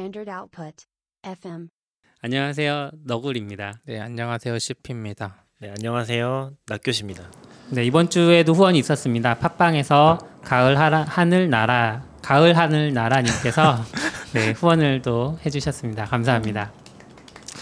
[0.00, 0.86] Standard Output.
[1.22, 1.68] FM.
[2.22, 2.90] 안녕하세요.
[3.04, 3.80] 너굴입니다.
[3.84, 4.58] 네, 안녕하세요.
[4.58, 5.44] CP입니다.
[5.60, 6.52] 네, 안녕하세요.
[6.68, 7.30] 낙교시입니다.
[7.68, 9.34] 네, 이번 주에도 후원이 있었습니다.
[9.34, 13.76] 팟빵에서 가을 하라, 하늘 나라 가을 하늘 나라님께서
[14.32, 16.06] 네, 후원을 또 해주셨습니다.
[16.06, 16.72] 감사합니다.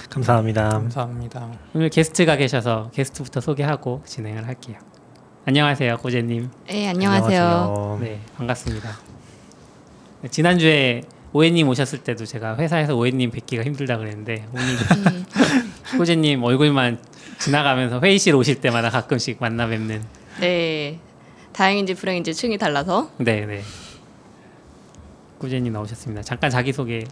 [0.08, 0.68] 감사합니다.
[0.68, 1.58] 감사합니다.
[1.74, 4.78] 오늘 게스트가 계셔서 게스트부터 소개하고 진행을 할게요.
[5.44, 6.50] 안녕하세요, 고재님.
[6.68, 7.98] 네, 안녕하세요.
[8.00, 8.90] 네, 반갑습니다.
[10.22, 15.26] 네, 지난주에 오해님 오셨을 때도 제가 회사에서 오해님 뵙기가 힘들다 그랬는데 오늘 음,
[15.98, 16.98] 고재님 얼굴만
[17.38, 20.02] 지나가면서 회의실 오실 때마다 가끔씩 만나 뵙는
[20.40, 20.98] 네,
[21.52, 23.10] 다행인지 불행인지 층이 달라서.
[23.18, 23.62] 네, 네.
[25.38, 26.22] 고재님 나오셨습니다.
[26.22, 27.04] 잠깐 자기 소개.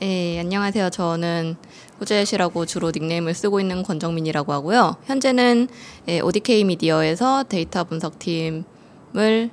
[0.00, 0.88] 네, 안녕하세요.
[0.88, 1.56] 저는
[2.00, 4.96] 호재시라고 주로 닉네임을 쓰고 있는 권정민이라고 하고요.
[5.04, 5.68] 현재는
[6.08, 9.50] 예, ODK 미디어에서 데이터 분석팀을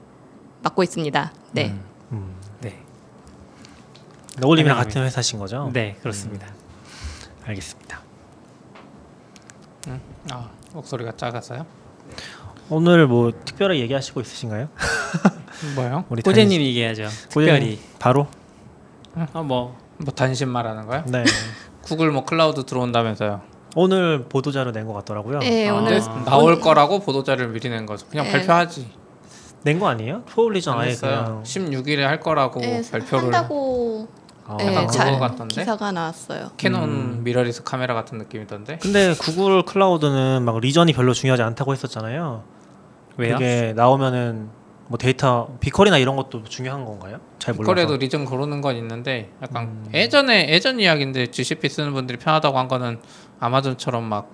[0.63, 1.33] 맡고 있습니다.
[1.52, 1.86] 네, 음, 네,
[4.39, 4.77] 너울님이랑.
[4.77, 5.69] 같은 회사신 거죠?
[5.73, 6.47] 네 그렇습니다.
[7.45, 8.02] 알겠습니다.
[10.31, 11.66] 아, 목소리가 작아서요?
[12.69, 14.67] 오늘 뭐 특별히 얘기하시고 있으신가요?
[15.75, 16.03] 뭐요?
[16.09, 17.03] 우리 고재님 얘기하죠.
[17.03, 18.27] 단신- 특별히 고재님 바로?
[19.33, 21.03] 어뭐 뭐 단신 말하는 거요?
[21.08, 21.23] 네.
[21.81, 23.41] 구글 뭐 클라우드 들어온다면서요?
[23.75, 25.39] 오늘 보도자료 낸 것 같더라고요.
[25.39, 25.75] 네, 아.
[25.75, 28.05] 오늘 나올 거라고 보도 자료를 미리 낸 거죠.
[28.09, 28.31] 그냥 네.
[28.33, 28.89] 발표하지.
[29.63, 30.23] 낸 거 아니에요?
[30.23, 30.95] 포올리전 안 아예.
[30.95, 34.08] 그냥 16일에 할 거라고 네, 발표를 한다고
[34.47, 34.57] 아.
[34.57, 35.55] 네, 약간 잘 그거 같던데?
[35.61, 36.51] 기사가 나왔어요.
[36.57, 37.23] 캐논 음.
[37.23, 38.77] 미러리스 카메라 같은 느낌이던데.
[38.81, 42.43] 근데 구글 클라우드는 막 region이 별로 중요하지 않다고 했었잖아요.
[43.17, 43.33] 왜요?
[43.33, 44.49] 그게 나오면은
[44.87, 47.19] 뭐 데이터 BigQuery나 이런 것도 중요한 건가요?
[47.39, 47.73] 잘 몰라서.
[47.73, 49.85] BigQuery에도 region 고르는 건 있는데 약간 음.
[49.93, 52.99] 예전에 예전 이야기인데 GCP 쓰는 분들이 편하다고 한 거는
[53.41, 54.29] 아마존처럼 막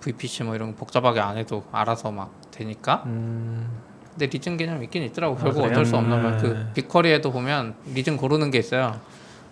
[0.00, 3.70] VPC 뭐 이런 거 복잡하게 안 해도 알아서 막 되니까 음,
[4.10, 5.36] 근데 region 개념 있긴 있더라고.
[5.36, 5.70] 아, 결국 그래요?
[5.70, 6.32] 어쩔 수 없는 말.
[6.32, 6.38] 음.
[6.40, 9.00] 그 BigQuery에도 보면 region 고르는 게 있어요.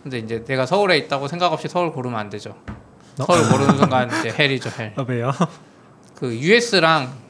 [0.03, 2.51] 근데 이제 내가 서울에 있다고 생각 없이 서울 고르면 안 되죠.
[3.21, 3.25] 어?
[3.25, 4.93] 서울 고르는 순간 이제 hell이죠 hell.
[4.97, 5.33] 아, 왜요?
[6.17, 7.23] 그 US랑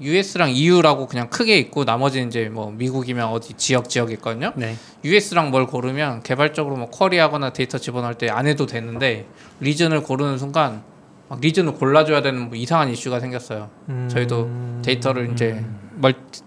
[0.00, 4.52] US랑 EU라고 그냥 크게 있고 나머지는 이제 뭐 미국이면 어디 지역 지역 있거든요.
[4.54, 4.76] 네.
[5.04, 9.26] US랑 뭘 고르면 개별적으로 뭐 query하거나 데이터 집어넣을 때 안 해도 되는데
[9.60, 10.82] region을 고르는 순간
[11.28, 13.70] 막 region을 골라줘야 되는 뭐 이상한 이슈가 생겼어요.
[13.88, 15.64] 음, 저희도 데이터를 이제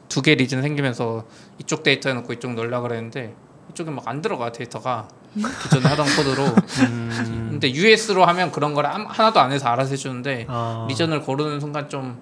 [0.08, 1.26] 두 개 region 생기면서
[1.60, 3.34] 이쪽 데이터 해놓고 이쪽 넣으려 그랬는데
[3.72, 6.44] 이쪽에 막 안 들어가 데이터가 기존에 하던 코드로
[6.88, 11.60] 음, 근데 US로 하면 그런 걸 한- 하나도 안 해서 알아서 해주는데 아, region을 고르는
[11.60, 12.20] 순간 좀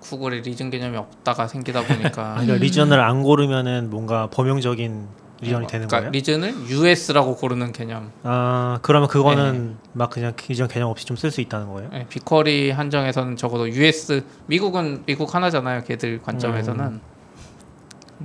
[0.00, 5.08] 구글에 region 개념이 없다가 생기다 보니까 아, 그러니까 region을 안 고르면은 뭔가 범용적인
[5.42, 6.10] 리전이 되는 그러니까 거예요?
[6.10, 9.88] 리전을 US라고 고르는 개념 아 그러면 그거는 네.
[9.94, 11.90] 막 그냥 리전 개념 없이 좀 쓸 수 있다는 거예요?
[11.94, 17.00] 예, 비쿼리 한정에서는 적어도 US 미국은 미국 하나잖아요 걔들 관점에서는 음.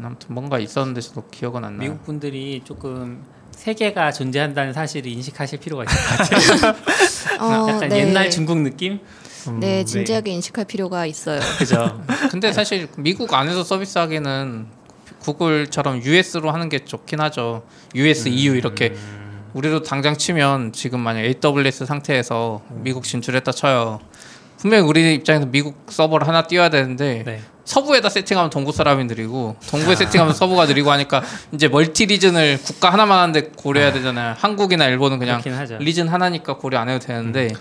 [0.04, 3.24] 아무튼 뭔가 있었는데 저도 기억은 안 나요 미국 분들이 조금
[3.56, 6.76] 세계가 존재한다는 사실을 인식하실 필요가 있을 것 같아요.
[7.42, 8.00] 어, 약간 네.
[8.00, 9.00] 옛날 중국 느낌?
[9.48, 11.40] 음, 네, 진지하게 인식할 필요가 있어요.
[11.58, 12.02] 그죠?
[12.32, 14.68] 근데 사실 미국 안에서 서비스하기는
[15.20, 17.64] 구글처럼 US로 하는 게 좋긴 하죠.
[17.96, 18.96] US, EU 이렇게
[19.54, 24.00] 우리도 당장 치면 지금 만약 AWS 상태에서 미국 진출했다 쳐요.
[24.58, 27.42] 분명히 우리 입장에서 미국 서버를 하나 띄워야 되는데 네.
[27.66, 33.18] 서부에다 세팅하면 동부 사람이 느리고 동부에 세팅하면 서부가 느리고 하니까 이제 멀티 리즌을 국가 하나만
[33.20, 34.36] 하는데 고려해야 되잖아요.
[34.38, 35.42] 한국이나 일본은 그냥.
[35.80, 37.54] 리즌 하나니까 고려 안 해도 되는데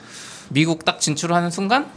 [0.51, 1.91] 미국 딱 진출하는 순간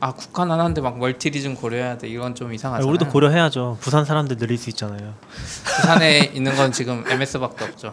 [0.00, 2.88] 아 국가 하나인데 막 multi region 고려해야 돼 이건 좀 아, 이상하잖아요.
[2.90, 3.76] 우리도 고려해야죠.
[3.80, 5.14] 부산 사람들 늘릴 수 있잖아요.
[5.64, 7.92] 부산에 있는 건 지금 MS밖에 없죠.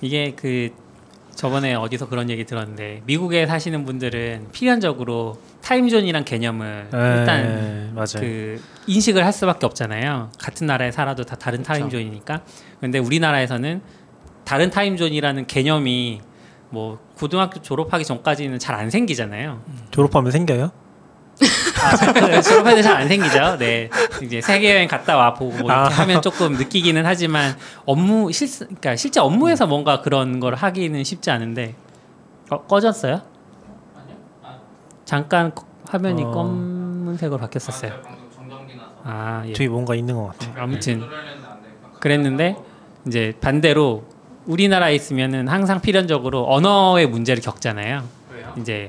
[0.00, 0.70] 이게 그
[1.34, 8.20] 저번에 어디서 그런 얘기 들었는데 미국에 사시는 분들은 필연적으로 time zone이란 개념을 일단 네, 맞아요.
[8.20, 10.30] 그 인식을 할 수밖에 없잖아요.
[10.38, 12.42] 같은 나라에 살아도 다 다른 time zone이니까.
[12.80, 13.80] 근데 우리나라에서는
[14.44, 16.20] 다른 time zone이라는 개념이
[16.70, 19.62] 뭐 고등학교 졸업하기 전까지는 잘 안 생기잖아요.
[19.90, 20.70] 졸업하면 생겨요?
[21.82, 23.56] 아, 잘- 졸업할 때 잘 안 생기죠.
[23.58, 23.90] 네,
[24.22, 25.84] 이제 세계 여행 갔다 와 보고 뭐 이렇게 아.
[25.88, 31.74] 하면 조금 느끼기는 하지만 업무 실 그러니까 실제 업무에서 뭔가 그런 걸 하기는 쉽지 않은데
[32.50, 33.22] 어, 꺼졌어요?
[35.04, 36.30] 잠깐 꺼- 화면이 어.
[36.30, 37.92] 검은색으로 바뀌었었어요.
[39.04, 39.52] 아, 예.
[39.52, 40.62] 저기 뭔가 있는 것 같아.
[40.62, 41.02] 아무튼
[42.00, 42.56] 그랬는데
[43.06, 44.04] 이제 반대로
[44.46, 48.02] 우리나라에 있으면은 항상 필연적으로 언어의 문제를 겪잖아요.
[48.58, 48.88] 이제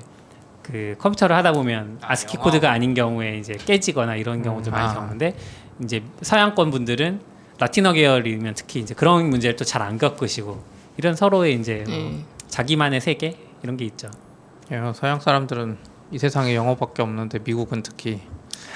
[0.66, 4.94] 그 컴퓨터를 하다 보면 아스키 코드가 아닌 경우에 이제 깨지거나 이런 경우도 많이 아.
[4.96, 5.36] 겪는데
[5.84, 7.22] 이제 서양권 분들은
[7.60, 10.64] 라틴어 계열이면 특히 이제 그런 문제를 또 잘 안 겪으시고
[10.98, 12.26] 이런 서로의 이제 뭐 네.
[12.48, 14.10] 자기만의 세계 이런 게 있죠.
[14.72, 15.78] 예, 서양 사람들은
[16.12, 18.22] 이 세상에 영어밖에 없는데 미국은 특히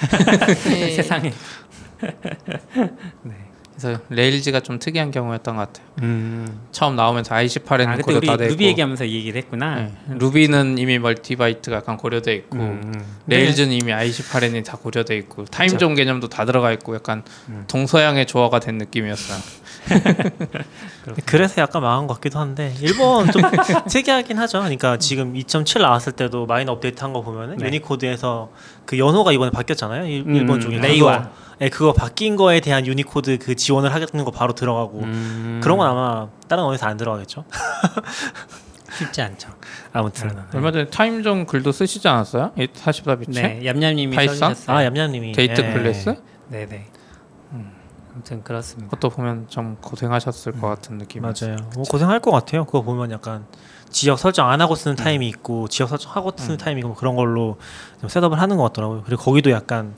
[0.70, 0.90] 네.
[0.92, 1.32] 세상에.
[3.22, 3.34] 네.
[3.80, 5.86] 그래서 Rails가 좀 특이한 경우였던 것 같아요.
[6.02, 6.60] 음.
[6.70, 9.76] 처음 나오면서 i18n은 아 그때 고려 우리 다돼 있고 루비 얘기하면서 이 얘기를 했구나.
[9.76, 9.92] 네.
[10.08, 13.04] Ruby는 이미 multibyte가 약간 고려돼 있고 음, 음.
[13.26, 17.22] Rails는 이미 i18n은 다 고려돼 있고 timezone 개념도 다 들어가 있고 약간
[17.68, 19.38] 동서양의 조화가 된 느낌이었어요.
[21.24, 23.42] 그래서 약간 망한 것 같기도 한데 일본 좀
[23.88, 24.58] 특이하긴 하죠.
[24.58, 27.66] 그러니까 지금 2.7 나왔을 때도 마이너 업데이트 한 거 보면은 네.
[27.66, 28.50] 유니코드에서
[28.86, 30.06] 그 연호가 이번에 바뀌었잖아요.
[30.06, 31.30] 일, 음, 쪽에 레이와.
[31.58, 35.60] 네, 그거 바뀐 거에 대한 유니코드 그 지원을 하겠다는 거 바로 들어가고 음.
[35.62, 37.44] 그런 건 아마 다른 언어에서 안 들어가겠죠.
[38.98, 39.50] 쉽지 않죠.
[39.92, 40.36] 아무튼 네.
[40.54, 42.52] 얼마 전에 timezone 글도 쓰시지 않았어요?
[42.56, 43.34] 44bits?
[43.34, 44.16] 네, 얌얌님이?
[44.16, 44.76] 써주셨어요.
[44.76, 45.72] 아 얌얌님이 데이트 예.
[45.72, 46.14] 클래스?
[46.48, 46.86] 네네.
[48.12, 48.90] 아무튼 그렇습니다.
[48.90, 51.56] 그것도 보면 좀 고생하셨을 것 같은 느낌이 맞아요.
[51.74, 52.64] 뭐 고생할 것 같아요.
[52.64, 53.46] 그거 보면 약간
[53.90, 57.58] 지역 설정 안 하고 쓰는 타임이 있고 지역 설정 하고 쓰는 타임이 있고 그런 걸로
[58.00, 59.02] 좀 setup을 하는 것 같더라고요.
[59.04, 59.94] 그리고 거기도 약간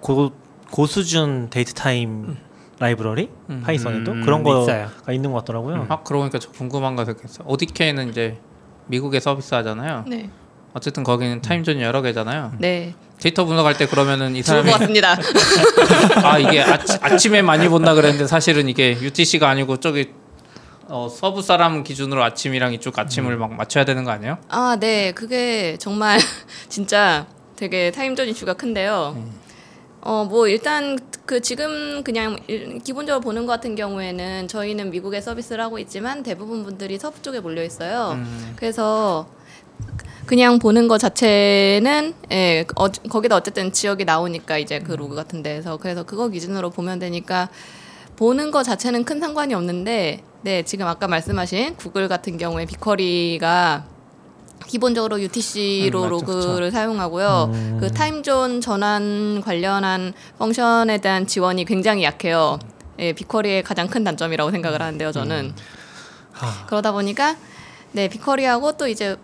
[0.00, 0.32] 고
[0.70, 2.36] 고수준 date time
[2.78, 3.62] 라이브러리 음.
[3.64, 4.88] Python에도 음, 그런 거가 있어요.
[5.10, 5.86] 있는 것 같더라고요.
[5.88, 7.48] 아 그러고 보니까 저 궁금한 거 생겼어요.
[7.48, 8.38] ODK는 이제
[8.86, 10.04] 미국에 서비스 하잖아요.
[10.06, 10.30] 네.
[10.74, 12.52] 어쨌든 거기는 timezone이 여러 개잖아요.
[12.58, 12.94] 네.
[13.18, 15.16] 데이터 분석할 때 그러면은 이 사람이 것 같습니다.
[16.22, 20.12] 아 이게 아치, 아침에 많이 본다 그랬는데 사실은 이게 UTC가 아니고 저기
[20.88, 24.38] 어, 서부 사람 기준으로 아침이랑 이쪽 아침을 막 맞춰야 되는 거 아니에요?
[24.48, 25.12] 아, 네.
[25.12, 26.18] 그게 정말
[26.68, 29.16] 진짜 되게 타임존 이슈가 큰데요.
[30.02, 35.64] 어, 뭐 일단 그 지금 그냥 일- 기본적으로 보는 것 같은 경우에는 저희는 미국에 서비스를
[35.64, 38.12] 하고 있지만 대부분 분들이 서부 쪽에 몰려 있어요.
[38.12, 38.52] 음.
[38.54, 39.26] 그래서
[40.26, 45.76] 그냥 보는 것 자체는 예, 어, 거기다 어쨌든 지역이 나오니까 이제 그 로그 같은 데에서
[45.78, 47.48] 그래서 그거 기준으로 보면 되니까
[48.16, 53.84] 보는 것 자체는 큰 상관이 없는데 네, 지금 아까 말씀하신 구글 같은 경우에 BigQuery가
[54.68, 57.50] 기본적으로 UTC로 음, 로그를 사용하고요.
[57.52, 57.78] 음.
[57.80, 62.60] 그 timezone 전환 관련한 function에 대한 지원이 굉장히 약해요.
[63.00, 65.52] 예, BigQuery의 가장 큰 단점이라고 생각을 하는데요, 저는.
[66.38, 67.34] 아, 그러다 보니까
[67.90, 69.16] 네 BigQuery하고 또 이제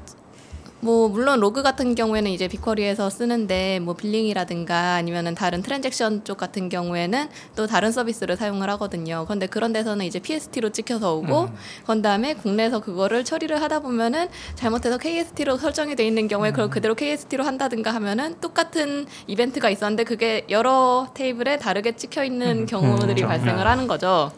[0.85, 6.69] 뭐 물론 로그 같은 경우에는 이제 BigQuery에서 쓰는데 뭐 billing이라든가 아니면은 다른 transaction 쪽 같은
[6.69, 9.25] 경우에는 또 다른 서비스를 사용을 하거든요.
[9.25, 11.51] 그런데 그런 데서는 이제 PST로 찍혀서 오고
[11.85, 14.27] 그런 다음에 국내에서 그거를 처리를 하다 보면은
[14.57, 20.45] 잘못해서 KST로 설정이 돼 있는 경우에 그걸 그대로 KST로 한다든가 하면은 똑같은 이벤트가 있었는데 그게
[20.51, 24.33] 여러 테이블에 다르게 찍혀 있는 경우들이 발생을 하는 거죠.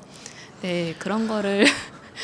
[0.61, 1.65] 네 그런 거를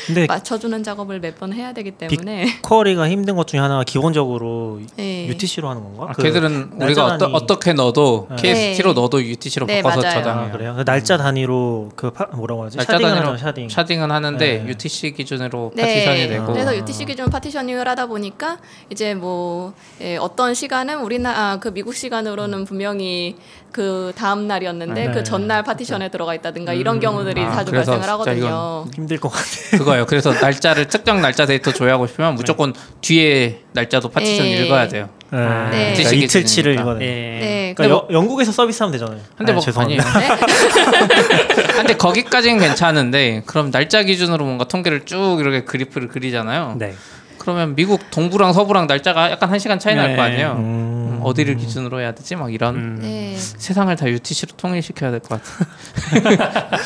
[0.07, 5.27] 근데 맞춰주는 작업을 몇 번 해야 되기 때문에 query가 힘든 것 중에 하나가 기본적으로 네.
[5.27, 6.07] UTC로 하는 건가?
[6.09, 8.35] 아, 그 걔들은 우리가 어떠, 어떻게 넣어도 네.
[8.35, 10.17] KST로 넣어도 UTC로 네, 바꿔서 맞아요.
[10.19, 10.51] 아, 저장해요.
[10.51, 10.73] 그래요?
[10.77, 12.77] 그 날짜 단위로 그 파, 뭐라고 하지?
[12.77, 13.69] 날짜 sharding을 단위로 하죠, sharding.
[13.69, 14.69] sharding은 하는데 네.
[14.69, 16.75] UTC 기준으로 네, 파티션이 되고 그래서 아.
[16.75, 18.59] UTC 기준 partitioning을 하다 보니까
[18.89, 23.35] 이제 뭐 예, 어떤 시간은 우리나 아, 그 미국 시간으로는 분명히
[23.71, 25.11] 그 다음 날이었는데 네.
[25.13, 28.85] 그 전날 파티션에 들어가 있다든가 이런 경우들이 아, 자주 발생을 하거든요.
[28.93, 29.77] 힘들 것 같아.
[29.77, 30.05] 그거예요.
[30.05, 34.51] 그래서 날짜를 특정 날짜 데이터 조회하고 싶으면 무조건 뒤에 날짜도 파티션 네.
[34.65, 35.09] 읽어야 돼요.
[35.31, 35.93] 아, 네.
[35.93, 36.81] 그러니까 UTC 이틀치를 기준이니까.
[36.81, 37.01] 이거는.
[37.01, 37.05] 예.
[37.07, 39.19] 네, 그러니까 여- 영국에서 서비스하면 되잖아요.
[39.37, 40.03] 근데 아, 뭐 죄송합니다.
[40.17, 40.35] 아니에요.
[41.77, 46.75] 근데 거기까지는 괜찮은데 그럼 날짜 기준으로 뭔가 통계를 쭉 이렇게 그래프를 그리잖아요.
[46.77, 46.93] 네.
[47.37, 50.21] 그러면 미국 동부랑 서부랑 날짜가 약간 한 시간 차이 날거 네.
[50.21, 50.51] 아니에요.
[50.59, 51.00] 음.
[51.21, 52.35] 음, 어디를 기준으로 해야 되지?
[52.35, 52.97] 막 이런 음.
[53.01, 56.77] 네, 세상을 다 UTC로 통일시켜야 될 것 같아.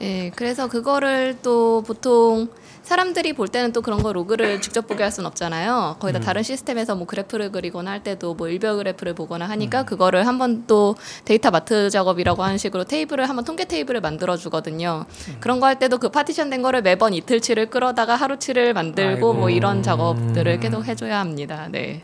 [0.00, 2.48] 예, 그래서 그거를 또 보통
[2.82, 5.96] 사람들이 볼 때는 또 그런 거 로그를 직접 보게 할 수는 없잖아요.
[6.00, 10.64] 거기다 다른 시스템에서 뭐 그래프를 그리거나 할 때도 뭐 일별 그래프를 보거나 하니까 그거를 한번
[10.66, 15.04] 또 data mart 작업이라고 하는 식으로 테이블을 한번 통계 테이블을 만들어 주거든요.
[15.38, 19.82] 그런 거 할 때도 그 파티션 된 거를 매번 이틀치를 끌어다가 하루치를 만들고 뭐 이런
[19.84, 21.68] 작업들을 계속 해줘야 합니다.
[21.70, 22.02] 네.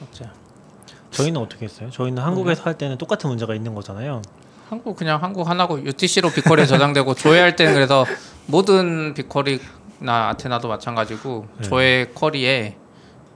[0.00, 0.24] 맞죠.
[1.10, 1.90] 저희는 어떻게 했어요?
[1.90, 4.22] 저희는 한국에서 할 때는 똑같은 문제가 있는 거잖아요.
[4.68, 8.04] 한국 그냥 한국 하나고 UTC로 BigQuery에 저장되고 조회할 때는 그래서
[8.46, 11.62] 모든 BigQuery나 Athena도 마찬가지고 네.
[11.68, 12.76] 조회 쿼리에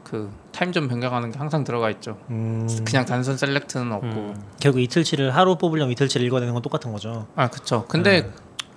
[0.04, 2.18] 그 timezone 변경하는 게 항상 들어가 있죠.
[2.28, 4.06] 음, 그냥 단순 select는 없고.
[4.06, 4.42] 음.
[4.60, 7.26] 결국 이틀치를 하루 뽑으려면 이틀치를 읽어내는 건 똑같은 거죠.
[7.34, 7.86] 아 그쵸.
[7.88, 8.30] 근데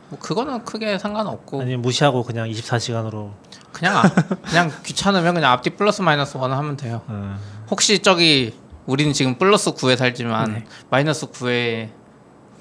[0.07, 3.31] 뭐 그거는 크게 상관없고 아니면 무시하고 그냥 24시간으로.
[3.73, 4.03] 그냥 아-
[4.47, 7.01] 그냥 귀찮으면 그냥 앞뒤 플러스 마이너스 one 하면 돼요.
[7.09, 7.35] 음.
[7.69, 8.53] 혹시 저기
[8.85, 10.65] 우리는 지금 플러스 9에 살지만 네.
[10.89, 11.89] 마이너스 9에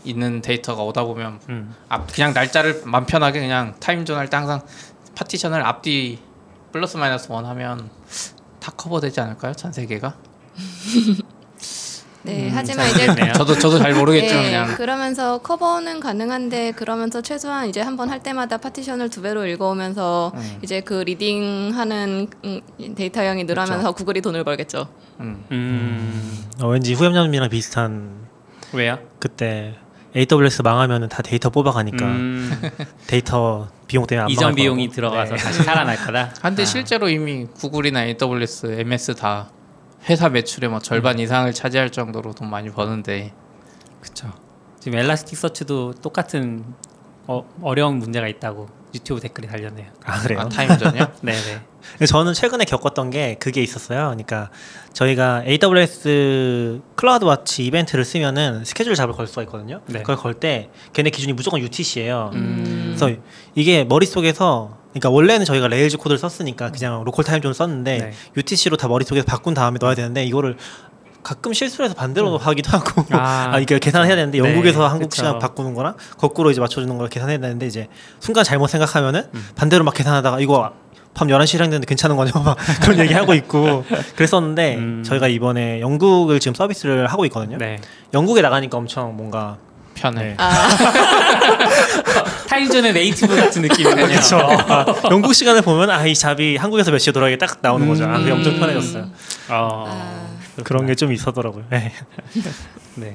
[0.04, 1.74] 있는 데이터가 오다 보면 음.
[1.88, 4.60] 앞 그냥 날짜를 맘 편하게 그냥 timezone 할 때 항상
[5.14, 6.18] 파티션을 앞뒤
[6.72, 7.90] 플러스 마이너스 one 하면
[8.60, 9.52] 다 커버되지 않을까요?
[9.54, 10.14] 전 세계가?
[12.24, 13.32] 네, 음, 하지만 잘 이제.
[13.32, 18.22] 저도 저도 잘 모르겠지만 네, 그냥 그러면서 커버는 가능한데 그러면서 최소한 이제 한 번 할
[18.22, 20.58] 때마다 파티션을 두 배로 읽어오면서 음.
[20.62, 22.60] 이제 그 reading하는 음,
[22.96, 24.88] 데이터량이 늘어나면서 구글이 돈을 벌겠죠.
[25.20, 25.44] 음.
[25.52, 26.44] 음.
[26.60, 28.26] 어, 왠지 후염염이랑 비슷한
[28.72, 28.98] 왜요?
[29.18, 29.74] 그때
[30.16, 32.60] AWS 망하면은 다 데이터 뽑아가니까 음,
[33.06, 34.94] 데이터 비용 때문에 안 이전 비용이 거라고.
[34.94, 35.42] 들어가서 네.
[35.42, 36.32] 다시 살아날 거다.
[36.40, 36.66] 한데 아.
[36.66, 39.50] 실제로 이미 구글이나 AWS, MS 다
[40.08, 43.32] 회사 매출의 뭐 절반 이상을 차지할 정도로 돈 많이 버는데
[44.00, 44.32] 그렇죠.
[44.80, 46.64] 지금 Elasticsearch도 똑같은
[47.26, 49.86] 어, 어려운 문제가 있다고 유튜브 댓글에 달렸네요.
[50.04, 50.40] 아 그래요?
[50.40, 51.06] 아, timezone이요?
[51.22, 51.60] 네네.
[52.06, 53.98] 저는 최근에 겪었던 게 그게 있었어요.
[54.08, 54.50] 그러니까
[54.92, 59.80] 저희가 AWS CloudWatch 이벤트를 쓰면은 스케줄 잡을 걸 수가 있거든요.
[59.86, 60.00] 네.
[60.00, 62.30] 그걸 걸 때 걔네 기준이 무조건 UTC예요.
[62.34, 62.94] 음.
[62.96, 63.10] 그래서
[63.54, 68.12] 이게 머릿 속에서 그러니까 원래는 저희가 Rails 코드를 썼으니까 그냥 local timezone을 썼는데 네.
[68.36, 70.56] UTC로 다 머릿속에서 바꾼 다음에 넣어야 되는데 이거를
[71.24, 73.06] 가끔 실수를 해서 반대로 하기도 하고 음.
[73.18, 73.50] 아.
[73.52, 75.22] 아, 이게 계산을 해야 되는데 네, 영국에서 한국 그쵸.
[75.22, 77.88] 시간 바꾸는 거랑 거꾸로 이제 맞춰주는 걸 계산해야 되는데 이제
[78.20, 79.48] 순간 잘못 생각하면은 음.
[79.56, 80.72] 반대로 막 계산하다가 이거
[81.14, 83.84] 밤 11시 실행되는데 괜찮은 거냐 막 그런 얘기 하고 있고
[84.14, 85.02] 그랬었는데 음.
[85.04, 87.56] 저희가 이번에 영국을 지금 서비스를 하고 있거든요.
[87.58, 87.80] 네.
[88.12, 89.58] 영국에 나가니까 엄청 뭔가
[89.94, 90.22] 편해.
[90.22, 90.34] 네.
[90.38, 90.68] 아,
[92.54, 94.06] 타임존의 네이티브 같은 느낌이군요.
[94.06, 94.36] 그렇죠.
[94.38, 98.04] 아, 영국 시간을 보면 아 이 잡이 한국에서 몇 시에 돌아가게 딱 나오는 거죠.
[98.04, 98.36] 아, 그게 음.
[98.36, 99.04] 엄청 편해졌어요.
[99.50, 100.26] 어, 아,
[100.62, 101.64] 그런 게 좀 있었더라고요.
[101.70, 101.92] 네.
[102.96, 103.14] 네.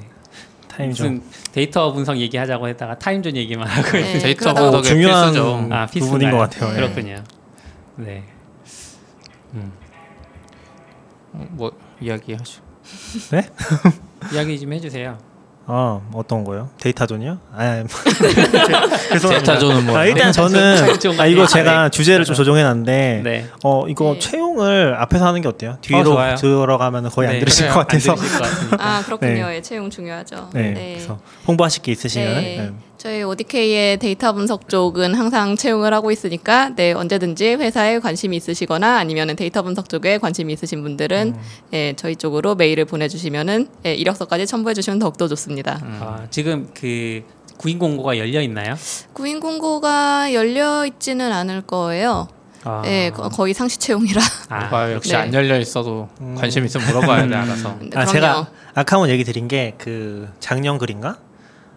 [0.68, 4.82] time zone 무슨 데이터 분석 얘기하자고 했다가 time zone 얘기만 하고 네, 데이터 그러다가- 분석의
[4.84, 5.68] 중요한 필수죠.
[5.70, 6.30] 아, 부분인?
[6.32, 6.70] 것 같아요.
[6.70, 6.74] 예.
[6.74, 7.24] 그렇군요.
[7.96, 8.24] 네.
[11.32, 11.70] 어, 뭐
[12.00, 12.64] 이야기하시고
[14.32, 15.18] 이야기 좀 해주세요.
[15.72, 16.68] 아 어떤 거요?
[16.80, 17.38] 데이터 zone이요?
[17.54, 17.84] 아
[19.08, 23.46] 그래서 데이터 zone은 뭐 아, 일단 저는 데이터존 아 이거 제가 주제를 좀 조정해놨는데 네.
[23.62, 24.18] 어 이거 네.
[24.18, 25.72] 채용을 앞에서 하는 게 어때요?
[25.72, 26.34] 어, 뒤로 좋아요.
[26.34, 27.40] 들어가면 거의 안 네.
[27.40, 27.74] 들으실 그래요.
[27.74, 28.38] 것 같아서 안 들으실
[28.70, 28.80] 것.
[28.80, 29.52] 아 그렇군요.
[29.52, 30.50] 예, 채용 중요하죠.
[30.54, 32.40] 네, 그래서 홍보하실 게 있으시면 네.
[32.58, 32.70] 네.
[33.00, 39.34] 저희 ODK의 데이터 분석 쪽은 항상 채용을 하고 있으니까 네 언제든지 회사에 관심이 있으시거나 아니면
[39.36, 41.40] 데이터 분석 쪽에 관심이 있으신 분들은 음.
[41.72, 45.80] 예, 저희 쪽으로 메일을 보내주시면은 예, 이력서까지 첨부해 주시면 더욱더 좋습니다.
[45.82, 47.22] 아, 지금 그
[47.56, 48.74] 구인 공고가 열려 있나요?
[49.14, 52.28] 구인 공고가 열려 있지는 않을 거예요.
[52.64, 54.20] 아, 예, 거- 거의 상시 채용이라.
[54.50, 55.16] 아, 봐 역시 네.
[55.16, 57.78] 안 열려 있어도 관심 있으면 물어봐야 돼 알아서.
[57.80, 58.04] 네, 아.
[58.04, 61.16] 제가 아까 한번 얘기 드린 게 그 작년 글인가?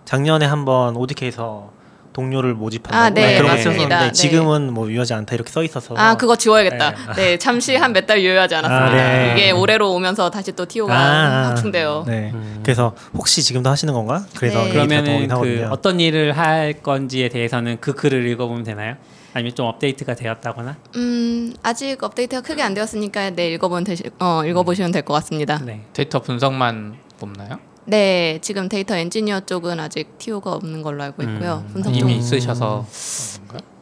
[0.05, 1.71] 작년에 한번 ODK에서
[2.13, 3.71] 동료를 모집한다고 아, 네, 그런 거 맞습니다.
[3.73, 4.11] 쓰셨는데 네.
[4.11, 6.91] 지금은 뭐 유효하지 않다 이렇게 써 있어서 아 그거 지워야겠다.
[6.91, 7.13] 네.
[7.15, 8.85] 네, 잠시 한 몇 달 유효하지 않았습니다.
[8.85, 9.33] 아, 네.
[9.33, 12.03] 이게 올해로 오면서 다시 또 TO가 아, 확충돼요.
[12.05, 12.29] 네.
[12.31, 12.59] 음.
[12.61, 14.25] 그래서 혹시 지금도 하시는 건가?
[14.35, 14.69] 그래서 네.
[14.71, 15.67] 그러면은 그.
[15.71, 18.95] 어떤 일을 할 건지에 대해서는 그 글을 읽어보면 되나요?
[19.33, 20.75] 아니면 좀 업데이트가 되었다거나?
[20.95, 25.57] 음 아직 업데이트가 크게 안 되었으니까 네 읽어보면 되시, 어 읽어보시면 될 것 같습니다.
[25.65, 25.81] 네.
[25.93, 27.57] 데이터 분석만 뽑나요?
[27.85, 31.63] 네, 지금 데이터 엔지니어 쪽은 아직 TO가 없는 걸로 알고 있고요.
[31.67, 32.85] 음, 분석 쪽 이미 음, 있으셔서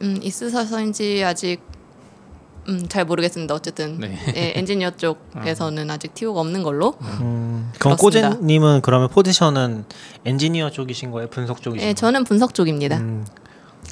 [0.00, 1.60] 있으셔서인지 아직
[2.68, 3.54] 음, 잘 모르겠습니다.
[3.54, 4.16] 어쨌든 네.
[4.36, 6.94] 예, 엔지니어 쪽에서는 아직 TO가 없는 걸로.
[7.20, 8.30] 음, 그럼 그렇습니다.
[8.30, 9.84] 꼬제님은 그러면 포지션은
[10.24, 11.28] 엔지니어 쪽이신 거예요?
[11.28, 12.98] 분석 쪽이신 예, 저는 분석 쪽입니다.
[12.98, 13.24] 음,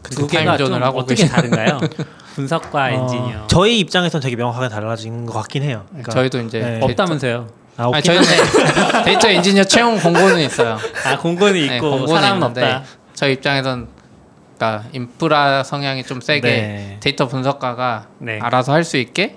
[0.03, 1.27] 두 개가 좀 하고 어떻게?
[1.27, 1.81] 다른가요?
[2.35, 3.47] 분석과 어, 엔지니어.
[3.49, 5.85] 저희 입장에서는 되게 명확하게 달라진 것 같긴 해요.
[5.89, 6.81] 그러니까, 저희도 이제 네.
[6.81, 7.60] 없다면서요?
[7.81, 10.79] 아, 아니, 없긴 저희는 데이터 엔지니어 채용 공고는 있어요.
[11.05, 12.83] 아 공고는 네, 있고 공고는 사람은 없다.
[13.15, 13.89] 저희 입장에선
[14.57, 16.97] 그러니까 인프라 성향이 좀 세게 네.
[17.01, 18.39] 데이터 분석가가 네.
[18.43, 19.37] 알아서 할 수 있게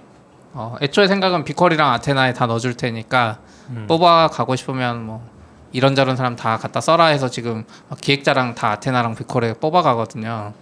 [0.54, 3.86] 어, 애초에 생각은 BigQuery랑 Athena에 다 넣어줄 테니까 음.
[3.88, 5.26] 뽑아 가고 싶으면 뭐
[5.72, 10.54] 이런저런 사람 다 갖다 써라 해서 지금 막 기획자랑 다 아테나랑 비퀄에 뽑아 가거든요.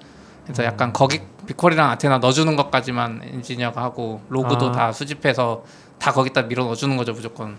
[0.45, 0.93] 그래서 약간 음.
[0.93, 4.71] 거기 비퀄이랑 아테나 넣어주는 것까지만 엔지니어가 하고 로그도 아.
[4.71, 5.63] 다 수집해서
[6.00, 7.57] 다 거기다 밀어 넣어주는 거죠 무조건.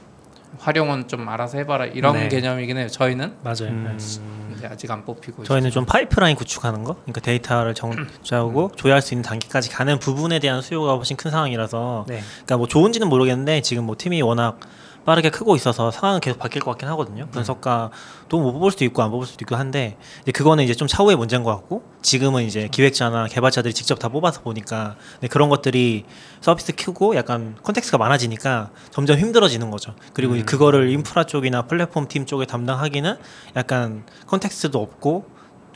[0.62, 2.28] 활용은 좀 알아서 해봐라 이런 네.
[2.28, 2.88] 개념이긴 해요.
[2.88, 3.70] 저희는 맞아요.
[3.70, 3.96] 음.
[3.98, 4.54] 네.
[4.56, 5.74] 이제 아직 안 뽑히고 저희는 있어요.
[5.74, 10.94] 좀 파이프라인 구축하는 거, 그러니까 데이터를 정자하고 조회할 수 있는 단계까지 가는 부분에 대한 수요가
[10.94, 12.20] 훨씬 큰 상황이라서, 네.
[12.20, 14.60] 그러니까 뭐 좋은지는 모르겠는데 지금 뭐 팀이 워낙
[15.04, 17.26] 빠르게 크고 있어서 상황은 계속 바뀔 것 같긴 하거든요.
[17.32, 21.16] 분석가도 뭐 뽑을 수도 있고 안 뽑을 수도 있고 한데 이제 그거는 이제 좀 차후의
[21.16, 26.04] 문제인 것 같고 지금은 이제 기획자나 개발자들이 직접 다 뽑아서 보니까 근데 그런 것들이
[26.40, 29.94] 서비스 크고 약간 context가 많아지니까 점점 힘들어지는 거죠.
[30.12, 30.46] 그리고 음.
[30.46, 33.16] 그거를 인프라 쪽이나 플랫폼 팀 쪽에 담당하기는
[33.56, 35.26] 약간 context도 없고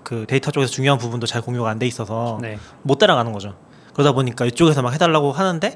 [0.04, 2.58] 그 데이터 쪽에서 중요한 부분도 잘 공유가 안 돼 있어서 네.
[2.82, 3.54] 못 따라가는 거죠.
[3.96, 5.74] 그러다 보니까 이쪽에서 막 해달라고 하는데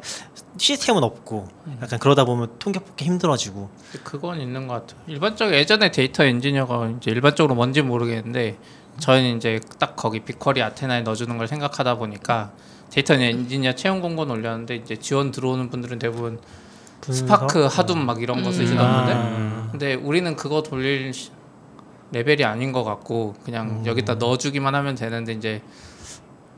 [0.59, 1.49] 시스템은 없고
[1.81, 3.71] 약간 그러다 보면 통계 뽑기 힘들어지고
[4.05, 5.01] 그건 있는 것 같아요.
[5.07, 8.59] 일반적으로 예전에 데이터 엔지니어가 이제 일반적으로 뭔지 모르겠는데
[8.99, 12.53] 저희는 이제 딱 거기 BigQuery Athena에 넣어주는 걸 생각하다 보니까
[12.91, 16.39] 데이터 엔지니어 채용 공고는 올렸는데 이제 지원 들어오는 분들은 대부분
[17.01, 17.25] 분석?
[17.27, 18.53] Spark Hadoop 막 이런 거 음.
[18.53, 19.15] 쓰시던 분들.
[19.15, 19.69] 아.
[19.71, 21.31] 근데 우리는 그거 돌릴 시-
[22.13, 25.63] 레벨이 아닌 것 같고 그냥 여기다 넣어주기만 하면 되는데 이제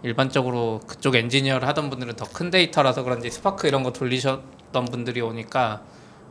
[0.02, 5.82] 일반적으로 그쪽 엔지니어를 하던 분들은 더 큰 데이터라서 그런지 스파크 이런 거 돌리셨던 분들이 오니까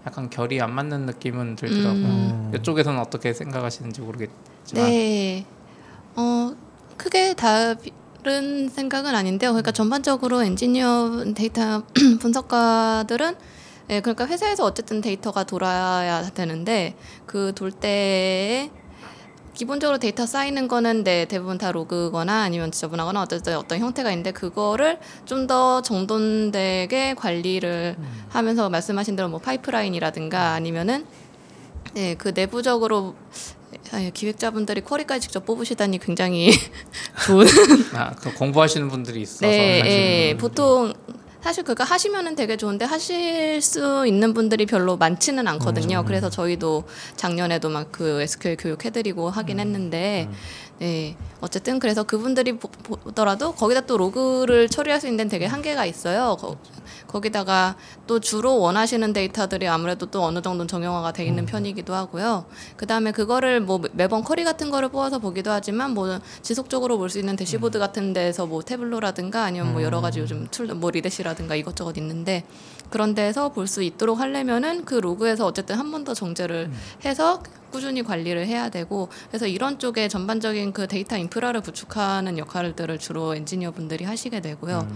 [0.05, 2.05] 약간 결이 안 맞는 느낌은 들더라고요.
[2.05, 2.51] 음.
[2.55, 5.45] 이쪽에서는 어떻게 생각하시는지 모르겠지만 네.
[6.15, 6.53] 어,
[6.97, 9.51] 크게 다른 생각은 아닌데요.
[9.51, 11.83] 그러니까 전반적으로 엔지니어 데이터
[12.19, 13.35] 분석가들은
[13.91, 18.71] 예, 그러니까 회사에서 어쨌든 데이터가 돌아야 되는데 그 돌 때에
[19.53, 24.97] 기본적으로 데이터 쌓이는 거는 네, 대부분 다 로그거나 아니면 지저분하거나 어쨌든 어떤 형태가 있는데 그거를
[25.25, 27.97] 좀 더 정돈되게 관리를
[28.29, 31.05] 하면서 말씀하신 대로 뭐 파이프라인이라든가 아니면은
[31.95, 33.15] 네, 그 내부적으로
[33.91, 36.51] 아, 기획자분들이 쿼리까지 직접 뽑으시다니 굉장히
[37.25, 37.45] 좋은
[37.93, 40.29] 아, 그 공부하시는 분들이 있어서 네.
[40.29, 40.93] 예, 보통
[41.41, 46.03] 사실 그거 하시면은 되게 좋은데 하실 수 있는 분들이 별로 많지는 않거든요.
[46.05, 46.83] 그래서 저희도
[47.15, 50.29] 작년에도 막 그 SQL 교육 해드리고 하긴 했는데,
[50.81, 55.85] 네, 어쨌든 그래서 그분들이 보, 보더라도 거기다 또 log를 처리할 수 있는 데는 되게 한계가
[55.85, 56.35] 있어요.
[56.39, 56.57] 거,
[57.07, 57.75] 거기다가
[58.07, 62.45] 또 주로 원하시는 데이터들이 아무래도 또 어느 정도 정형화가 돼 있는 편이기도 하고요.
[62.77, 67.19] 그 다음에 그거를 뭐 매번 query 같은 거를 뽑아서 보기도 하지만 뭐 지속적으로 볼 수
[67.19, 71.95] 있는 대시보드 같은 데서 뭐 Tableau라든가 아니면 뭐 여러 가지 요즘 tool, 뭐 Redash라든가 이것저것
[71.97, 72.43] 있는데
[72.89, 76.71] 그런 데서 볼 수 있도록 하려면은 그 로그에서 어쨌든 한 번 더 정제를
[77.05, 83.33] 해서 꾸준히 관리를 해야 되고 그래서 이런 쪽에 전반적인 그 데이터 인프라를 구축하는 역할들을 주로
[83.35, 84.87] 엔지니어 분들이 하시게 되고요.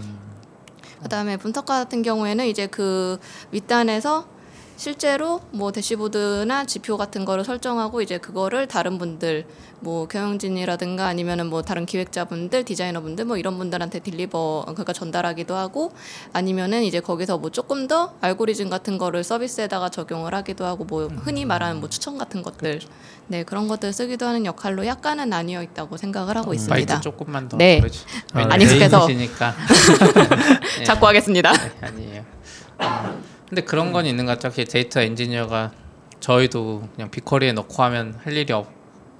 [1.02, 3.18] 그다음에 분석가 같은 경우에는 이제 그
[3.50, 4.35] 윗단에서
[4.76, 9.46] 실제로 뭐 대시보드나 지표 같은 거를 설정하고 이제 그거를 다른 분들
[9.80, 15.92] 뭐 경영진이라든가 아니면은 뭐 다른 기획자분들, 디자이너분들 뭐 이런 분들한테 딜리버 그러니까 전달하기도 하고
[16.32, 21.44] 아니면은 이제 거기서 뭐 조금 더 알고리즘 같은 거를 서비스에다가 적용을 하기도 하고 뭐 흔히
[21.44, 22.80] 말하는 뭐 추천 같은 것들
[23.28, 26.94] 네 그런 것들 쓰기도 하는 역할로 약간은 나뉘어 있다고 생각을 하고 있습니다.
[26.94, 27.80] 마이크 조금만 더 네.
[27.82, 27.88] 아,
[28.34, 29.06] 왜냐면 안 익숙해서.
[29.06, 29.54] 개인이시니까.
[30.78, 30.84] 네.
[30.84, 31.52] 자꾸 하겠습니다.
[31.52, 32.24] 네, 아니에요.
[32.78, 34.64] 어, 근데 그런 건 있는 것 같아요.
[34.64, 35.72] 데이터 엔지니어가
[36.20, 38.68] 저희도 그냥 빅쿼리에 넣고 하면 할 일이 없.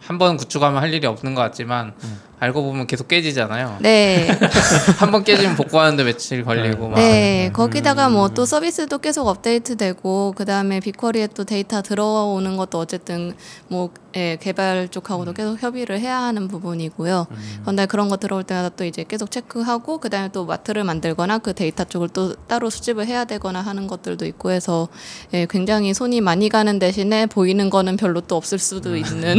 [0.00, 1.94] 한 번 구축하면 할 일이 없는 것 같지만
[2.38, 3.79] 알고 보면 계속 깨지잖아요.
[3.81, 4.29] 네.
[4.99, 6.96] 한 번 깨지면 복구하는데 며칠 걸리고 막.
[6.96, 13.33] 네, 거기다가 뭐 또 서비스도 계속 업데이트되고 그 다음에 BigQuery에 또 데이터 들어오는 것도 어쨌든
[13.68, 17.27] 뭐 예, 개발 쪽하고도 계속 협의를 해야 하는 부분이고요.
[17.62, 21.53] 그런데 그런 거 들어올 때마다 또 이제 계속 체크하고 그 다음에 또 마트를 만들거나 그
[21.55, 24.88] 데이터 쪽을 또 따로 수집을 해야 되거나 하는 것들도 있고 해서
[25.35, 29.37] 예, 굉장히 손이 많이 가는 대신에 보이는 거는 별로 또 없을 수도 있는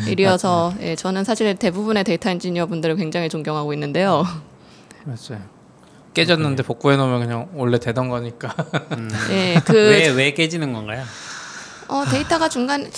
[0.08, 4.24] 일이어서 예, 저는 사실 대부분의 데이터 엔지니어 분들을 굉장히 존경하고 있는데요.
[5.04, 5.40] 맞아요.
[6.12, 8.54] 깨졌는데 복구해 놓으면 그냥 원래 되던 거니까.
[9.30, 11.04] 예, 그왜왜 깨지는 건가요?
[11.88, 12.90] 어, 데이터가 중간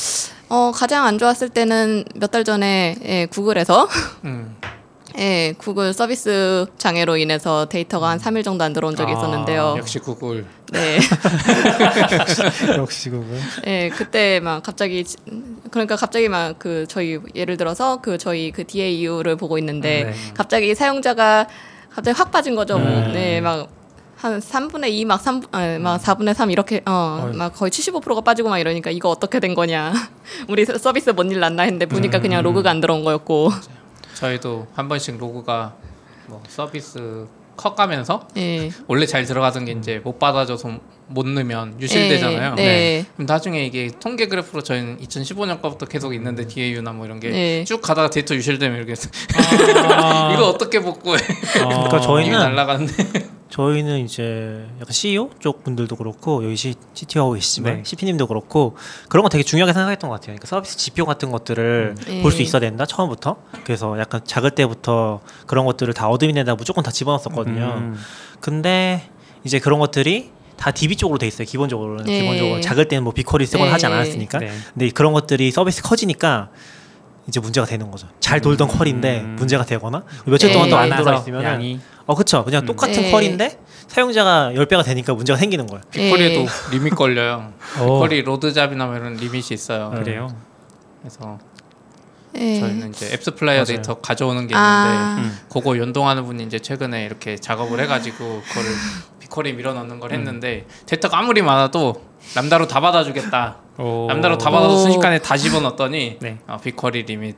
[0.48, 3.88] 어, 가장 안 좋았을 때는 몇 달 전에 예, 구글에서
[4.24, 4.56] 음.
[5.18, 9.74] 예, 구글 서비스 장애로 인해서 데이터가 한 3일 정도 안 들어온 적이 아, 있었는데요.
[9.76, 10.46] 역시 구글.
[10.72, 10.98] 네.
[12.78, 13.26] 역시 그거.
[13.66, 15.16] 예, 그때 막 갑자기 지-
[15.72, 20.14] 그러니까 갑자기 막 그 저희 예를 들어서 그 저희 그 DAU를 보고 있는데 네.
[20.34, 21.48] 갑자기 사용자가
[21.90, 22.78] 갑자기 확 빠진 거죠.
[22.78, 22.86] 뭐.
[22.88, 23.12] 음.
[23.12, 23.68] 네, 막
[24.22, 28.50] 한 3분의 2, 막 3, 아, 막 4분의 3 이렇게 어, 막 거의 75%가 빠지고
[28.50, 29.92] 막 이러니까 이거 어떻게 된 거냐.
[30.48, 32.22] 우리 서- 서비스 뭔 일 났나 했는데 보니까 음.
[32.22, 33.50] 그냥 log가 안 들어온 거였고.
[34.14, 35.74] 저희도 한 번씩 log가
[36.28, 37.26] 뭐 서비스
[37.56, 38.70] 커가면서 예.
[38.86, 42.54] 원래 잘 들어가던 게 이제 못 받아줘서 못 넣으면 유실되잖아요.
[42.58, 43.06] 예, 네.
[43.14, 47.86] 그럼 나중에 이게 통계 그래프로 저희는 2015년 거부터 계속 있는데 DAU나 뭐 이런 게쭉 네.
[47.86, 48.94] 가다가 데이터 유실되면 이렇게
[49.76, 50.32] 아.
[50.34, 51.18] 이거 어떻게 복구해?
[51.52, 57.32] 그러니까 이게 저희는 날라가는데 저희는 이제 약간 CEO 쪽 분들도 그렇고 여기 C, CTO 하고
[57.34, 57.82] 계시지만 네.
[57.84, 58.76] CP님도 그렇고
[59.10, 60.28] 그런 거 되게 중요하게 생각했던 것 같아요.
[60.28, 62.22] 그러니까 서비스 지표 같은 것들을 음.
[62.22, 62.44] 볼수 예.
[62.44, 63.36] 있어야 된다 처음부터.
[63.64, 67.74] 그래서 약간 작을 때부터 그런 것들을 다 어드민에다 무조건 다 집어넣었거든요.
[67.76, 67.96] 음.
[68.40, 69.10] 근데
[69.44, 71.46] 이제 그런 것들이 다 DB 쪽으로 돼 있어요.
[71.46, 72.20] 기본적으로는 네.
[72.22, 73.72] 기본적으로 작을 때는 뭐 BigQuery 쓰거나 네.
[73.72, 74.38] 하지 않았으니까.
[74.38, 74.50] 네.
[74.72, 76.48] 근데 그런 것들이 서비스 커지니까
[77.28, 78.08] 이제 문제가 되는 거죠.
[78.18, 79.36] 잘 돌던 query인데 음.
[79.38, 80.54] 문제가 되거나 며칠 네.
[80.54, 81.80] 동안 또 안 돌아 있으면 양이
[82.12, 82.66] 어 그쵸 그냥 음.
[82.66, 83.10] 똑같은 네.
[83.10, 86.46] query인데 사용자가 10배가 되니까 문제가 생기는 거예요 BigQuery에도 예.
[86.72, 87.52] limit 걸려요.
[87.80, 87.84] 어.
[87.86, 89.90] BigQuery load job이나 뭐 이런 limit이 있어요.
[89.90, 90.28] 그래요.
[91.00, 91.38] 그래서
[92.36, 92.60] 예.
[92.60, 93.64] 저희는 이제 AppsFlyer 맞아요.
[93.64, 95.16] 데이터 가져오는 게 있는데 아.
[95.20, 95.38] 음.
[95.48, 98.70] 그거 연동하는 분이 이제 최근에 이렇게 작업을 해가지고 그거를
[99.20, 101.94] BigQuery 밀어 넣는 걸 했는데 데이터가 아무리 많아도
[102.36, 103.56] Lambda로 다 받아주겠다.
[103.78, 104.06] 오.
[104.08, 104.76] Lambda로 다 받아서 오.
[104.78, 106.38] 순식간에 다 집어넣었더니 네.
[106.46, 107.36] 어, BigQuery limit.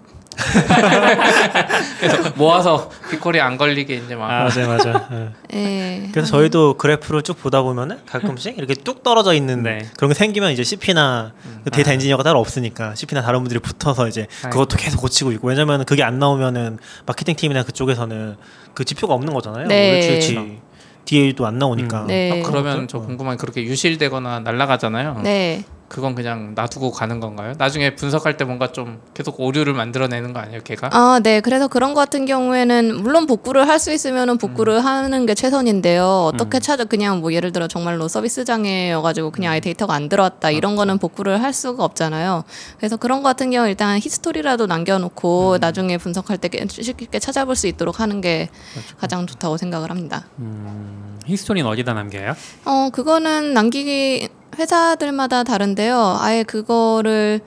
[2.01, 4.49] 그래서 모아서 BigQuery 안 걸리게 이제 막 아.
[4.49, 5.59] 맞아요 맞아요 예.
[5.59, 6.09] 예.
[6.13, 9.87] 그래서 저희도 그래프를 쭉 보다 보면은 가끔씩 이렇게 뚝 떨어져 있는 네.
[9.97, 11.33] 그런 게 생기면 이제 CP나
[11.65, 15.85] 그 데이터 엔지니어가 따로 없으니까 CP나 다른 분들이 붙어서 이제 그것도 계속 고치고 있고 왜냐면은
[15.85, 18.37] 그게 안 나오면은 마케팅 팀이나 그쪽에서는
[18.75, 19.93] 그 지표가 없는 거잖아요 네.
[19.93, 20.61] 왜 출치
[21.05, 22.05] 뒤에도 안 나오니까.
[22.07, 22.43] 네.
[22.43, 25.21] 아, 그러면 저 궁금한 게 그렇게 유실되거나 날아가잖아요.
[25.23, 25.65] 네.
[25.95, 27.55] 그건 그냥 놔두고 가는 건가요?
[27.57, 30.91] 나중에 분석할 때 뭔가 좀 계속 오류를 만들어내는 거 아니에요, 걔가?
[30.93, 31.41] 아, 네.
[31.41, 34.85] 그래서 그런 것 같은 경우에는 물론 복구를 할 수 있으면은 복구를 음.
[34.87, 36.31] 하는 게 최선인데요.
[36.33, 40.73] 어떻게 찾아 그냥 뭐 예를 들어 정말로 서비스 장애여가지고 그냥 아예 데이터가 안 들어왔다 이런
[40.73, 40.77] 그렇죠.
[40.79, 42.45] 거는 복구를 할 수가 없잖아요.
[42.79, 44.69] 그래서 그런 것 같은 경우 일단 히스토리라도 음.
[44.69, 48.97] 남겨놓고 나중에 분석할 때 쉽게 찾아볼 수 있도록 하는 게 그렇죠.
[48.97, 50.25] 가장 좋다고 생각을 합니다.
[50.39, 52.35] 음, 히스토리는 어디다 남겨요?
[52.65, 56.19] 어, 그거는 남기기 회사들마다 다른데요.
[56.21, 57.41] 아예 그거를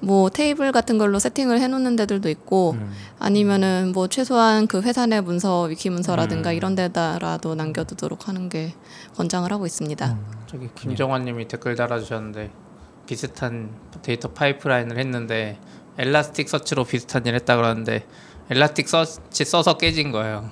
[0.00, 2.92] 뭐 테이블 같은 걸로 세팅을 해놓는 데들도 있고 음.
[3.18, 6.54] 아니면은 뭐 최소한 그 회사 내 문서 위키 문서라든가 음.
[6.54, 8.74] 이런 데다라도 남겨두도록 하는 게
[9.16, 10.18] 권장을 하고 있습니다.
[10.46, 12.50] 저기 김정환님이 댓글 달아주셨는데
[13.06, 13.70] 비슷한
[14.02, 15.58] 데이터 파이프라인을 했는데
[15.96, 18.06] Elasticsearch로 비슷한 일 했다 그러는데
[18.50, 20.50] Elasticsearch 써서 깨진 거예요.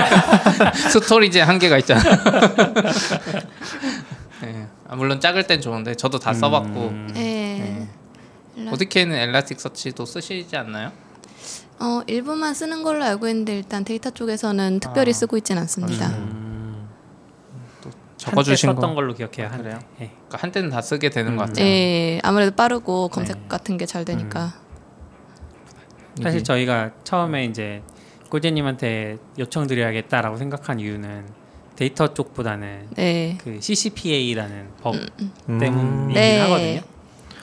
[0.92, 2.02] storage에 한계가 있잖아.
[4.42, 4.66] 네.
[4.88, 7.10] 아, 물론 작을 땐 좋은데 저도 다 써봤고 음.
[7.14, 7.88] 네.
[8.72, 10.92] ODK는 Elasticsearch도 쓰시지 않나요?
[11.78, 15.12] 어 일부만 쓰는 걸로 알고 있는데 일단 데이터 쪽에서는 특별히 아.
[15.12, 16.08] 쓰고 있지는 않습니다.
[16.08, 16.88] 음.
[18.16, 18.94] 적어주신 한때 썼던 거.
[18.96, 19.46] 걸로 기억해요.
[19.48, 19.62] 한때.
[19.62, 19.78] 그래요?
[20.00, 20.06] 예.
[20.06, 21.36] 그러니까 한때는 다 쓰게 되는 음.
[21.36, 21.64] 것 같아요.
[21.66, 23.44] 예, 아무래도 빠르고 검색 네.
[23.48, 24.54] 같은 게 잘 되니까.
[26.22, 27.82] 사실 이게- 저희가 처음에 이제
[28.30, 31.26] 꼴제님한테 요청드려야겠다라고 생각한 이유는
[31.76, 33.38] 데이터 쪽보다는 네.
[33.42, 35.58] 그 CCPA라는 법 음.
[35.58, 36.40] 때문이긴 네.
[36.40, 36.80] 하거든요.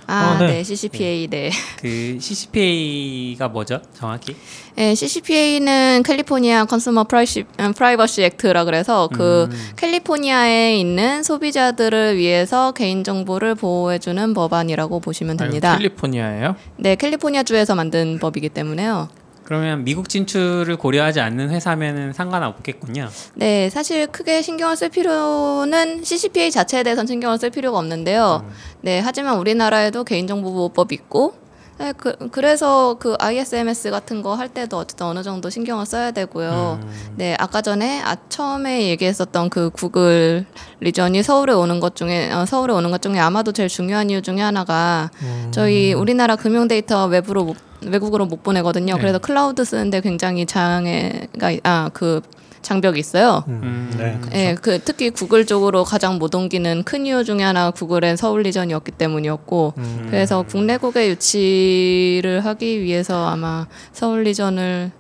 [0.06, 0.48] 아, 아, 네.
[0.48, 0.64] 네.
[0.64, 1.50] CCPA, 네.
[1.80, 3.82] 그 CCPA가 뭐죠?
[3.94, 4.36] 정확히?
[4.76, 9.70] 네, CCPA는 California Consumer Pricy, 음, Privacy Act라 그래서 그 음.
[9.78, 15.78] 캘리포니아에 있는 소비자들을 위해서 개인정보를 보호해주는 법안이라고 보시면 아, 됩니다.
[15.78, 16.56] 캘리포니아예요?
[16.78, 19.10] 네, 캘리포니아 주에서 만든 법이기 때문에요.
[19.54, 23.08] 그러면 미국 진출을 고려하지 않는 회사면은 상관없겠군요.
[23.36, 28.50] 네, 사실 크게 신경을 쓸 필요는 CCPA 자체에 대해서는 신경을 쓸 필요가 없는데요.
[28.82, 31.36] 네, 하지만 우리나라에도 개인정보보호법 있고,
[31.80, 36.80] 네, 그, 그래서 그 ISMS 같은 거 할 때도 어쨌든 어느 정도 신경을 써야 되고요.
[37.16, 40.46] 네, 아까 전에 아, 처음에 얘기했었던 그 구글
[40.80, 44.40] region이 서울에 오는 것 중에 어, 서울에 오는 것 중에 아마도 제일 중요한 이유 중에
[44.42, 45.10] 하나가
[45.52, 48.96] 저희 우리나라 금융 데이터 외부로 못, 외국으로 못 보내거든요.
[48.96, 49.00] 네.
[49.00, 52.22] 그래서 클라우드 쓰는데 굉장히 장애가 아그
[52.64, 53.44] 장벽이 있어요.
[53.48, 53.60] 음.
[53.62, 53.94] 음.
[53.98, 54.20] 네.
[54.34, 58.42] 예, 그 특히 구글 쪽으로 가장 못 옮기는 큰 이유 중에 하나 가 구글의 서울
[58.42, 60.08] region이었기 때문이었고 음.
[60.10, 64.92] 그래서 국내국에 유치를 하기 위해서 아마 서울 region을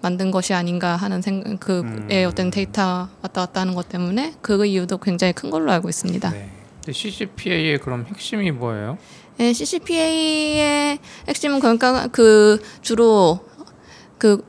[0.00, 4.98] 만든 것이 아닌가 하는 생각 그의 어떤 데이터 왔다 갔다 하는 것 때문에 그 이유도
[4.98, 6.30] 굉장히 큰 걸로 알고 있습니다.
[6.30, 6.50] 네.
[6.80, 8.98] 근데 CCPA의 그럼 핵심이 뭐예요?
[9.38, 10.98] 예, CCPA의
[11.28, 13.46] 핵심은 그러니까 그 주로
[14.18, 14.44] 그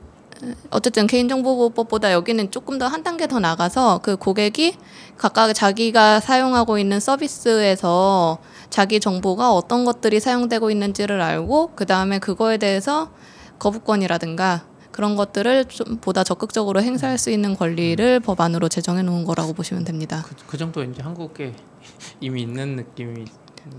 [0.70, 4.76] 어쨌든 개인정보보호법보다 여기는 조금 더 한 단계 더 나가서 그 고객이
[5.16, 8.38] 각각 자기가 사용하고 있는 서비스에서
[8.70, 13.10] 자기 정보가 어떤 것들이 사용되고 있는지를 알고 그 다음에 그거에 대해서
[13.58, 19.84] 거부권이라든가 그런 것들을 좀 보다 적극적으로 행사할 수 있는 권리를 법안으로 제정해 놓은 거라고 보시면
[19.84, 20.24] 됩니다.
[20.26, 21.52] 그, 그 정도 이제 한국에
[22.20, 23.26] 이미 있는 느낌인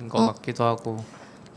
[0.09, 0.25] 것 어?
[0.33, 0.97] 같기도 하고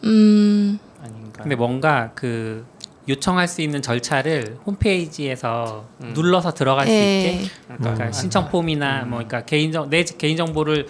[0.05, 1.43] 음, 아닌가.
[1.43, 2.65] 근데 뭔가 그
[3.09, 6.13] 요청할 수 있는 절차를 홈페이지에서 음.
[6.15, 7.19] 눌러서 들어갈 수 예.
[7.19, 10.87] 있게 그러니까 그러니까 신청 폼이나 뭐 그러니까 개인정 내 개인 정보를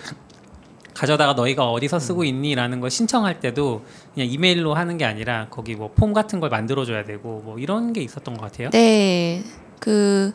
[0.94, 5.92] 가져다가 너희가 어디서 쓰고 있니라는 걸 신청할 때도 그냥 이메일로 하는 게 아니라 거기 뭐
[5.94, 8.70] 폼 같은 걸 만들어 줘야 되고 뭐 이런 게 있었던 것 같아요.
[8.70, 9.44] 네,
[9.78, 10.32] 그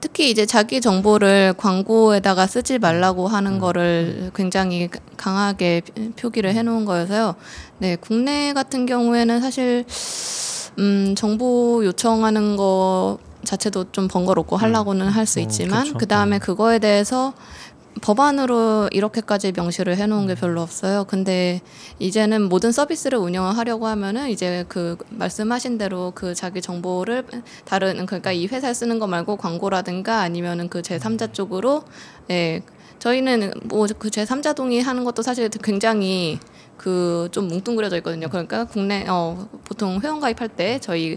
[0.00, 5.82] 특히 이제 자기 정보를 광고에다가 쓰지 말라고 하는 거를 굉장히 강하게
[6.18, 7.36] 표기를 해 놓은 거여서요.
[7.78, 9.84] 네, 국내 같은 경우에는 사실
[10.78, 15.98] 음, 정보 요청하는 거 자체도 좀 번거롭고 하려고는 할수 음, 있지만 그렇죠.
[15.98, 17.34] 그 다음에 그거에 대해서
[18.00, 21.04] 법안으로 이렇게까지 명시를 해놓은 게 별로 없어요.
[21.04, 21.60] 근데
[21.98, 27.24] 이제는 모든 서비스를 운영을 하려고 하면은 이제 그 말씀하신 대로 그 자기 정보를
[27.64, 31.84] 다른 그러니까 이 회사에 쓰는 거 말고 광고라든가 아니면은 그 제3자 쪽으로
[32.30, 32.62] 예.
[32.98, 36.38] 저희는 뭐 그 제3자 동의 하는 것도 사실 굉장히
[36.82, 38.28] 그 좀 뭉뚱그려져 있거든요.
[38.28, 41.16] 그러니까 국내 어 보통 회원 가입할 때 저희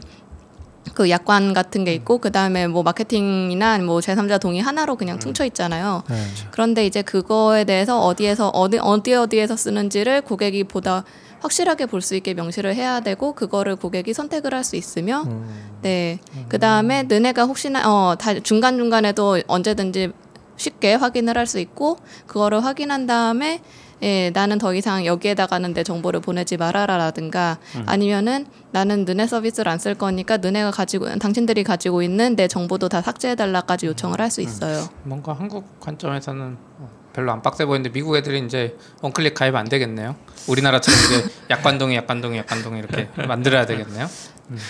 [0.94, 5.44] 그 약관 같은 게 있고 그 다음에 뭐 마케팅이나 뭐 제3자 동의 하나로 그냥 퉁쳐
[5.46, 6.04] 있잖아요.
[6.08, 6.16] 네.
[6.52, 11.04] 그런데 이제 그거에 대해서 어디에서 어디 어디 어디에서 쓰는지를 고객이 보다
[11.42, 15.80] 확실하게 볼 수 있게 명시를 해야 되고 그거를 고객이 선택을 할 수 있으며 음.
[15.82, 16.20] 네.
[16.48, 20.12] 그 다음에 너네가 혹시나 어 다 중간 중간에도 언제든지
[20.58, 21.98] 쉽게 확인을 할 수 있고
[22.28, 23.62] 그거를 확인한 다음에
[24.02, 29.96] 예, 나는 더 이상 여기에다가는 내 정보를 보내지 말아라라든가 아니면은 나는 너네 서비스를 안 쓸
[29.96, 34.90] 거니까 너네가 가지고 당신들이 가지고 있는 내 정보도 다 삭제해 달라까지 요청을 할 수 있어요.
[35.04, 40.16] 뭔가 한국 관점에서는 어, 별로 안 빡세 보이는데 미국 애들이 이제 원클릭 가입 안 되겠네요.
[40.48, 44.08] 우리나라처럼 이제 약관동이 약관동이 약관동이 이렇게 만들어야 되겠네요.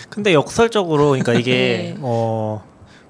[0.09, 1.51] 근데 역설적으로 그러니까 이게
[1.95, 1.97] 네.
[2.01, 2.63] 어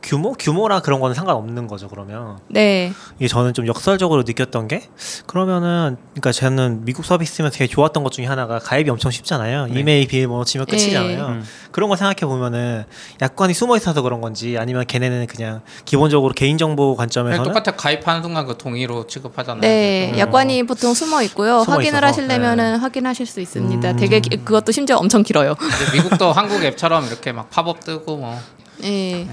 [0.06, 2.94] 규모 규모랑 그런 거는 상관없는 거죠 그러면 네.
[3.18, 4.88] 이게 저는 좀 역설적으로 느꼈던 게
[5.26, 9.80] 그러면은 그러니까 저는 미국 서비스면 되게 좋았던 것 중에 하나가 가입이 엄청 쉽잖아요 네.
[9.80, 11.44] 이메일 비밀번호 치면 끝이잖아요 음.
[11.72, 12.86] 그런 거 생각해 보면은
[13.22, 18.22] 약관이 숨어 있어서 그런 건지 아니면 걔네는 그냥 기본적으로 개인 정보 그냥 관점에서는 똑같아 가입하는
[18.22, 19.62] 순간 그 동의로 취급하잖아요.
[19.62, 21.64] 네, 그래서 약관이 보통 숨어 있고요.
[21.64, 23.92] 숨어 확인을 있어서, 하시려면은 확인하실 수 있습니다.
[23.92, 23.96] 음.
[23.96, 25.56] 되게 기- 그것도 심지어 엄청 길어요.
[25.94, 28.40] 미국도 한국 앱처럼 이렇게 막 팝업 뜨고 뭐
[28.84, 29.28] 예.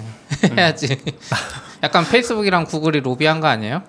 [0.56, 0.98] 해야지.
[1.82, 3.82] 약간 페이스북이랑 구글이 로비한 거 아니에요?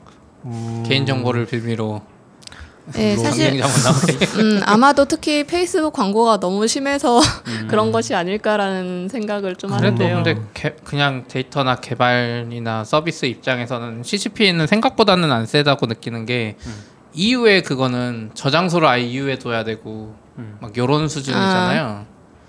[0.45, 2.01] 음, 개인 정보를 빌미로
[2.97, 3.62] 예, 사실.
[4.39, 7.67] 음, 아마도 특히 페이스북 광고가 너무 심해서 음.
[7.69, 10.15] 그런 것이 아닐까라는 생각을 좀 그래도 하는데요.
[10.23, 16.58] 근데 개- 그냥 데이터나 개발이나 서비스 입장에서는 CCP는 생각보다는 안 세다고 느끼는 게
[17.13, 20.13] EU에 그거는 저장소를 아예 EU에 둬야 되고
[20.60, 22.06] 막 요런 수준이잖아요.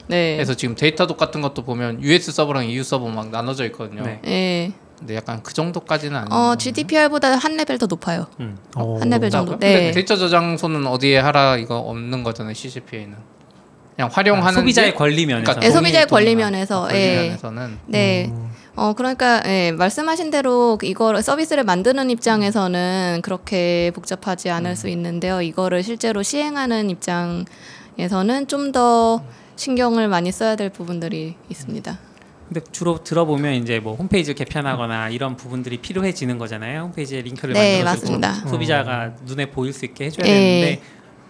[0.07, 0.35] 네.
[0.37, 4.03] 그래서 지금 Datadog 같은 것도 보면 US 서버랑 EU 서버 막 나눠져 있거든요.
[4.03, 4.21] 네.
[4.27, 4.73] 예.
[4.99, 6.31] 근데 약간 그 정도까지는 아니에요.
[6.53, 8.27] 어, GDPR보다 한 레벨 더 높아요.
[8.40, 8.57] 음.
[8.77, 9.31] 어, 한 레벨?
[9.31, 9.53] 정도.
[9.53, 9.90] 근데 네.
[9.90, 12.55] 데이터 저장소는 어디에 하라 이거 없는 거잖아요.
[12.55, 13.17] CCPA는
[13.97, 16.35] 그냥 활용하는 아, 소비자의 게- 권리 면에서 그러니까 예, 동의- 소비자의 권리.
[16.37, 17.17] 면에서, 권리 예.
[17.29, 18.27] 면에서는 네.
[18.31, 18.51] 음.
[18.77, 24.75] 어 그러니까 예, 말씀하신 대로 이거 서비스를 만드는 입장에서는 그렇게 복잡하지 않을 음.
[24.75, 25.43] 수 있는데요.
[25.43, 29.23] 이거를 실제로 시행하는 입장에서는 좀더
[29.57, 31.99] 신경을 많이 써야 될 부분들이 있습니다.
[32.49, 36.83] 근데 주로 들어보면 이제 뭐 홈페이지를 개편하거나 이런 부분들이 필요해지는 거잖아요.
[36.83, 38.49] 홈페이지에 링크를 네, 만들어주고 맞습니다.
[38.49, 40.33] 소비자가 눈에 보일 수 있게 해줘야 예.
[40.33, 40.83] 되는데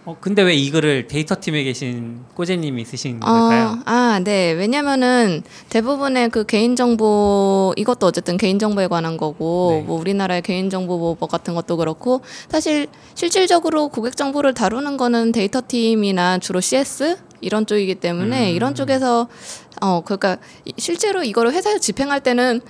[0.07, 3.69] 어 근데 왜 이거를 데이터 팀에 계신 꼬재님이 쓰신 걸까요?
[3.69, 4.51] 어, 아, 네.
[4.51, 9.81] 왜냐면은 대부분의 그 개인정보, 이것도 어쨌든 개인정보에 관한 거고, 네.
[9.81, 12.85] 뭐 우리나라의 개인정보보호법 같은 것도 그렇고, 사실
[13.15, 17.17] 실질적으로 고객정보를 다루는 거는 데이터 팀이나 주로 CS?
[17.41, 18.55] 이런 쪽이기 때문에 음.
[18.55, 19.27] 이런 쪽에서,
[19.81, 22.61] 어, 그러니까 이- 실제로 이거를 회사에서 집행할 때는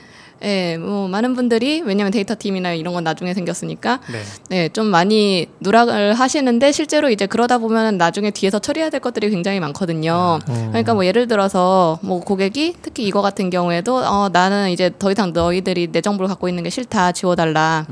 [0.43, 4.21] 예, 뭐 많은 분들이 왜냐면 데이터 팀이나 이런 건 나중에 생겼으니까 네.
[4.49, 9.61] 네, 좀 많이 누락을 하시는데 실제로 이제 그러다 보면 나중에 뒤에서 처리해야 될 것들이 굉장히
[9.61, 10.39] 많거든요.
[10.49, 10.67] 음.
[10.71, 15.31] 그러니까 뭐 예를 들어서 뭐 고객이 특히 이거 같은 경우에도 어 나는 이제 더 이상
[15.31, 17.87] 너희들이 내 정보를 갖고 있는 게 싫다 지워달라.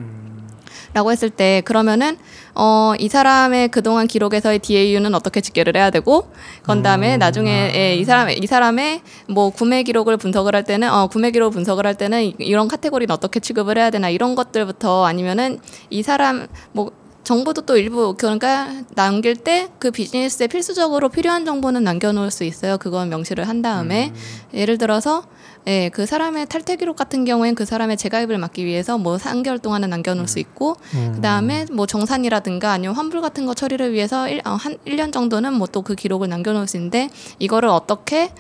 [0.94, 2.18] 라고 했을 때 그러면은
[2.56, 8.04] 어 이 사람의 그동안 기록에서의 DAU는 어떻게 집계를 해야 되고 그런 다음에 나중에 예, 이
[8.06, 12.24] 사람 이 사람의 뭐 구매 기록을 분석을 할 때는 어 구매 기록 분석을 할 때는
[12.24, 16.92] 이- 이런 카테고리는 어떻게 취급을 해야 되나 이런 것들부터 아니면은 이 사람 뭐
[17.24, 22.78] 정보도 또 일부 그러니까 남길 때 그 비즈니스에 필수적으로 필요한 정보는 남겨놓을 수 있어요.
[22.78, 24.14] 그건 명시를 한 다음에.
[24.54, 25.24] 예를 들어서
[25.66, 29.90] 예, 그 사람의 탈퇴 기록 같은 경우엔 그 사람의 재가입을 막기 위해서 뭐 3개월 동안은
[29.90, 31.14] 남겨놓을 수 있고 음.
[31.16, 35.54] 그 다음에 뭐 정산이라든가 아니면 환불 같은 거 처리를 위해서 일, 어, 한 1년 정도는
[35.54, 38.32] 뭐 또 그 기록을 남겨놓을 수 있는데 이거를 어떻게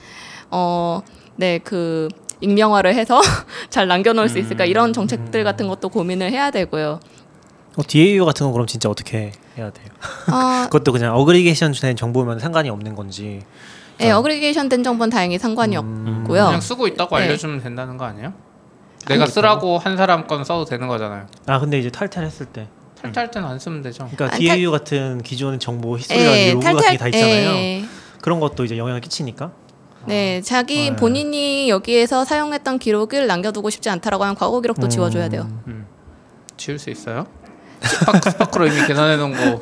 [0.51, 1.01] 어,
[1.37, 2.09] 네, 그
[2.41, 3.21] 익명화를 해서
[3.69, 6.99] 잘 남겨놓을 수 있을까 이런 정책들 같은 것도 고민을 해야 되고요.
[7.77, 9.87] 어, DAU 같은 건 그럼 진짜 어떻게 해야 돼요?
[10.31, 13.41] 어, 그것도 그냥 aggregation 된 정보면 상관이 없는 건지.
[14.01, 16.21] 예, aggregation 된 정보는 다행히 상관이 음.
[16.21, 16.45] 없고요.
[16.45, 17.25] 그냥 쓰고 있다고 네.
[17.25, 18.33] 알려주면 된다는 거 아니에요?
[19.07, 21.27] 내가 쓰라고 한 사람 건 써도 되는 거잖아요.
[21.45, 22.67] 아 근데 이제 탈퇴했을 때,
[23.01, 24.07] 탈퇴할 때는 안 쓰면 되죠.
[24.13, 27.49] 그러니까 아, DAU 같은 기존의 정보 history라든지 예, 로그 같은 게 다 있잖아요.
[27.55, 27.85] 예.
[28.21, 29.51] 그런 것도 이제 영향을 끼치니까.
[30.05, 30.95] 네, 자기 네.
[30.95, 34.89] 본인이 여기에서 사용했던 기록을 남겨두고 싶지 않다라고 하면 과거 기록도 음.
[34.89, 35.47] 지워줘야 돼요.
[36.57, 37.27] 지울 수 있어요?
[37.83, 39.61] Spark Spark로 이미 계산해 놓은 거.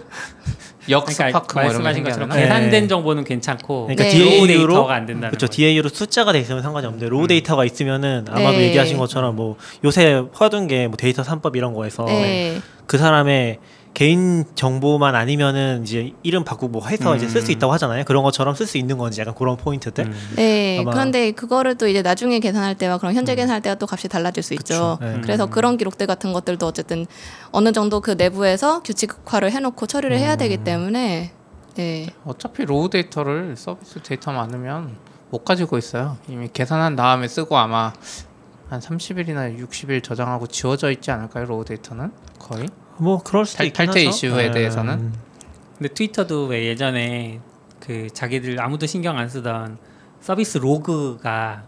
[0.90, 2.36] 역 그러니까 스파크 뭐 말씀하신 것처럼 생겨나나?
[2.36, 2.42] 네.
[2.64, 4.18] 계산된 정보는 괜찮고 그러니까 네.
[4.20, 5.46] raw data가 안 된다는 그렇죠.
[5.46, 5.56] 거죠.
[5.56, 8.64] DAU로 숫자가 돼 있으면 상관이 없는데 raw data가 있으면은 아마도 네.
[8.64, 13.60] 얘기하신 것처럼 뭐 요새 퍼둔 게 뭐 데이터 3법 이런 거에서 네, 그 사람의
[13.94, 18.06] 개인 정보만 아니면은 이제 이름 바꾸고 뭐 해서 이제 쓸 수 있다고 하잖아요.
[18.06, 20.06] 그런 것처럼 쓸 수 있는 건지 약간 그런 포인트들.
[20.06, 20.34] 음.
[20.36, 20.84] 네.
[20.90, 24.54] 그런데 그거를 또 이제 나중에 계산할 때와 그럼 현재 계산할 때와 또 값이 달라질 수
[24.54, 24.98] 있죠.
[24.98, 24.98] 그쵸.
[25.02, 25.22] 네.
[25.22, 27.06] 그래서 그런 기록들 같은 것들도 어쨌든
[27.52, 31.32] 어느 정도 그 내부에서 규칙화를 해놓고 처리를 해야 되기 때문에
[31.76, 34.96] 네, 어차피 raw data를 서비스 데이터 많으면
[35.30, 36.18] 못 가지고 있어요.
[36.28, 37.94] 이미 계산한 다음에 쓰고 아마
[38.70, 41.46] 한 30일이나 60일 저장하고 지워져 있지 않을까요?
[41.46, 42.68] raw data는 거의.
[43.02, 44.10] 뭐 그럴 수도 탈- 있긴 탈퇴 하죠.
[44.28, 44.52] 이슈에 네.
[44.52, 45.12] 대해서는?
[45.78, 47.40] 근데 트위터도 왜 예전에
[47.80, 49.80] 그 자기들 아무도 신경 안 쓰던
[50.20, 51.64] 서비스 로그가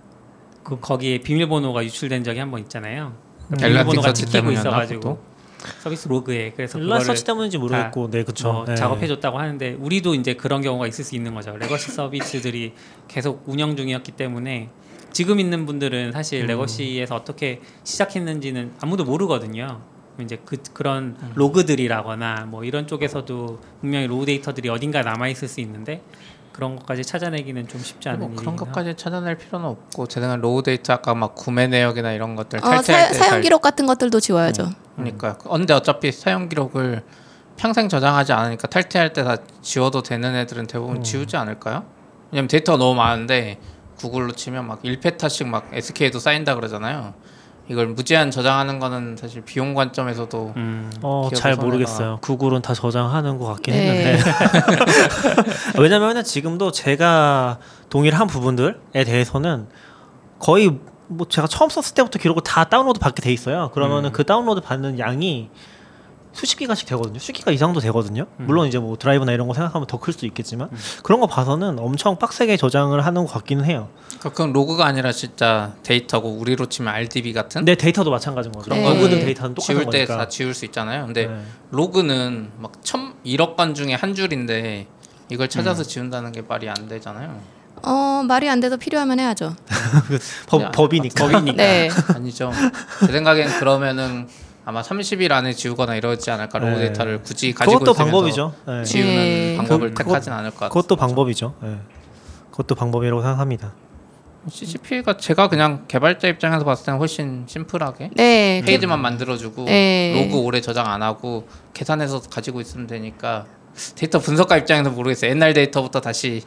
[0.64, 3.14] 그 거기에 비밀번호가 유출된 적이 한 번 있잖아요.
[3.58, 5.20] 갤럭시 비밀번호가 찍히고 있어가지고 그것도?
[5.82, 8.52] 서비스 로그에 그래서 그거를 서치 때문인지 모르겠고, 네, 그렇죠.
[8.54, 11.56] 뭐 작업해줬다고 하는데 우리도 이제 그런 경우가 있을 수 있는 거죠.
[11.58, 12.74] legacy 서비스들이
[13.08, 14.70] 계속 운영 중이었기 때문에
[15.12, 16.48] 지금 있는 분들은 사실 음.
[16.48, 19.82] legacy에서 어떻게 시작했는지는 아무도 모르거든요.
[20.22, 21.32] 이제 그 그런 음.
[21.36, 26.02] 로그들이라거나 뭐 이런 쪽에서도 분명히 raw data들이 어딘가 남아 있을 수 있는데
[26.52, 30.62] 그런 것까지 찾아내기는 좀 쉽지 않은 뭐 그런 것까지 찾아낼 필요는 없고 제 생각 raw
[30.62, 33.88] data 아까 막 구매 내역이나 이런 것들 어, 탈퇴할 사, 때 사용 잘- 기록 같은
[33.88, 34.70] 것들도 지워야죠.
[34.96, 37.02] 그러니까 근데 어차피 사용 기록을
[37.58, 41.86] 평생 저장하지 않으니까 탈퇴할 때 다 지워도 되는 애들은 대부분 지우지 않을까요?
[42.32, 43.60] 왜냐면 데이터가 너무 많은데
[43.98, 47.14] 구글로 치면 막 1페타씩 막 SK에도 쌓인다 그러잖아요.
[47.74, 50.92] 이걸 무제한 저장하는 거는 사실 비용 관점에서도 음.
[51.02, 52.20] 어, 잘 모르겠어요.
[52.22, 54.14] 구글은 다 저장하는 것 같긴 네.
[54.14, 54.32] 했는데.
[55.82, 57.58] 왜냐면은 지금도 제가
[57.90, 59.68] 동의를 한 부분들에 대해서는
[60.38, 63.72] 거의 뭐 제가 처음 썼을 때부터 기록을 다 다운로드 받게 돼 있어요.
[63.74, 65.50] 그러면은 그 다운로드 받는 양이
[66.34, 67.20] 수십 기가씩 되거든요.
[67.20, 68.26] 수십 기가 이상도 되거든요.
[68.38, 70.70] 물론 이제 뭐 드라이브나 이런 거 생각하면 더 클수 있겠지만
[71.04, 73.90] 그런 거 봐서는 엄청 빡세게 저장을 하는 것 같기는 해요.
[74.20, 78.72] 그건 로그가 아니라 진짜 데이터고 우리로 치면 RDB 같은 근데 데이터도 마찬가지인 거죠.
[78.74, 78.84] 네.
[78.84, 80.18] 로그든 데이터는 똑같은 지울 때 거니까.
[80.18, 81.06] 다 지울 수 있잖아요.
[81.06, 81.42] 근데 네.
[81.72, 84.88] 로그는 막 천 1억 건 중에 한 줄인데
[85.30, 87.40] 이걸 찾아서 지운다는 게 말이 안 되잖아요.
[87.86, 89.56] 어, 말이 안 돼도 필요하면 해야죠.
[90.48, 91.28] 법, 법이니까.
[91.28, 91.58] 법이니까.
[91.58, 91.90] 네.
[92.16, 92.52] 아니죠.
[93.06, 94.28] 제 생각엔 그러면은
[94.66, 96.80] 아마 30일 안에 지우거나 이러지 않을까 로그 네.
[96.86, 98.54] 데이터를 굳이 가지고 그것도 있으면서 방법이죠.
[98.68, 98.84] 네.
[98.84, 99.58] 지우는 네.
[99.58, 100.70] 방법을 그- 택하진 않을 것 같아요.
[100.70, 101.56] 그것도 방법이죠.
[101.66, 101.78] 예.
[102.52, 103.74] 그것도 방법이라고 생각합니다.
[104.50, 108.62] CCPA가 제가 그냥 개발자 입장에서 봤을 때는 훨씬 심플하게 네.
[108.66, 110.28] 페이지만 만들어주고 네.
[110.30, 113.46] 로그 오래 저장 안 하고 계산해서 가지고 있으면 되니까
[113.96, 115.32] 데이터 분석가 입장에서 모르겠어요.
[115.32, 116.42] 옛날 데이터부터 다시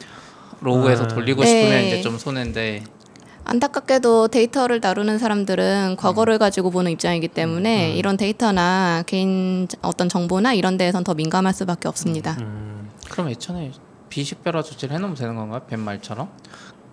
[0.60, 1.08] 로그에서 아.
[1.08, 1.46] 돌리고 네.
[1.48, 2.82] 싶으면 이제 좀 손해인데
[3.48, 10.76] 안타깝게도 데이터를 다루는 사람들은 과거를 가지고 보는 입장이기 때문에 이런 데이터나 개인 어떤 정보나 이런
[10.76, 12.36] 데에선 더 민감할 수밖에 없습니다.
[13.08, 13.70] 그럼 예전에
[14.08, 15.62] 비식별화 조치를 해놓으면 되는 건가요?
[15.68, 16.28] 벤말처럼?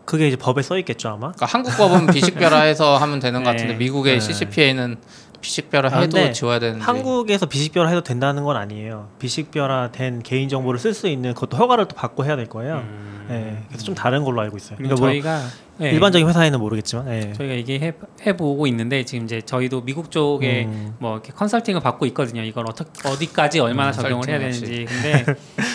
[0.06, 1.32] 그게 이제 법에 써 있겠죠 아마.
[1.32, 3.56] 그러니까 한국 법은 비식별화해서 하면 되는 것 네.
[3.56, 4.20] 같은데 미국의 네.
[4.20, 4.98] CCPA는
[5.43, 9.10] 비식별화 아, 해도 지워야 되는데 한국에서 비식별화 해도 된다는 건 아니에요.
[9.19, 12.77] 비식별화 된 개인 정보를 쓸 수 있는 그것도 허가를 또 받고 해야 될 거예요.
[12.77, 13.27] 음.
[13.29, 13.63] 예.
[13.67, 14.77] 그래서 좀 다른 걸로 알고 있어요.
[14.77, 15.41] 그러니까 뭐 저희가
[15.77, 17.10] 네, 일반적인 회사에는 모르겠지만.
[17.10, 17.34] 예.
[17.34, 17.93] 저희가 얘기해
[18.25, 20.95] 해보고 있는데 지금 이제 저희도 미국 쪽에 음.
[20.99, 22.41] 뭐 이렇게 컨설팅을 받고 있거든요.
[22.41, 24.86] 이걸 어떻게 어디까지 얼마나 음, 적용을 해야 되는지.
[24.88, 25.25] 근데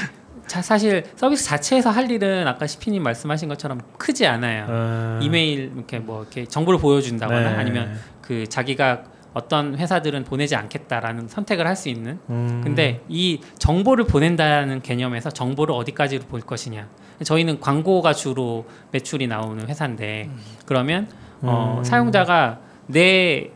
[0.47, 4.67] 자, 사실 서비스 자체에서 할 일은 아까 시피님 말씀하신 것처럼 크지 않아요.
[4.67, 7.57] 어, 이메일 이렇게 뭐 이렇게 정보를 보여준다거나 네.
[7.57, 9.05] 아니면 그 자기가
[9.39, 12.19] 어떤 회사들은 보내지 않겠다라는 선택을 할 수 있는.
[12.29, 12.61] 음.
[12.65, 16.89] 근데 이 정보를 보낸다는 개념에서 정보를 어디까지 볼 것이냐.
[17.25, 20.29] 저희는 광고가 주로 매출이 나오는 회사인데
[20.67, 21.09] 그러면
[21.43, 21.85] 어, 음.
[21.85, 23.51] 사용자가 내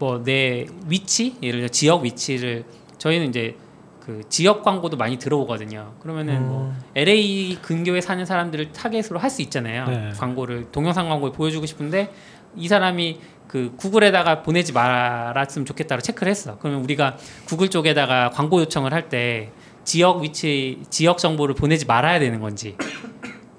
[0.00, 2.64] 뭐 내 위치 예를 들어 지역 위치를
[2.96, 3.54] 저희는 이제
[4.00, 5.92] 그 지역 광고도 많이 들어오거든요.
[6.00, 6.80] 그러면은 뭐 음.
[6.94, 9.84] LA 근교에 사는 사람들을 타겟으로 할 수 있잖아요.
[9.86, 10.10] 네.
[10.18, 12.10] 광고를 동영상 광고를 보여주고 싶은데
[12.56, 16.56] 이 사람이 그 구글에다가 보내지 말았으면 좋겠다고 체크를 했어.
[16.60, 17.16] 그러면 우리가
[17.48, 19.50] 구글 쪽에다가 광고 요청을 할 때
[19.82, 22.76] 지역 위치, 지역 정보를 보내지 말아야 되는 건지.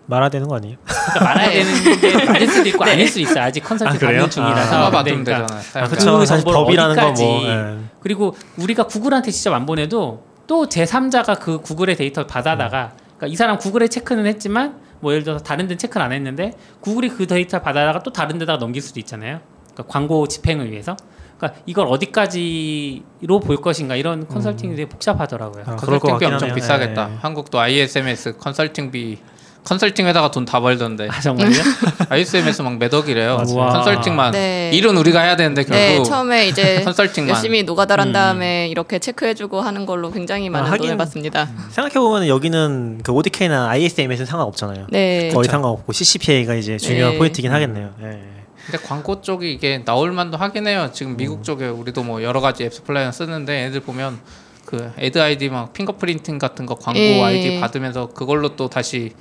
[0.06, 0.78] 말아야 되는 거 아니에요?
[0.86, 3.42] 그러니까 말아야 되는 게 맞을 수도 있고 아닐 수도 있어.
[3.42, 4.12] 아직 컨설팅 아, 그래요?
[4.22, 4.80] 받는 중이라서.
[4.80, 5.60] 근데 받으면 그러니까 되잖아요.
[5.60, 5.96] 아, 사용자.
[5.96, 6.20] 그쵸.
[6.20, 7.12] 그 사실 법이라는 건 뭐.
[7.12, 7.78] 어디까지 예.
[8.00, 13.58] 그리고 우리가 구글한테 직접 안 보내도 또 제3자가 그 구글의 데이터를 받아다가 그러니까 이 사람
[13.58, 18.00] 구글에 체크는 했지만 뭐 예를 들어서 다른 데는 체크는 안 했는데 구글이 그 데이터를 받아다가
[18.04, 19.42] 또 다른 데다가 넘길 수도 있잖아요.
[19.74, 20.96] 그러니까 광고 집행을 위해서.
[21.38, 25.64] 그러니까 이걸 어디까지로 볼 것인가 이런 컨설팅이 되게 복잡하더라고요.
[25.66, 26.56] 아, 컨설팅비 엄청 하네요.
[26.56, 27.10] 비싸겠다.
[27.12, 27.18] 예.
[27.22, 29.18] 한국도 ISMS 컨설팅비
[29.64, 31.52] 컨설팅에다가 돈 다 벌던데 아 정말요?
[32.10, 33.38] ISMS 막 몇 억이래요.
[33.38, 34.72] 컨설팅만 네.
[34.74, 38.14] 일은 우리가 해야 되는데 네, 결국 처음에 이제 컨설팅만 열심히 노가다란 음.
[38.14, 41.48] 다음에 이렇게 체크해주고 하는 걸로 굉장히 많은 아, 하긴- 돈을 받습니다.
[41.70, 44.88] 생각해 보면 여기는 그 ODK나 ISMS는 상관없잖아요.
[44.90, 47.18] 네, 거의 상관없고 CCPA가 이제 중요한 네.
[47.20, 47.92] 포인트긴 하겠네요.
[48.02, 48.20] 예.
[48.72, 50.90] 근데 광고 쪽이 이게 나올 만도 하긴 해요.
[50.94, 54.20] 지금 미국 쪽에 우리도 뭐 여러 가지 AppsFlyer 쓰는데 애들 보면
[54.66, 57.22] 그 ad ID 막 fingerprinting 같은 거 광고 예.
[57.22, 59.12] 아이디 받으면서 그걸로 또 다시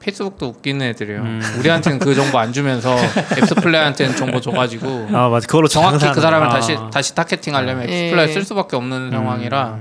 [0.00, 1.20] 페이스북도 웃기는 애들이에요.
[1.22, 1.40] 음.
[1.58, 2.94] 우리한테는 그 정보 안 주면서
[3.38, 5.46] AppsFlyer한테는 정보 줘가지고 아 맞아.
[5.46, 6.50] 그걸로 정확히 그 사람을 아.
[6.50, 8.04] 다시 다시 targeting하려면 예.
[8.06, 9.78] AppsFlyer 쓸 수밖에 없는 상황이라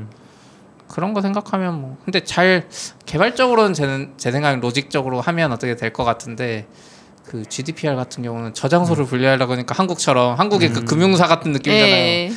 [0.87, 2.67] 그런 거 생각하면 뭐 근데 잘
[3.05, 6.67] 개발적으로는 제, 제 생각엔 로직적으로 하면 어떻게 될 것 같은데
[7.29, 11.93] 그 GDPR 같은 경우는 저장소를 분리하려고 하니까 한국처럼 한국의 그 금융사 같은 느낌이잖아요.
[11.95, 12.31] 예.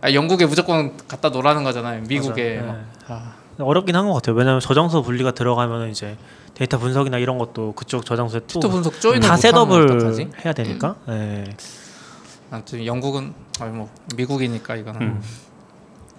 [0.00, 2.02] 아, 영국에 무조건 갖다 놓으라는 거잖아요.
[2.06, 2.62] 미국에.
[3.08, 4.36] 아, 어렵긴 한 것 같아요.
[4.36, 6.16] 왜냐하면 저장소 분리가 들어가면 이제
[6.54, 10.30] 데이터 분석이나 이런 것도 그쪽 저장소에 또 분석 조인을 다 못하면 셋업을?
[10.44, 10.94] 해야 되니까.
[11.08, 11.44] 예.
[12.52, 15.22] 아무튼 영국은 아니 뭐 미국이니까 이거는 음.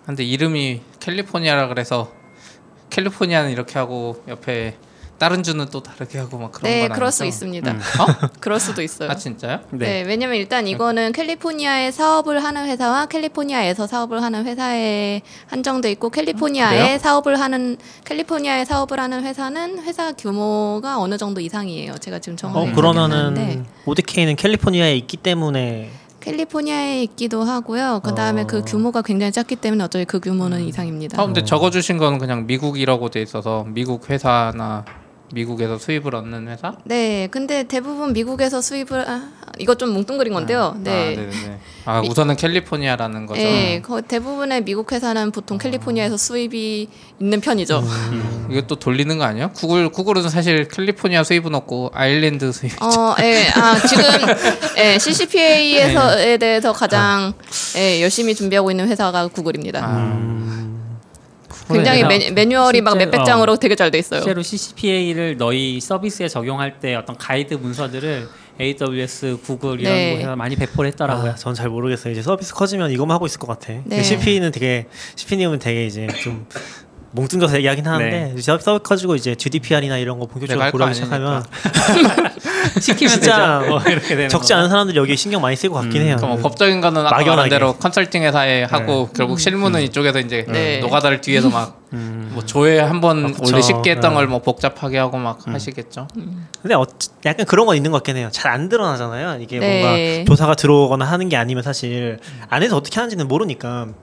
[0.05, 2.11] 근데 이름이 캘리포니아라 그래서
[2.89, 4.75] 캘리포니아는 이렇게 하고 옆에
[5.19, 7.17] 다른 주는 또 다르게 하고 막 그런 네, 건 그럴 아니죠?
[7.17, 7.71] 수 있습니다.
[7.71, 7.79] 음.
[8.39, 9.11] 그럴 수도 있어요.
[9.11, 9.59] 아 진짜요?
[9.71, 10.01] 네.
[10.03, 16.97] 왜냐면 일단 이거는 캘리포니아에 사업을 하는 회사와 캘리포니아에서 사업을 하는 회사에 한정돼 있고 캘리포니아에 그래요?
[16.97, 21.97] 사업을 하는 캘리포니아에 사업을 하는 회사는 회사 규모가 어느 정도 이상이에요.
[21.97, 25.89] 제가 지금 정확히 어 그러면은 나는데 ODK는 캘리포니아에 있기 때문에
[26.21, 28.01] 캘리포니아에 있기도 하고요.
[28.03, 28.47] 그 다음에 어.
[28.47, 31.21] 그 규모가 굉장히 작기 때문에 어차피 그 규모는 이상입니다.
[31.21, 34.85] 아 근데 적어주신 건 그냥 미국이라고 돼 있어서 미국 회사나
[35.33, 36.75] 미국에서 수입을 얻는 회사?
[36.85, 40.73] 네, 근데 대부분 미국에서 수입을 아, 이거 좀 뭉뚱그린 건데요.
[40.75, 41.29] 아, 네.
[41.85, 43.41] 아 미- 우선은 캘리포니아라는 거죠.
[43.41, 46.87] 네, 거- 대부분의 미국 회사는 보통 캘리포니아에서 수입이
[47.19, 47.79] 있는 편이죠.
[47.79, 48.47] 음.
[48.49, 49.49] 이거 또 돌리는 거 아니야?
[49.51, 52.71] 구글 구글은 사실 캘리포니아 수입은 없고 아일랜드 수입.
[52.81, 54.03] 어, 예, 아 지금
[54.77, 57.33] 예, CCPA에서에 대해서 가장
[57.77, 59.79] 예, 열심히 준비하고 있는 회사가 구글입니다.
[59.83, 60.68] 아,
[61.73, 63.23] 굉장히 그래서 매, 매뉴 얼이 막 실제- 몇백 어.
[63.23, 64.21] 장으로 되게 잘 돼 있어요.
[64.21, 68.27] 실제로 CCPA를 너희 서비스에 적용할 때 어떤 가이드 문서들을
[68.61, 70.13] AWS, 구글 이런 네.
[70.15, 71.31] 곳에서 많이 배포를 했더라고요.
[71.31, 72.11] 아, 전잘 모르겠어요.
[72.11, 73.73] 이제 서비스 커지면 이것만 하고 있을 것 같아.
[73.85, 74.03] 네.
[74.03, 76.45] CP는 되게 CP님은 되게 이제 좀
[77.11, 81.43] 뭉뚱겨서 얘기하긴 하는데 이제 서비스 커지고 이제 GDPR이나 이런 거 본격적으로 할거 고려하기 시작하면
[82.79, 83.69] 시키면 진짜 되죠.
[83.69, 84.59] 뭐 이렇게 되는 적지 거.
[84.59, 86.15] 않은 사람들이 여기에 신경 많이 쓰일 것 같긴 해요.
[86.17, 87.49] 그러니까 뭐 법적인 거는 아까 말한.
[87.49, 90.79] 대로 컨설팅 회사에 하고 결국 실무는 이쪽에서 이제 네.
[90.79, 93.31] 노가다를 뒤에서 막 뭐 조회 한번 아.
[93.43, 94.15] 원래 쉽게 했던 네.
[94.17, 96.07] 걸뭐 복잡하게 하고 막 하시겠죠.
[96.61, 96.85] 근데 어,
[97.25, 98.29] 약간 그런 건 있는 것 같긴 해요.
[98.31, 99.41] 잘 안 드러나잖아요.
[99.41, 99.81] 이게 네.
[99.81, 103.93] 뭔가 조사가 들어오거나 하는 게 아니면 사실 안에서 어떻게 하는지는 모르니까 그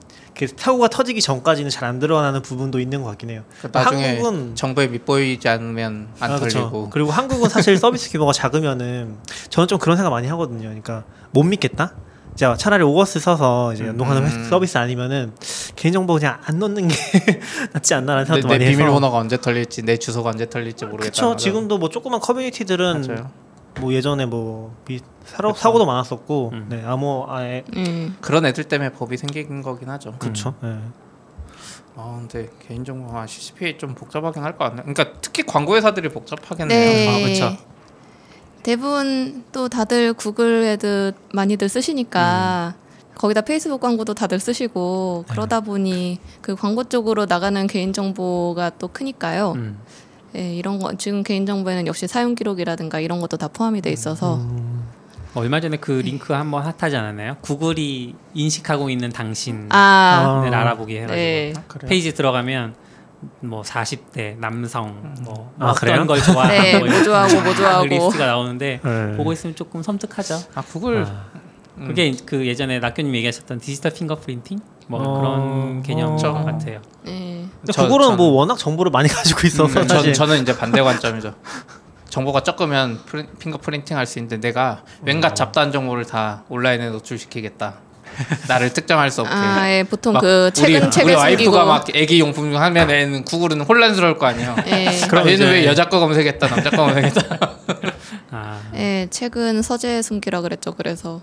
[0.55, 3.43] 사고가 터지기 전까지는 잘 안 드러나는 부분도 있는 것 같긴 해요.
[3.61, 6.35] 그 나중에 한국은 정보에 밑보이지 않으면 안 아.
[6.37, 6.89] 털리고.
[6.91, 9.15] 그리고 한국은 사실 서비스 규모가 작으면은
[9.49, 10.63] 저는 좀 그런 생각 많이 하거든요.
[10.67, 11.93] 그러니까 못 믿겠다.
[12.35, 14.27] 자 차라리 오거스 써서 이제 연동하는 음.
[14.27, 15.31] 회- 서비스 아니면은
[15.75, 16.95] 개인정보 그냥 안 넣는 게
[17.73, 18.77] 낫지 않나라는 내, 생각도 내 많이 해서.
[18.77, 21.09] 비밀번호가 언제 털릴지 내 주소가 언제 털릴지 모르겠다.
[21.11, 23.31] 그쵸 지금도 뭐 조그만 커뮤니티들은 맞아요.
[23.79, 26.65] 뭐 예전에 뭐 미, 사고, 사고도 많았었고 음.
[26.69, 28.15] 네 아무 아예 음.
[28.21, 30.13] 그런 애들 때문에 법이 생긴 거긴 하죠.
[30.19, 30.77] 그쵸 예.
[31.95, 34.83] 아 근데 개인정보가 CCPA 좀 복잡하긴 할 것 같네.
[34.83, 36.79] 그러니까 특히 광고 회사들이 복잡하겠네요.
[36.79, 37.07] 네.
[37.09, 37.57] 아, 그렇죠.
[38.63, 42.75] 대부분 또 다들 구글 Ad 많이들 쓰시니까
[43.15, 49.53] 거기다 페이스북 광고도 다들 쓰시고 그러다 보니 그 광고 쪽으로 나가는 개인 정보가 또 크니까요.
[49.55, 49.79] 음.
[50.35, 54.41] 예, 이런 거 지금 개인 정보에는 역시 사용 기록이라든가 이런 것도 다 포함이 돼 있어서
[55.33, 57.37] 얼마 전에 그 링크 한번 핫하지 않았나요?
[57.41, 60.49] 구글이 인식하고 있는 당신을 아, 어.
[60.51, 61.53] 알아보기 해가지고 네.
[61.87, 62.75] 페이지 들어가면
[63.41, 66.07] 뭐 40대 남성 뭐 아, 어떤 그래요?
[66.07, 67.85] 걸 좋아하고 네, 뭐뭐 좋아하고 뭐그 좋아하고.
[67.85, 69.17] 리스트가 나오는데 네.
[69.17, 70.39] 보고 있으면 조금 섬뜩하죠.
[70.55, 71.05] 아 구글
[71.77, 71.87] 음.
[71.87, 75.19] 그게 그 예전에 낙교님 얘기하셨던 디지털 핑거프린팅 뭐 어.
[75.19, 76.33] 그런 개념인 어.
[76.33, 76.81] 것 같아요.
[77.71, 80.81] 저- 구글은 전- 뭐 워낙 정보를 많이 가지고 있어서 음, 사실 전, 저는 이제 반대
[80.81, 81.33] 관점이죠.
[82.09, 87.75] 정보가 적으면 프린, 핑거 프린팅 할 수 있는데 내가 왠가 잡다한 정보를 다 온라인에 노출시키겠다.
[88.47, 89.33] 나를 특정할 수 없게.
[89.35, 93.61] 아, 예, 보통 막그 책은 우리, 책을 우리 숨기고 와이프가 막 애기 용품 하면은 구글은
[93.61, 94.55] 혼란스러울 거 아니에요.
[94.67, 94.85] 예.
[94.85, 97.21] 그럼 그럼 얘는 이제- 왜 여자 거 검색했다 남자 거 검색했다.
[98.31, 100.71] 아, 예, 책은 서재에 숨기라 그랬죠.
[100.73, 101.21] 그래서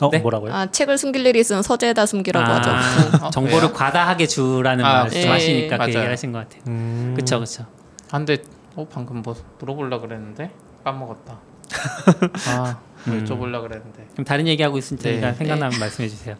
[0.00, 0.18] 어 네?
[0.18, 0.52] 뭐라고요?
[0.52, 3.26] 아, 책을 숨길 일이 있으면 서재에다 숨기라고 아, 하죠.
[3.26, 3.72] 어, 정보를 왜요?
[3.72, 5.78] 과다하게 주라는 아, 말씀하시니까 예.
[5.78, 6.12] 그 얘기를 맞아요.
[6.12, 6.62] 하신 것 같아요.
[6.66, 7.12] 음.
[7.14, 7.66] 그렇죠, 그렇죠.
[8.10, 8.38] 아, 근데
[8.76, 10.50] 어 방금 뭐 물어보려 그랬는데
[10.82, 11.38] 까먹었다.
[12.48, 13.24] 아, 뭐 음.
[13.24, 14.06] 여쭤보려 그랬는데.
[14.12, 15.34] 그럼 다른 얘기하고 있을 테니까 네.
[15.34, 16.36] 생각나면 말씀해 주세요.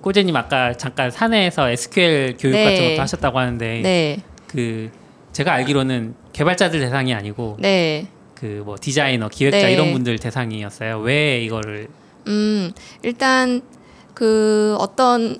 [0.00, 2.64] 꼬재님 아까 잠깐 사내에서 SQL 교육 네.
[2.64, 4.90] 같은 것도 하셨다고 하는데 네, 그
[5.32, 8.06] 제가 알기로는 개발자들 대상이 아니고 네.
[8.34, 9.72] 그뭐 디자이너, 기획자 네.
[9.72, 10.98] 이런 분들 대상이었어요.
[11.00, 11.88] 왜 이거를
[12.26, 13.62] 음, 일단
[14.14, 15.38] 그 어떤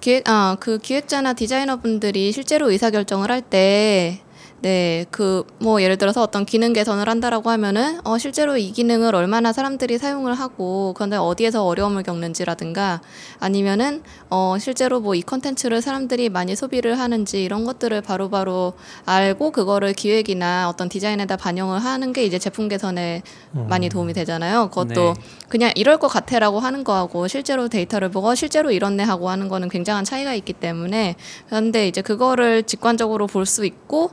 [0.00, 4.20] 기획 아, 그 기획자나 디자이너 분들이 실제로 의사 결정을 할 때
[4.64, 9.52] 네, 그 뭐 예를 들어서 어떤 기능 개선을 한다라고 하면은 어 실제로 이 기능을 얼마나
[9.52, 13.00] 사람들이 사용을 하고 그런데 어디에서 어려움을 겪는지라든가
[13.40, 18.72] 아니면은 어 실제로 뭐 이 컨텐츠를 사람들이 많이 소비를 하는지 이런 것들을 바로바로
[19.04, 24.70] 알고 그거를 기획이나 어떤 디자인에다 반영을 하는 게 이제 제품 개선에 많이 도움이 되잖아요.
[24.70, 25.14] 그것도 네.
[25.48, 29.68] 그냥 이럴 것 같아라고 하는 거하고 실제로 데이터를 보고 어, 실제로 이렇네 하고 하는 거는
[29.68, 31.16] 굉장한 차이가 있기 때문에
[31.48, 34.10] 그런데 이제 그거를 직관적으로 볼 수 있고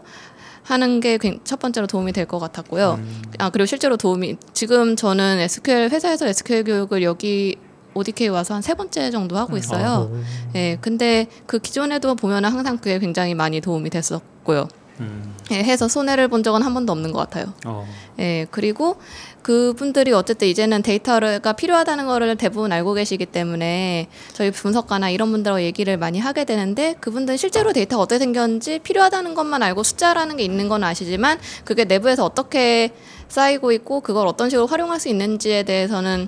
[0.64, 3.00] 하는 게 첫 번째로 도움이 될 것 같았고요.
[3.40, 7.58] 아 그리고 실제로 도움이 지금 저는 SQL 회사에서 SQL 교육을 여기
[7.94, 10.10] ODK 와서 한 세 번째 정도 하고 있어요.
[10.56, 14.68] 예, 근데 그 기존에도 보면은 항상 그게 굉장히 많이 도움이 됐었고요.
[15.02, 15.36] 음.
[15.52, 17.54] 예, 해서 손해를 본 적은 한 번도 없는 것 같아요.
[17.66, 17.86] 어.
[18.20, 18.98] 예, 그리고
[19.42, 25.98] 그분들이 어쨌든 이제는 데이터가 필요하다는 거를 대부분 알고 계시기 때문에 저희 분석가나 이런 분들하고 얘기를
[25.98, 30.84] 많이 하게 되는데 그분들은 실제로 데이터가 어떻게 생겼는지 필요하다는 것만 알고 숫자라는 게 있는 건
[30.84, 32.92] 아시지만 그게 내부에서 어떻게
[33.28, 36.28] 쌓이고 있고 그걸 어떤 식으로 활용할 수 있는지에 대해서는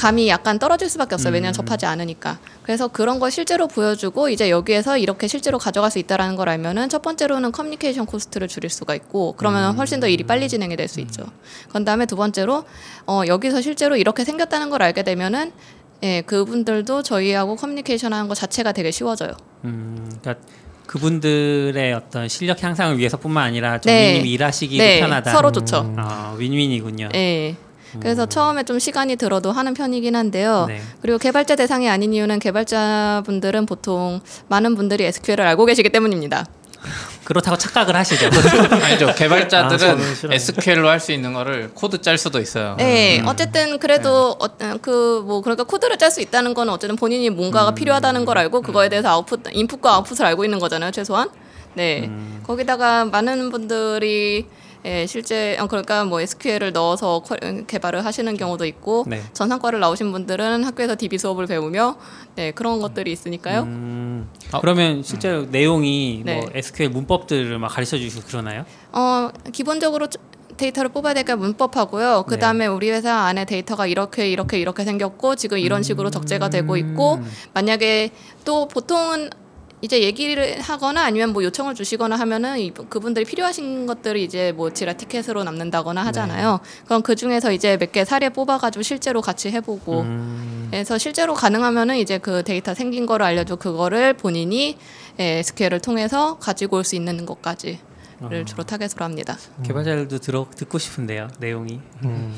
[0.00, 1.34] 감이 약간 떨어질 수밖에 없어요.
[1.34, 2.38] 왜냐하면 접하지 않으니까.
[2.62, 7.02] 그래서 그런 걸 실제로 보여주고 이제 여기에서 이렇게 실제로 가져갈 수 있다라는 걸 알면은 첫
[7.02, 11.24] 번째로는 커뮤니케이션 코스트를 줄일 수가 있고 그러면 훨씬 더 일이 빨리 진행이 될 수 있죠.
[11.68, 12.64] 그런 다음에 두 번째로
[13.06, 15.52] 어, 여기서 실제로 이렇게 생겼다는 걸 알게 되면은
[16.02, 19.32] 예, 그분들도 저희하고 커뮤니케이션 하는 것 자체가 되게 쉬워져요.
[19.64, 20.42] 음, 그러니까
[20.86, 24.04] 그분들의 어떤 실력 향상을 위해서뿐만 아니라 네.
[24.06, 25.30] 정민님이 일하시기도 네, 편하다.
[25.30, 25.94] 서로 좋죠.
[25.98, 27.10] 아, 윈윈이군요.
[27.14, 27.54] 예.
[27.98, 30.66] 그래서 처음에 좀 시간이 들어도 하는 편이긴 한데요.
[30.68, 30.80] 네.
[31.02, 36.46] 그리고 개발자 대상이 아닌 이유는 개발자분들은 보통 많은 분들이 SQL을 알고 계시기 때문입니다.
[37.24, 38.26] 그렇다고 착각을 하시죠.
[38.82, 39.08] 아니죠.
[39.10, 40.34] 아, 개발자들은 싫어요.
[40.34, 42.74] SQL로 할 수 있는 거를 코드 짤 수도 있어요.
[42.78, 48.24] 네, 어쨌든 그래도 어떤 그뭐 그러니까 코드를 짤 수 있다는 거는 어쨌든 본인이 뭔가가 필요하다는
[48.24, 51.28] 걸 알고 그거에 대해서 아웃풋 인풋과 아웃풋을 알고 있는 거잖아요, 최소한.
[51.74, 52.10] 네.
[52.46, 54.46] 거기다가 많은 분들이
[54.84, 59.22] 예, 실제 어, 그러니까 뭐 SQL을 넣어서 쿼- 개발을 하시는 경우도 있고 네.
[59.34, 61.96] 전산과를 나오신 분들은 학교에서 DB 수업을 배우며
[62.36, 63.62] 네, 그런 것들이 있으니까요.
[63.62, 64.60] 음, 어.
[64.60, 66.36] 그러면 실제로 내용이 네.
[66.40, 68.64] 뭐 SQL 문법들을 막 가르쳐 주시고 그러나요?
[68.92, 70.18] 어 기본적으로 저-
[70.56, 72.24] 데이터를 뽑아야 되니까 문법하고요.
[72.28, 76.76] 그 다음에 우리 회사 안에 데이터가 이렇게 이렇게 이렇게 생겼고 지금 이런 식으로 적재가 되고
[76.76, 77.18] 있고
[77.54, 78.10] 만약에
[78.44, 79.30] 또 보통은
[79.82, 84.92] 이제 얘기를 하거나 아니면 뭐 요청을 주시거나 하면은 이- 그분들이 필요하신 것들을 이제 뭐 지라
[84.92, 86.60] 티켓으로 남는다거나 하잖아요.
[86.84, 91.96] 그럼 그 중에서 이제 몇 개 사례 뽑아가지고 실제로 같이 해보고 음, 그래서 실제로 가능하면은
[91.96, 94.76] 이제 그 데이터 생긴 거를 알려줘 그거를 본인이
[95.18, 97.78] 예, SQL을 통해서 가지고 올 수 있는 것까지를
[98.46, 99.36] 주로 타겟으로 합니다.
[99.64, 101.28] 개발자들도 들어 듣고 싶은데요.
[101.40, 101.80] 내용이.
[102.04, 102.34] 음,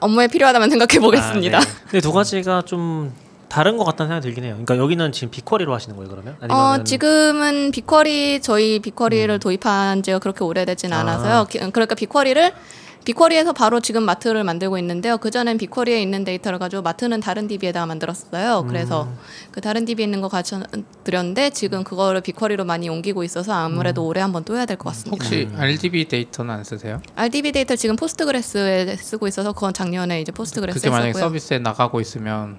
[0.00, 1.58] 업무에 필요하다면 생각해 보겠습니다.
[1.58, 1.66] 아, 네.
[1.84, 3.12] 근데 두 가지가 좀
[3.50, 4.52] 다른 것 같다는 생각이 들긴 해요.
[4.54, 6.36] 그러니까 여기는 지금 BigQuery로 하시는 거예요, 그러면?
[6.40, 11.00] 아니면 어, 지금은 BigQuery 저희 BigQuery를 도입한 지가 그렇게 오래되진 아.
[11.00, 11.46] 않아서요.
[11.50, 12.52] 기- 그러니까 BigQuery를
[13.02, 15.16] BigQuery에서 바로 지금 마트를 만들고 있는데요.
[15.16, 18.66] 그 전엔 BigQuery에 있는 데이터를 가지고 마트는 다른 DB에다가 만들었어요.
[18.68, 19.08] 그래서
[19.50, 20.60] 그 다른 DB에 있는 거 가져
[21.02, 25.24] 드렸는데 지금 그거를 BigQuery로 많이 옮기고 있어서 아무래도 올해 한번 또 해야 될 것 같습니다.
[25.24, 27.00] 혹시 RDB 데이터는 안 쓰세요?
[27.16, 31.18] RDB 데이터 지금 Postgres에 쓰고 있어서 그건 작년에 이제 Postgres에 그게 만약에.
[31.18, 32.58] 서비스에 나가고 있으면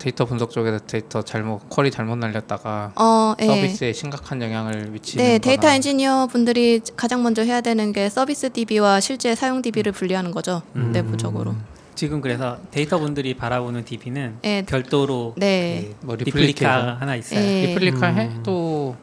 [0.00, 3.46] 데이터 분석 쪽에서 데이터 잘못 query 잘못 날렸다가 어, 예.
[3.46, 8.50] 서비스에 심각한 영향을 미치는 네, 데이터 거나 엔지니어 분들이 가장 먼저 해야 되는 게 서비스
[8.50, 10.62] DB와 실제 사용 DB를 분리하는 거죠.
[10.74, 10.90] 음.
[10.92, 11.54] 내부적으로.
[11.94, 14.64] 지금 그래서 데이터 분들이 바라보는 DB는 네.
[14.64, 15.90] 별도로 네.
[16.00, 16.96] 그 뭐 replica replication.
[16.98, 17.40] 하나 있어요.
[17.40, 17.66] 네.
[17.66, 18.16] 리플리카 음.
[18.18, 18.96] 해도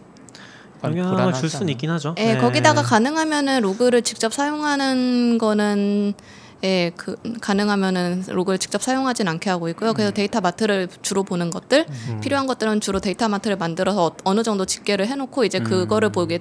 [0.83, 1.69] 영향을 줄 수는?
[1.69, 2.15] 있긴 하죠.
[2.17, 2.37] 예, 네.
[2.39, 6.13] 거기다가 가능하면은 로그를 직접 사용하는 거는
[6.63, 9.91] 예, 그 가능하면은 로그를 직접 사용하진 않게 하고 있고요.
[9.91, 9.93] 음.
[9.93, 11.85] 그래서 데이터 마트를 주로 보는 것들,
[12.21, 16.39] 필요한 것들은 주로 데이터 마트를 만들어서 어- 어느 정도 집계를 해놓고 이제 그거를 보게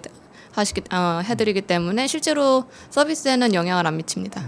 [0.53, 4.43] 하시기 어, 해드리기 때문에 실제로 서비스에는 영향을 안 미칩니다.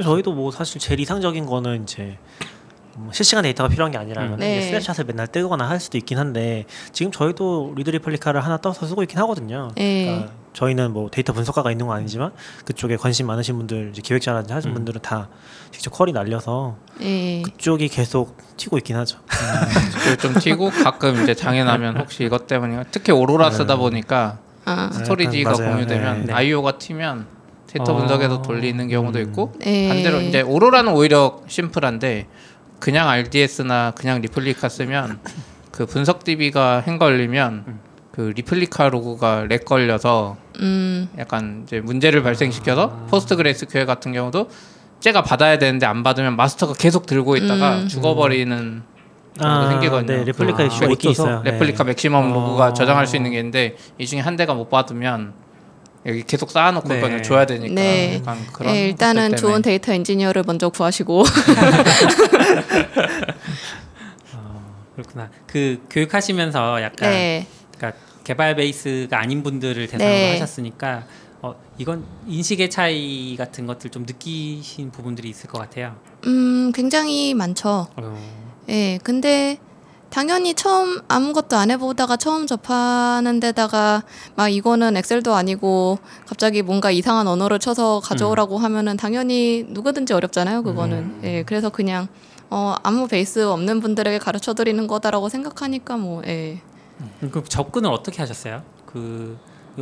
[0.00, 2.48] 저희도 뭐 사실 제일 이상적인 거는 이제 뭐
[3.12, 4.38] 실시간 데이터가 필요한 게 아니라면 음.
[4.38, 4.62] 네.
[4.62, 9.18] snapshot을 맨날 뜨거나 할 수도 있긴 한데 지금 저희도 read replica를 하나 떠서 쓰고 있긴
[9.20, 9.70] 하거든요.
[9.78, 10.04] 예.
[10.06, 12.32] 그러니까 저희는 뭐 데이터 분석가가 있는 건 아니지만
[12.64, 15.28] 그쪽에 관심 많으신 분들 이제 기획자라든지 하신 분들은 다
[15.70, 17.42] 직접 query 날려서 예.
[17.42, 19.18] 그쪽이 계속 튀고 있긴 하죠.
[19.98, 24.90] 그걸 좀 튀고 가끔 이제 장애 나면 혹시 이것 때문에 특히 오로라 쓰다 보니까 아,
[24.92, 25.74] storage가 약간 맞아요.
[25.76, 26.32] 공유되면 네, 네.
[26.32, 27.26] IO가 튀면
[27.68, 27.96] 데이터 어.
[27.96, 29.88] 분석에서 돌리는 경우도 있고 예.
[29.88, 32.26] 반대로 이제 Aurora는 오히려 심플한데
[32.78, 35.20] 그냥 RDS나 그냥 리플리카 쓰면
[35.72, 37.78] 그 분석 DB가 hang 걸리면
[38.12, 44.50] 그 리플리카 로그가 lag 걸려서 음, 약간 이제 문제를 발생시켜서 PostgreSQL 같은 경우도
[45.00, 47.88] 쟤가 받아야 되는데 안 받으면 마스터가 계속 들고 있다가 음.
[47.88, 48.82] 죽어버리는
[49.38, 50.18] 경우도 생기거든요.
[50.18, 51.42] 네, 레플리카 아, 이슈가 못 있긴 있어요.
[51.44, 51.90] 레플리카 네.
[51.90, 52.34] maximum 어.
[52.34, 55.32] 로그가 저장할 수 있는 게 있는데 이 중에 한 대가 못 받으면
[56.06, 57.22] 여기 계속 쌓아놓고 네.
[57.22, 58.16] 줘야 되니까 네.
[58.16, 59.62] 약간 그런 예, 일단은 좋은.
[59.62, 61.24] 데이터 엔지니어를 먼저 구하시고
[64.94, 65.30] 그렇구나.
[65.46, 67.46] 그 교육하시면서 약간 네.
[67.76, 70.32] 그러니까 개발 베이스가 아닌 분들을 대상으로 네.
[70.32, 71.04] 하셨으니까
[71.40, 75.96] 어, 이건 인식의 차이 같은 것들 좀 느끼신 부분들이 있을 것 같아요.
[76.26, 77.86] 음, 굉장히 많죠.
[77.96, 78.18] 어,
[78.68, 79.58] 예, 근데
[80.10, 84.02] 당연히 처음 아무것도 안 해보다가 처음 접하는 데다가
[84.36, 91.20] 막 이거는 엑셀도 아니고 갑자기 뭔가 이상한 언어를 쳐서 가져오라고 하면은 당연히 누구든지 어렵잖아요, 그거는.
[91.24, 92.08] 예, 그래서 그냥
[92.50, 96.60] 어, 아무 베이스 없는 분들에게 가르쳐 드리는 거다라고 생각하니까 뭐, 예.
[97.30, 98.62] 그 접근을 어떻게 하셨어요?
[98.86, 99.36] 그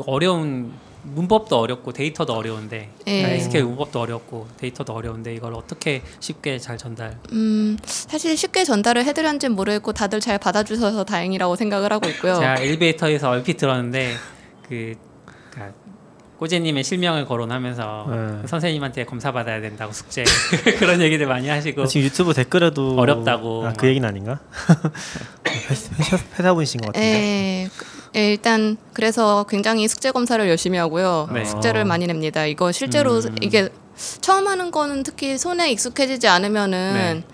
[0.07, 0.73] 어려운
[1.15, 3.35] 문법도 어렵고 데이터도 어려운데 예.
[3.37, 7.19] SQL 문법도 어렵고 데이터도 어려운데 이걸 어떻게 쉽게 잘 전달?
[7.33, 12.35] 음, 사실 쉽게 전달을 해드렸는지 모르겠고 다들 잘 받아주셔서 다행이라고 생각을 하고 있고요.
[12.35, 14.15] 제가 엘리베이터에서 얼핏 들었는데
[14.69, 14.95] 그
[15.51, 15.75] 그러니까
[16.39, 18.17] 꼬제님의 실명을 거론하면서 네.
[18.43, 20.23] 그 선생님한테 검사 받아야 된다고 숙제
[20.79, 23.77] 그런 얘기들 많이 하시고 지금 유튜브 댓글에도 어렵다고 아, 막.
[23.77, 24.41] 그 얘기는 아닌가?
[25.71, 27.07] 회사, 회사분이신 것 같은데.
[27.65, 31.29] 예, 그- 예, 일단 그래서 굉장히 숙제 검사를 열심히 하고요.
[31.33, 31.45] 네.
[31.45, 32.45] 숙제를 많이 냅니다.
[32.47, 33.37] 이거 실제로 음.
[33.41, 33.69] 이게
[34.21, 37.25] 처음 하는 거는 특히 손에 익숙해지지 않으면은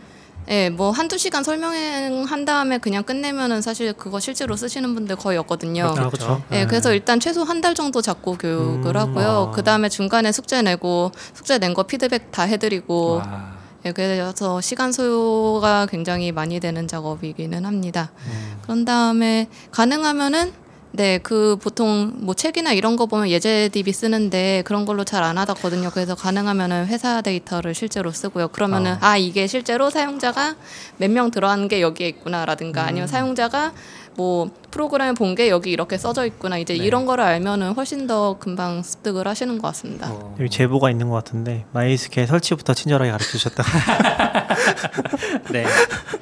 [0.48, 5.84] 예, 뭐 한두 시간 설명한 다음에 그냥 끝내면은 사실 그거 실제로 쓰시는 분들 거의 없거든요.
[5.86, 6.42] 아, 그렇죠.
[6.52, 9.48] 예, 그래서 일단 최소 한 달 정도 잡고 교육을 음, 하고요.
[9.48, 9.50] 아.
[9.52, 13.52] 그 다음에 중간에 숙제 내고 숙제 낸 거 피드백 다 해 드리고 와.
[13.84, 18.10] 예, 그래서 시간 소요가 굉장히 많이 되는 작업이기는 합니다.
[18.26, 18.58] 음.
[18.62, 20.52] 그런 다음에 가능하면은
[20.94, 25.38] 네, 그 보통 뭐 책이나 이런 거 보면 예제 DB 쓰는데 그런 걸로 잘 안
[25.38, 25.88] 하거든요.
[25.90, 28.48] 그래서 가능하면은 회사 데이터를 실제로 쓰고요.
[28.48, 30.56] 그러면은 아, 이게 실제로 사용자가
[30.98, 32.88] 몇 명 들어간 게 여기에 있구나라든가 음.
[32.88, 33.72] 아니면 사용자가
[34.16, 36.58] 뭐 프로그램을 본게 여기 이렇게 써져 있구나.
[36.58, 36.84] 이제 네.
[36.84, 40.08] 이런 거를 알면은 훨씬 더 금방 습득을 하시는 것 같습니다.
[40.10, 40.34] 어.
[40.40, 43.62] 여기 제보가 있는 것 같은데 MySQL 설치부터 친절하게 가르쳐 주셨다.
[45.50, 45.64] 네.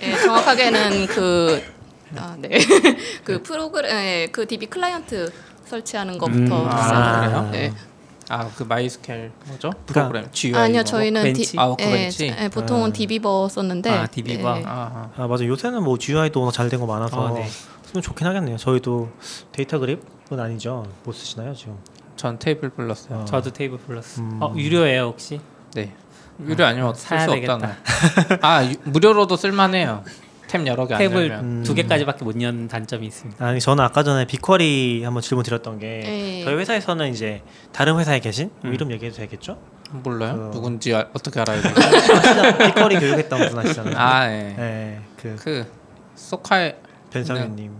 [0.03, 1.63] 예, 정확하게는 그
[2.17, 2.49] 아, 네.
[3.25, 5.33] 그 프로그램 예, 그 DB client
[5.67, 7.49] 설치하는 것부터 음, 아?
[7.51, 7.73] 네.
[8.29, 9.71] 아그 MySQL 뭐죠?
[9.87, 10.85] 그러니까- 프로그램 GUI 아니요, 뭐.
[10.85, 11.43] 저희는 벤치?
[11.53, 12.35] 디, 아, 예, 벤치?
[12.39, 12.93] 예, 보통은 아.
[12.93, 14.59] DBeaver 썼는데 아, DBeaver?
[14.59, 17.47] 예, 아, 아 맞아 요새는 뭐 GUI도 워낙 잘된 거 많아서 어, 네.
[17.87, 18.57] 쓰면 좋긴 하겠네요.
[18.57, 19.11] 저희도
[19.53, 20.87] DataGrip은 아니죠.
[21.05, 21.77] 못 쓰시나요 지금?
[22.17, 23.21] 전 TablePlus 써요.
[23.21, 23.25] 어.
[23.25, 24.21] 저도 TablePlus.
[24.21, 24.39] 음.
[24.41, 25.41] 어 유료예요 혹시?
[25.75, 25.93] 네.
[26.47, 27.31] 유료 아니면 쓸 수.
[27.33, 27.77] 없잖아.
[28.43, 30.05] 아 유- 무료로도 쓸만해요.
[30.51, 31.45] 탭 여러 개안 탭을 열면.
[31.45, 31.63] 음.
[31.65, 33.45] 두 개까지밖에 못연 단점이 있습니다.
[33.45, 36.45] 아니 저는 아까 전에 BigQuery 한번 질문 드렸던 게 예.
[36.45, 37.43] 저희 회사에서는 이제
[37.73, 38.75] 다른 회사에 계신 뭐 음.
[38.75, 39.59] 이름 얘기해도 되겠죠?
[39.93, 40.51] 몰라요?
[40.51, 41.69] 그- 누군지 알- 어떻게 알아야 돼?
[41.69, 42.59] 아시잖아요.
[42.59, 43.95] 빅쿼리 교육했던 분 아시잖아요.
[43.97, 44.55] 아 예.
[44.57, 45.67] 네, 그그
[46.17, 46.73] 소카이
[47.13, 47.73] 변성윤님.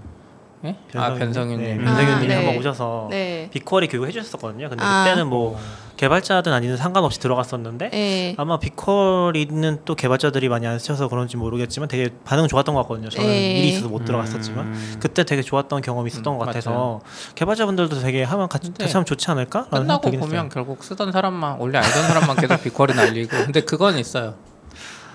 [0.67, 0.77] 예?
[0.95, 1.67] 아 변성윤님.
[1.67, 1.85] 네, 음.
[1.85, 2.59] 변성윤님이 아, 한번 네.
[2.59, 3.49] 오셔서 네.
[3.53, 4.69] 빅쿼리 교육 해주셨었거든요.
[4.69, 5.05] 근데 아.
[5.05, 5.59] 그때는 뭐
[6.01, 8.35] 개발자든 아니든 상관없이 들어갔었는데 예.
[8.39, 13.11] 아마 빅쿼리는 또 개발자들이 많이 안 쓰셔서 그런지 모르겠지만 되게 반응 좋았던 것 같거든요.
[13.11, 13.59] 저는 예.
[13.59, 14.97] 일이 있어서 못 들어갔었지만 음.
[14.99, 17.01] 그때 되게 좋았던 경험이 있었던 음, 것 같아서 맞아요.
[17.35, 19.67] 개발자분들도 되게 하면 같이, 하면 좋지 않을까?
[19.69, 24.37] 끝나고 보면 결국 쓰던 사람만 원래 알던 사람만 계속 BigQuery 날리고 근데 그건 있어요.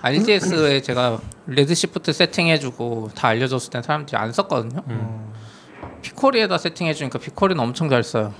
[0.02, 1.18] RDS에 제가
[1.48, 4.84] Redshift 세팅해주고 다 알려줬을 땐 사람들이 안 썼거든요.
[4.86, 5.32] 음.
[6.02, 8.32] BigQuery에다 세팅해주니까 BigQuery는 엄청 잘 써요.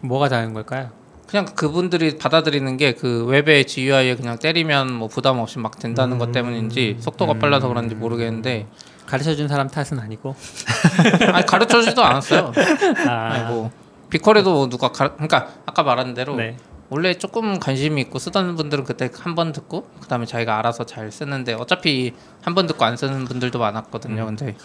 [0.00, 0.98] 뭐가 다른 걸까요?
[1.30, 6.32] 그냥 그분들이 받아들이는 게 그 웹의 GUI에 그냥 때리면 뭐 부담 없이 막 된다는 것
[6.32, 8.66] 때문인지 속도가 빨라서 그런지 모르겠는데
[9.06, 10.34] 가르쳐 준 사람 탓은 아니고.
[11.32, 12.52] 아니 가르쳐주지도 않았어요.
[13.08, 13.70] 아, 아니 뭐
[14.10, 16.56] BigQuery도 누가 가르 그러니까 아까 말한 대로 네.
[16.88, 21.54] 원래 조금 관심이 있고 쓰던 분들은 그때 한 번 듣고 그다음에 자기가 알아서 잘 쓰는데
[21.54, 22.12] 어차피
[22.42, 24.26] 한 번 듣고 안 쓰는 분들도 많았거든요.
[24.26, 24.56] 근데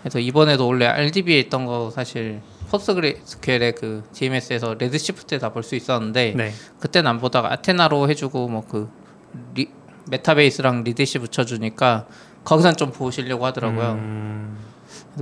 [0.00, 2.40] 그래서 이번에도 원래 RDB에 있던 거 사실
[2.72, 6.52] PostgreSQL의 그 DMS에서 Redshift에 다 볼 수 있었는데 네.
[6.80, 8.88] 그때는 안 보다가 Athena로 해주고 뭐 그
[10.08, 12.06] Metabase랑 Redash 붙여주니까
[12.44, 13.92] 거기선 좀 보시려고 하더라고요.
[13.92, 14.58] 음,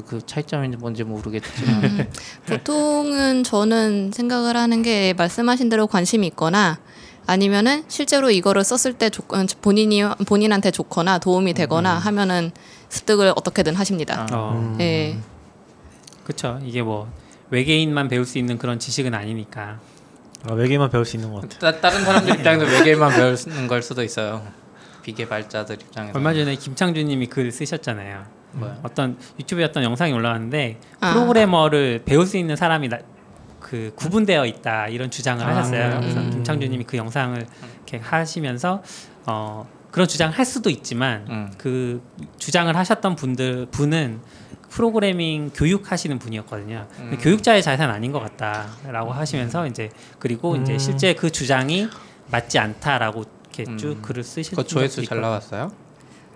[0.06, 2.10] 그 차이점인지 뭔지 모르겠지만 음,
[2.48, 6.78] 보통은 저는 생각을 하는 게 말씀하신 대로 관심이 있거나
[7.26, 12.50] 아니면은 실제로 이거를 썼을 때 조, 어, 본인이 본인한테 좋거나 도움이 되거나 하면은
[12.88, 14.26] 습득을 어떻게든 하십니다.
[14.30, 14.76] 아, 어, 음.
[14.80, 15.18] 예.
[16.24, 16.58] 그렇죠.
[16.64, 17.06] 이게 뭐
[17.50, 19.78] 외계인만 배울 수 있는 그런 지식은 아니니까.
[20.48, 21.72] 아, 외계만 배울 수 있는 것 같아요.
[21.72, 24.42] 따, 다른 사람들 입장에서 외계만 배우는 걸 수도 있어요.
[25.02, 28.24] 비개발자들 입장에서 얼마 전에 김창준님이 글 쓰셨잖아요.
[28.52, 28.80] 뭐요?
[28.82, 31.12] 어떤 유튜브에 어떤 영상이 올라왔는데 아.
[31.12, 32.98] 프로그래머를 배울 수 있는 사람이 나,
[33.60, 35.88] 그 구분되어 있다 이런 주장을 아, 하셨어요.
[35.88, 36.00] 그래요?
[36.00, 36.30] 그래서 음.
[36.30, 37.46] 김창준님이 그 영상을
[37.76, 38.82] 이렇게 하시면서
[39.26, 41.52] 어, 그런 주장을 할 수도 있지만 음.
[41.58, 42.02] 그
[42.38, 44.20] 주장을 하셨던 분들 분은
[44.70, 46.86] 프로그래밍 교육하시는 분이었거든요.
[47.00, 47.18] 음.
[47.20, 50.78] 교육자의 자산 아닌 것 같다라고 하시면서 이제 그리고 이제 음.
[50.78, 51.88] 실제 그 주장이
[52.30, 54.02] 맞지 않다라고 이렇게 쭉 음.
[54.02, 55.20] 글을 쓰신 그거 조회수 잘.
[55.20, 55.72] 나왔어요?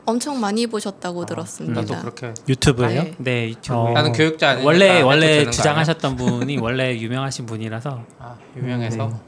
[0.05, 1.81] 엄청 많이 보셨다고 아, 들었습니다.
[1.81, 3.03] 나도 그렇게 유튜브예요?
[3.05, 3.15] 네.
[3.19, 3.93] 네 유튜브 어.
[3.93, 8.05] 나는 교육자 아니니까 원래 원래 주장하셨던 분이 원래 유명하신 분이라서?
[8.19, 9.19] 아 유명해서 음.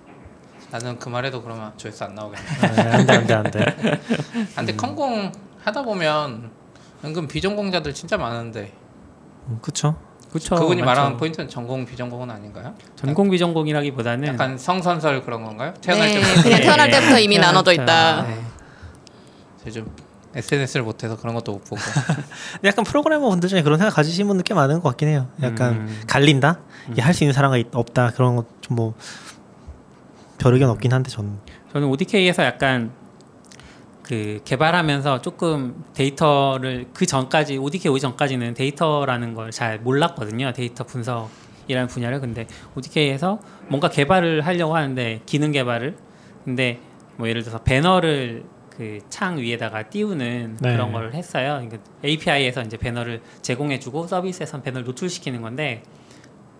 [0.70, 2.44] 나는 그 말해도 그러면 조회수 안 나오겠네.
[2.60, 3.60] 아, 안돼 안돼 안돼.
[3.60, 5.32] 아, 근데 컨공
[5.62, 6.50] 하다 보면
[7.04, 8.72] 은근 비전공자들 진짜 많은데
[9.48, 9.96] 음, 그쵸.
[10.32, 10.86] 그쵸 그분이 맞죠.
[10.86, 12.74] 말하는 포인트는 전공 비전공은 아닌가요?
[12.96, 15.72] 전공 비전공이라기보다는 약간 성선설 그런 건가요?
[15.80, 16.64] 태어날 네, 때부터 그냥 네.
[16.66, 17.72] 태어날 때부터 이미 나눠져.
[17.72, 18.22] 있다.
[18.22, 18.40] 네.
[19.66, 19.86] 요즘
[20.34, 21.80] SNS를 못해서 그런 것도 못 보고.
[22.64, 25.28] 약간 프로그래머 분들 중에 그런 생각 가지신 분들 꽤 많은 것 같긴 해요.
[25.42, 26.02] 약간 음.
[26.06, 28.94] 갈린다, 이게 할수 있는 사람이 있- 없다 그런 것 좀 뭐
[30.38, 31.38] 별 의견 없긴 한데 저는
[31.72, 32.90] 저는 ODK에서 약간
[34.06, 40.52] 그 개발하면서 조금 데이터를 그 전까지 ODK 오기 전까지는 데이터라는 걸 잘 몰랐거든요.
[40.52, 42.46] 데이터 분석이라는 분야를 근데
[42.76, 45.96] ODK에서 뭔가 개발을 하려고 하는데 기능 개발을
[46.44, 46.78] 근데
[47.16, 50.72] 뭐 예를 들어서 배너를 그 창 위에다가 띄우는 네.
[50.72, 51.54] 그런 걸 했어요.
[51.62, 55.82] 그러니까 API에서 이제 배너를 제공해주고 서비스에선 배너를 노출시키는 건데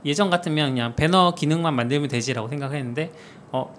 [0.05, 3.13] 예전 같으면 그냥 배너 기능만 만들면 되지라고 생각했는데
[3.53, 3.75] 어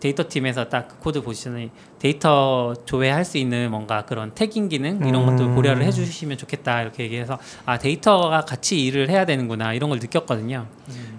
[0.00, 5.22] 데이터 팀에서 딱 그 코드 보시더니 데이터 조회할 수 있는 뭔가 그런 tagging 기능 이런
[5.22, 5.26] 음.
[5.36, 10.66] 것들 고려를 해주시면 좋겠다 이렇게 얘기해서 아 데이터가 같이 일을 해야 되는구나 이런 걸 느꼈거든요.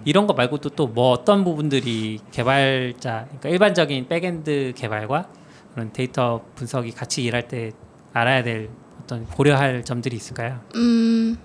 [0.04, 5.28] 이런 거 말고도 또 뭐 어떤 부분들이 개발자 그러니까 일반적인 backend 개발과
[5.74, 7.72] 그런 데이터 분석이 같이 일할 때
[8.12, 8.68] 알아야 될
[9.02, 10.60] 어떤 고려할 점들이 있을까요?
[10.76, 11.38] 음.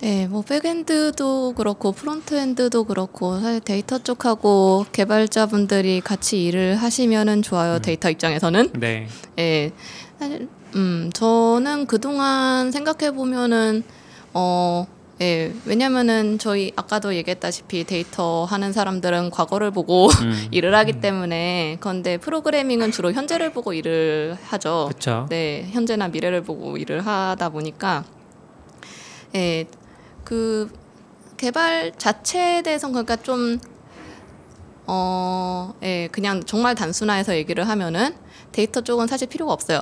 [0.00, 7.80] 네, 뭐 backend도 그렇고 frontend도 그렇고 사실 데이터 쪽하고 개발자분들이 같이 일을 하시면은 좋아요.
[7.80, 8.70] 데이터 입장에서는.
[8.74, 9.08] 네.
[9.38, 9.72] 예.
[10.18, 13.82] 사실 음, 저는 그동안 생각해 보면은
[14.34, 14.86] 어
[15.20, 20.46] 예, 왜냐면은 저희 아까도 얘기했다시피 데이터 하는 사람들은 과거를 보고 음.
[20.52, 24.86] 일을 하기 때문에 그런데 프로그래밍은 주로 현재를 보고 일을 하죠.
[24.88, 25.26] 그렇죠.
[25.28, 28.04] 네, 현재나 미래를 보고 일을 하다 보니까
[29.34, 29.66] 예,
[30.28, 30.70] 그
[31.38, 33.58] 개발 자체에 대해서는 그러니까 좀
[34.86, 38.14] 어, 예, 그냥 정말 단순화해서 얘기를 하면은
[38.52, 39.80] 데이터 쪽은 사실 필요가 없어요.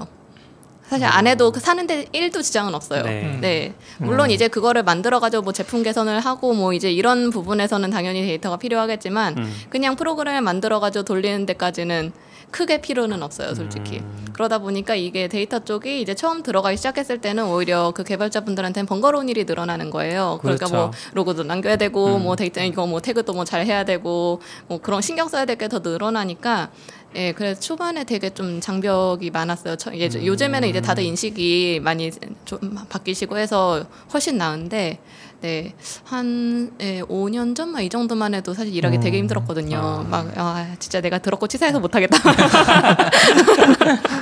[0.88, 3.02] 사실 안 해도 그 사는데 1도 지장은 없어요.
[3.02, 3.38] 네.
[3.40, 3.74] 네.
[3.98, 8.56] 물론 이제 그거를 만들어 가지고 뭐 제품 개선을 하고 뭐 이제 이런 부분에서는 당연히 데이터가
[8.56, 9.52] 필요하겠지만 음.
[9.68, 12.12] 그냥 프로그램을 만들어 가지고 돌리는 데까지는
[12.50, 14.02] 크게 필요는 없어요, 솔직히.
[14.32, 19.44] 그러다 보니까 이게 데이터 쪽이 이제 처음 들어가기 시작했을 때는 오히려 그 개발자분들한테는 번거로운 일이
[19.44, 20.38] 늘어나는 거예요.
[20.42, 20.74] 그러니까 그렇죠.
[20.74, 25.00] 뭐 로그도 남겨야 되고 뭐 데이터 이거 뭐 태그도 뭐 잘 해야 되고 뭐 그런
[25.00, 26.70] 신경 써야 될 게 더 늘어나니까
[27.14, 29.76] 예, 그래서 초반에 되게 좀 장벽이 많았어요.
[29.76, 32.10] 저, 예, 요즘에는 이제 다들 인식이 많이
[32.44, 32.58] 좀
[32.90, 34.98] 바뀌시고 해서 훨씬 나은데,
[35.40, 35.74] 네,
[36.04, 40.06] 한 예, 5년 전만 이 정도만 해도 사실 일하기 되게 힘들었거든요.
[40.08, 42.16] 막, 아, 진짜 내가 더럽고 치사해서 못하겠다.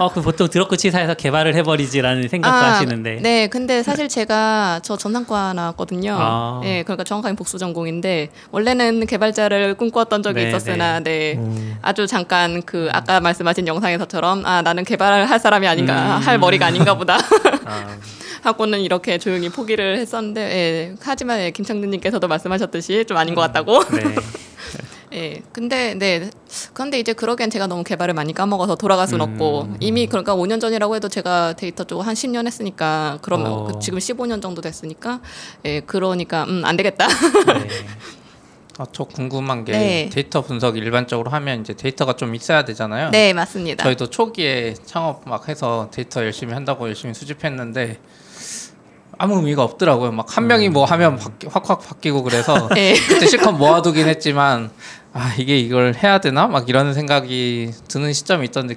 [0.00, 3.20] 어, 그 보통 드럽고 치사해서 개발을 해버리지라는 생각도 아, 하시는데.
[3.22, 6.16] 네, 근데 사실 제가 저 전산과 나왔거든요.
[6.18, 6.60] 아.
[6.62, 11.76] 네, 그러니까 정확하게 복수 전공인데 원래는 개발자를 꿈꾸었던 적이 네, 있었으나, 네, 음.
[11.80, 16.22] 아주 잠깐 그 아까 말씀하신 영상에서처럼 아 나는 개발을 할 사람이 아닌가 음.
[16.22, 17.16] 할 머리가 아닌가 보다
[17.64, 17.86] 아,
[18.44, 23.82] 하고는 이렇게 조용히 포기를 했었는데, 예, 하지만 예, 김창준님께서도 말씀하셨듯이 좀 아닌 것 같다고.
[23.84, 24.02] 네.
[25.14, 25.42] 예.
[25.52, 26.28] 근데 네.
[26.72, 29.32] 그런데 이제 그러기엔 제가 너무 개발을 많이 까먹어서 돌아갈 순 음.
[29.32, 33.64] 없고 이미 그러니까 5년 전이라고 해도 제가 데이터 쪽 한 10년 했으니까 그러면 어.
[33.64, 35.20] 그 지금 15년 정도 됐으니까
[35.64, 37.06] 예, 그러니까 음, 안 되겠다.
[37.06, 37.68] 네.
[38.76, 40.10] 아, 저 궁금한 게 네.
[40.12, 43.10] 데이터 분석 일반적으로 하면 이제 데이터가 좀 있어야 되잖아요.
[43.10, 43.84] 네, 맞습니다.
[43.84, 47.98] 저희도 초기에 창업 막 해서 데이터 열심히 한다고 열심히 수집했는데
[49.24, 50.12] 아무 의미가 없더라고요.
[50.12, 52.94] 막 한 명이 뭐 하면 바뀌, 확확 바뀌고 그래서 예.
[53.08, 54.70] 그때 실컷 모아두긴 했지만
[55.12, 58.74] 아 이게 이걸 해야 되나 막 이런 생각이 드는 시점이 있던데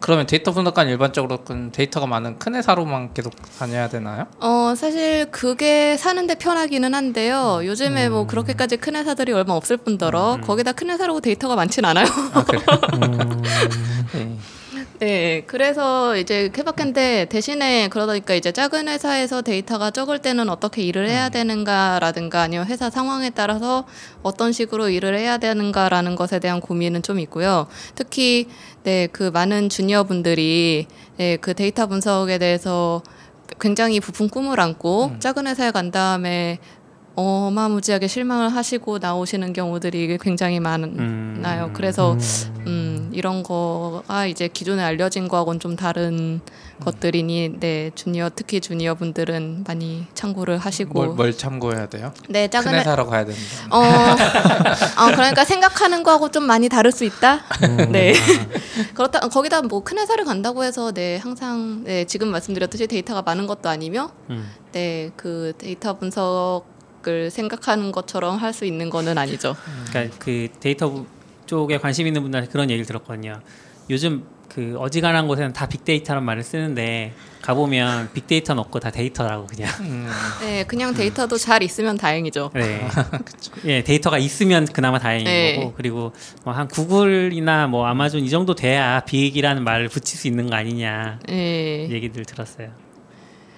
[0.00, 4.26] 그러면 데이터 분석관 일반적으로 그 데이터가 많은 큰 회사로만 계속 다녀야 되나요?
[4.40, 7.60] 어, 사실 그게 사는데 편하기는 한데요.
[7.64, 12.06] 요즘에 뭐 그렇게까지 큰 회사들이 얼마 없을 뿐더러 거기다 큰 회사라고 데이터가 많진 않아요.
[12.32, 12.64] 아 그래요?
[13.02, 13.42] 음.
[14.14, 14.36] 네.
[14.98, 21.28] 네, 그래서 이제 케바캔데 대신에 그러다니까 이제 작은 회사에서 데이터가 적을 때는 어떻게 일을 해야
[21.28, 23.86] 되는가라든가 아니면 회사 상황에 따라서
[24.22, 27.66] 어떤 식으로 일을 해야 되는가라는 것에 대한 고민은 좀 있고요.
[27.94, 28.48] 특히
[28.82, 33.02] 네, 그 많은 주니어 분들이 네, 그 데이터 분석에 대해서
[33.60, 36.58] 굉장히 부푼 꿈을 안고 작은 회사에 간 다음에
[37.18, 41.64] 어마무지하게 실망을 하시고 나오시는 경우들이 굉장히 많나요.
[41.66, 41.72] 음.
[41.72, 42.16] 그래서
[42.66, 46.40] 음, 이런 거가 이제 기존에 알려진 거하고는 좀 다른
[46.84, 52.12] 것들이니 네 주니어 특히 주니어 분들은 많이 참고를 하시고 뭘, 뭘 참고해야 돼요?
[52.28, 53.40] 네큰 작은 회- 회사로 가야 된다.
[53.70, 57.40] 어, 어 그러니까 생각하는 거하고 좀 많이 다를 수 있다.
[57.90, 58.12] 네
[58.94, 63.68] 그렇다 거기다 뭐 큰 회사를 간다고 해서 네 항상 네 지금 말씀드렸듯이 데이터가 많은 것도
[63.68, 64.48] 아니며 음.
[64.72, 66.64] 네그 데이터 분석
[67.08, 69.56] 을 생각하는 것처럼 할 수 있는 거는 아니죠.
[69.88, 71.06] 그러니까 그 데이터 부-
[71.46, 73.40] 쪽에 관심 있는 분들한테 그런 얘기를 들었거든요.
[73.88, 79.70] 요즘 그 어지간한 곳에는 다 빅데이터란 말을 쓰는데 가보면 빅데이터는 없고 다 데이터라고 그냥.
[79.80, 80.08] 음,
[80.40, 82.50] 네, 그냥 데이터도 잘 있으면 다행이죠.
[82.54, 82.86] 네.
[83.64, 85.56] 예, 데이터가 있으면 그나마 다행인 네.
[85.56, 86.12] 거고 그리고
[86.44, 91.20] 뭐 한 구글이나 뭐 아마존 이 정도 돼야 big이라는 말을 붙일 수 있는 거 아니냐
[91.28, 91.88] 네.
[91.90, 92.70] 얘기들 들었어요.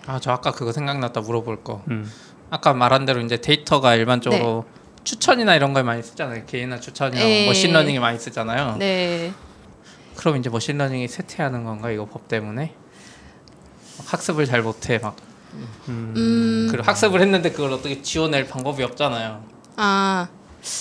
[0.07, 1.83] 아, 저 아까 그거 생각났다 물어볼 거.
[1.89, 2.11] 음.
[2.51, 4.65] 아까 말한 대로 이제 데이터가 일반적으로
[5.05, 6.45] 추천이나 이런 걸 많이 쓰잖아요.
[6.47, 7.47] 개인화 추천이나 네.
[7.47, 8.77] machine learning이 많이 쓰잖아요.
[8.79, 9.33] 네.
[10.17, 12.75] 그럼 이제 machine learning이 쇠퇴하는 건가 이거 법 때문에?
[13.99, 15.17] 막 학습을 잘 못해 막
[15.89, 16.69] 음.
[16.71, 19.43] 그리고 학습을 했는데 그걸 어떻게 지워낼 방법이 없잖아요.
[19.77, 20.29] 아.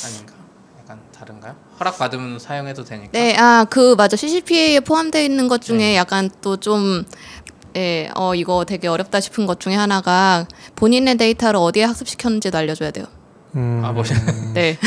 [0.05, 0.33] 아닌가?
[0.81, 1.55] 약간 다른가요?
[1.79, 3.11] 허락 받으면 사용해도 되니까.
[3.13, 4.17] 네, 아, 그 맞아.
[4.17, 5.95] CCPA에 포함되어 있는 것 중에 네.
[5.95, 7.05] 약간 또 좀
[7.75, 13.05] 예, 어 이거 되게 어렵다 싶은 것 중에 하나가 본인의 데이터를 어디에 학습시켰는지도 알려줘야 돼요.
[13.55, 13.81] 음.
[13.83, 14.15] 아 machine
[14.53, 14.77] 네.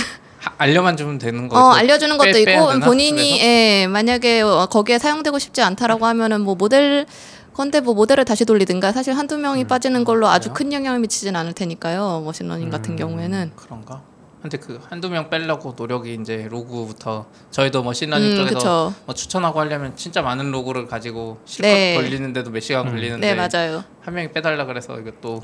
[0.41, 1.59] 하- 알려만 주면 되는 거.
[1.59, 2.81] 어, 알려주는 것도 빼- 있고?
[2.81, 3.45] 본인이 그래서?
[3.47, 7.07] 예, 만약에 어, 거기에 사용되고 싶지 않다라고 하면은 뭐 모델
[7.55, 10.55] 건데 뭐 모델을 다시 돌리든가 사실 한두 명이 빠지는 걸로 아주 그래요?
[10.55, 12.23] 큰 영향을 미치진 않을 테니까요.
[12.25, 14.03] machine learning 같은 경우에는 그런가?
[14.43, 18.93] 근데 그 한두 명 빼려고 노력이 이제 로그부터 저희도 machine learning 음, 쪽에서.
[19.07, 21.95] 뭐 추천하고 하려면 진짜 많은 로그를 가지고 실컷 네.
[21.95, 23.85] 걸리는데도 몇 시간 걸리는데 네, 맞아요.
[24.01, 25.41] 한 명이 빼달라 그래서 이것도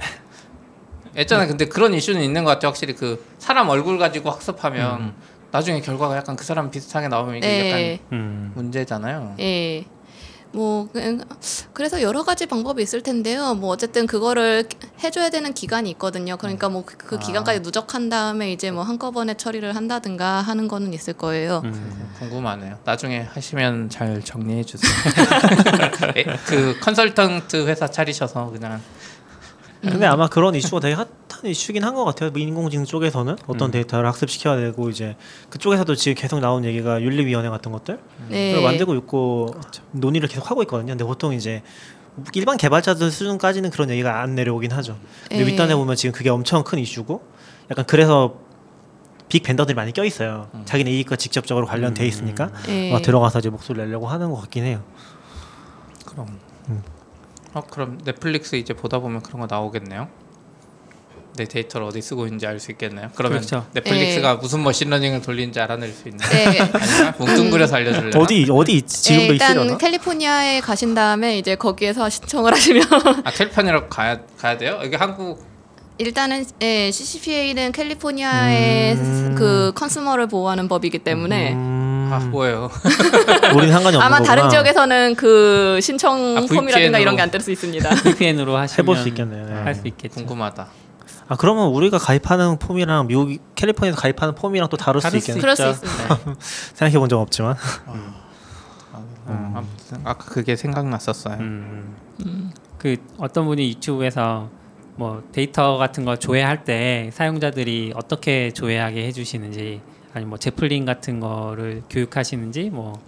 [1.16, 2.68] 예전에 근데 그런 이슈는 있는 것 같아요.
[2.70, 5.14] 확실히 그 사람 얼굴 가지고 학습하면
[5.52, 7.92] 나중에 결과가 약간 그 사람 비슷하게 나오면 이게 네.
[7.92, 8.52] 약간 음.
[8.56, 9.36] 문제잖아요.
[9.38, 9.84] 예.
[10.52, 11.18] 뭐 그-
[11.72, 13.54] 그래서 여러 가지 방법이 있을 텐데요.
[13.54, 14.66] 뭐 어쨌든 그거를
[15.02, 16.36] 해줘야 되는 기간이 있거든요.
[16.36, 17.18] 그러니까 뭐그 아.
[17.18, 21.62] 기간까지 누적한 다음에 이제 뭐 한꺼번에 처리를 한다든가 하는 거는 있을 거예요.
[21.64, 22.10] 음.
[22.18, 22.78] 궁금하네요.
[22.84, 24.90] 나중에 하시면 잘 정리해 주세요.
[26.16, 28.80] 에, 그 컨설턴트 회사 차리셔서 그냥
[29.80, 31.08] 근데 아마 그런 이슈가 되게 핫한
[31.44, 32.30] 이슈긴 한 것 같아요.
[32.30, 33.70] 뭐 인공지능 쪽에서는 어떤 음.
[33.70, 35.16] 데이터를 학습시켜야 되고 이제
[35.50, 37.98] 그쪽에서도 지금 계속 나온 얘기가 윤리위원회 같은 것들
[38.28, 38.54] 네.
[38.54, 39.54] 를 만들고 있고
[39.92, 40.88] 논의를 계속 하고 있거든요.
[40.92, 41.62] 근데 보통 이제
[42.34, 44.98] 일반 개발자들 수준까지는 그런 얘기가 안 내려오긴 하죠.
[45.28, 45.46] 근데 예.
[45.46, 47.22] 윗단에 보면 지금 그게 엄청 큰 이슈고
[47.70, 48.34] 약간 그래서
[49.28, 50.48] 빅 벤더들이 많이 껴 있어요.
[50.64, 52.90] 자기네 이익과 직접적으로 관련돼 있으니까 예.
[52.90, 54.82] 막 들어가서 이제 목소리 내려고 하는 것 같긴 해요.
[56.06, 56.26] 그럼
[57.58, 60.08] 어 그럼 넷플릭스 이제 보다 보면 그런 거 나오겠네요.
[61.36, 63.10] 내 데이터를 어디 쓰고 있는지 알 수 있겠네요.
[63.14, 63.66] 그러면 그렇죠.
[63.72, 66.28] Netflix가 무슨 machine learning을 돌리는지 알아낼 수 있나요?
[66.30, 66.58] 네.
[67.18, 68.20] 뭉뚱그려서 알려줄래요?
[68.20, 69.02] 어디 어디 있지?
[69.02, 69.76] 지금도 네, 일단 있으려나?
[69.78, 72.82] 캘리포니아에 가신 다음에 이제 거기에서 신청을 하시면
[73.24, 74.80] 아 캘리포니아로 가야 가야 돼요?
[74.82, 75.46] 여기 한국
[75.98, 79.34] 일단은 예, CCPA는 캘리포니아의 음.
[79.36, 81.77] 그 consumer를 보호하는 법이기 때문에 음,
[82.12, 82.70] 아 뭐예요?
[83.56, 84.22] 우린 상관이 없는 아마 거구나.
[84.24, 86.98] 다른 지역에서는 그 신청 아, 폼이라든가 VPN 으로.
[87.02, 87.88] 이런 게 안 뜰 수 있습니다.
[88.04, 89.46] VPN으로 하시면 해볼 수 있겠네요.
[89.46, 89.52] 네.
[89.54, 90.14] 할 수 있겠죠.
[90.16, 90.66] 궁금하다.
[91.30, 95.40] 아 그러면 우리가 가입하는 폼이랑 미국 캘리포니아에서 가입하는 폼이랑 또 다를 수 다를 수 있겠네.
[95.40, 95.68] 그럴 수.
[95.68, 96.18] 있습니다.
[96.74, 97.54] 생각해 본 적 없지만.
[97.88, 101.36] 음, 아무튼 아까 그게 생각났었어요.
[101.40, 101.94] 음.
[102.78, 104.48] 그 어떤 분이 유튜브에서
[104.96, 109.80] 뭐 데이터 같은 거 조회할 때 사용자들이 어떻게 조회하게 해주시는지
[110.18, 113.00] 아니 뭐 제플린 같은 거를 교육하시는지 뭐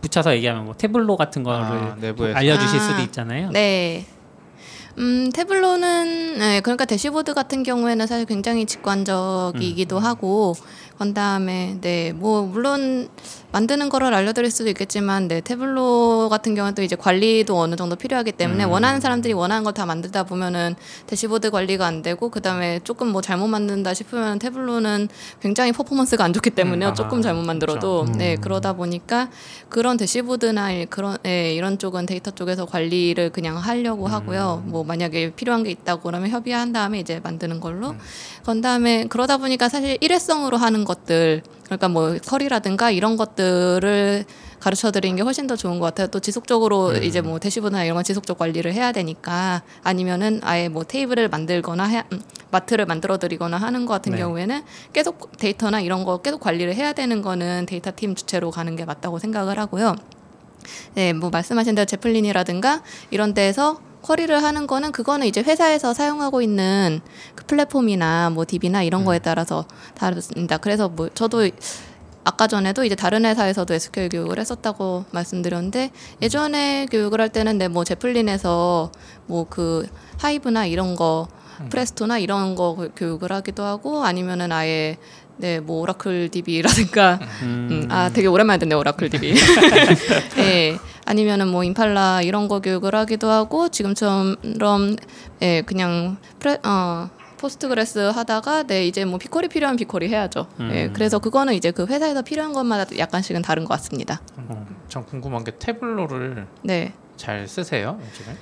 [0.00, 1.96] 붙여서 얘기하면 뭐 Tableau 같은 거를 아.
[2.34, 3.50] 알려주실 아, 수도 있잖아요.
[3.50, 4.06] 네.
[4.98, 10.54] 음, Tableau는 네, 그러니까 대시보드 같은 경우에는 사실 굉장히 직관적이기도 하고
[10.96, 13.08] 그 다음에 네, 뭐 물론
[13.56, 18.32] 만드는 거를 알려드릴 수도 있겠지만 네, Tableau 같은 경우는 또 이제 관리도 어느 정도 필요하기
[18.32, 20.74] 때문에 원하는 사람들이 원하는 걸 다 만들다 보면은
[21.06, 25.08] 대시보드 관리가 안 되고 그 다음에 조금 뭐 잘못 만든다 싶으면 Tableau는
[25.40, 28.18] 굉장히 퍼포먼스가 안 좋기 때문에 음, 조금 아, 잘못 만들어도 그렇죠.
[28.18, 28.40] 네 음.
[28.40, 29.28] 그러다 보니까
[29.68, 34.62] 그런 대시보드나 이- 그런 예, 이런 쪽은 데이터 쪽에서 관리를 그냥 하려고 하고요.
[34.66, 37.94] 뭐 만약에 필요한 게 있다고 그러면 협의한 다음에 이제 만드는 걸로.
[38.42, 44.24] 그런 다음에 그러다 보니까 사실 일회성으로 하는 것들 그러니까 뭐 컬이라든가 이런 것들을
[44.60, 46.06] 가르쳐 드리는 게 훨씬 더 좋은 것 같아요.
[46.08, 51.28] 또 지속적으로 이제 뭐 대시보드나 이런 건 지속적 관리를 해야 되니까 아니면은 아예 뭐 테이블을
[51.28, 54.18] 만들거나 해, 음, 마트를 만들어 드리거나 하는 것 같은 네.
[54.18, 54.62] 경우에는
[54.92, 59.18] 계속 데이터나 이런 거 계속 관리를 해야 되는 거는 데이터 팀 주체로 가는 게 맞다고
[59.18, 59.96] 생각을 하고요.
[60.94, 67.00] 네, 뭐 말씀하신 대로 Zeppelin이라든가 이런 데에서 query를 하는 거는 그거는 이제 회사에서 사용하고 있는
[67.34, 69.64] 그 플랫폼이나 뭐 DB나 이런 거에 따라서
[69.96, 70.58] 다릅니다.
[70.58, 71.48] 그래서 뭐 저도
[72.22, 75.90] 아까 전에도 이제 다른 회사에서도 SQL 교육을 했었다고 말씀드렸는데
[76.22, 78.92] 예전에 교육을 할 때는 네, 뭐 Zeppelin에서
[79.26, 79.86] 뭐 그
[80.18, 81.26] Hive나 이런 거
[81.70, 84.98] Presto나 이런 거 교- 교육을 하기도 하고 아니면은 아예
[85.38, 89.34] 네, 뭐 Oracle DB라든가 음, 아 되게 오랜만에 듣네 Oracle DB.
[90.38, 90.78] 예.
[91.04, 94.96] 아니면은 뭐 Impala 이런 거 교육을 하기도 하고 지금처럼
[95.42, 97.08] 예 그냥 프레 어
[97.38, 100.46] Postgres 하다가 네 이제 뭐 BigQuery 필요한 BigQuery 해야죠.
[100.58, 100.70] 음.
[100.72, 104.20] 예, 그래서 그거는 이제 그 회사에서 필요한 것마다 약간씩은 다른 것 같습니다.
[104.88, 106.92] 전 궁금한 게 Tableau를 네.
[107.16, 108.36] 잘 쓰세요 요즘에?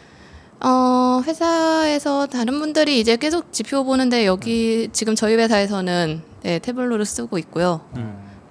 [0.60, 7.38] 어, 회사에서 다른 분들이 이제 계속 지표 보는데 여기 지금 저희 회사에서는 네, Tableau를 쓰고
[7.38, 7.80] 있고요.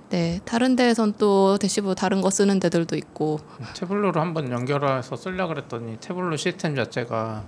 [0.09, 3.39] 네, 다른 데에선 또 대시보 다른 거 쓰는 데들도 있고.
[3.75, 7.43] Tableau를 한번 연결해서 쓰려 그랬더니 Tableau 시스템 자체가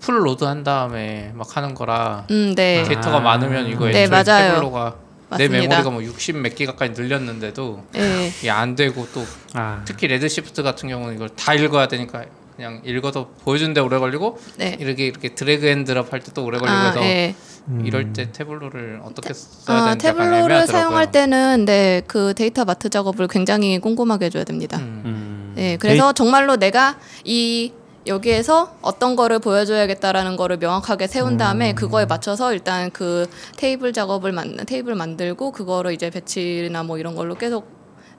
[0.00, 2.84] full load 한 다음에 막 하는 거라 음, 네.
[2.84, 3.20] 데이터가 아.
[3.20, 4.52] 많으면 이거 네, 맞아요.
[4.54, 4.96] Tableau가
[5.30, 5.58] 네 맞습니다.
[5.68, 8.28] 메모리가 뭐 60 몇 기 가까지 늘렸는데도 네.
[8.28, 9.24] 이게 안 되고 또
[9.54, 12.24] 아, 특히 Redshift 같은 경우는 이걸 다 읽어야 되니까
[12.58, 14.76] 그냥 읽어도 보여주는데 오래 걸리고 네.
[14.80, 17.32] 이렇게 이렇게 drag and drop 할 때 또 오래 걸리고 아, 해서 예.
[17.68, 17.84] 음.
[17.86, 20.66] 이럴 때 Tableau를 어떻게 써야 아, 되는지 약간 Tableau를.
[20.66, 24.78] 사용할 때는 네, 그 data mart 작업을 굉장히 꼼꼼하게 해줘야 됩니다.
[24.78, 25.02] 음.
[25.04, 25.52] 음.
[25.54, 27.72] 네, 그래서 정말로 내가 이
[28.08, 34.56] 여기에서 어떤 거를 보여줘야겠다라는 거를 명확하게 세운 다음에 그거에 맞춰서 일단 그 테이블 작업을 만
[34.66, 37.77] 테이블 만들고 그거를 이제 batch나 뭐 이런 걸로 계속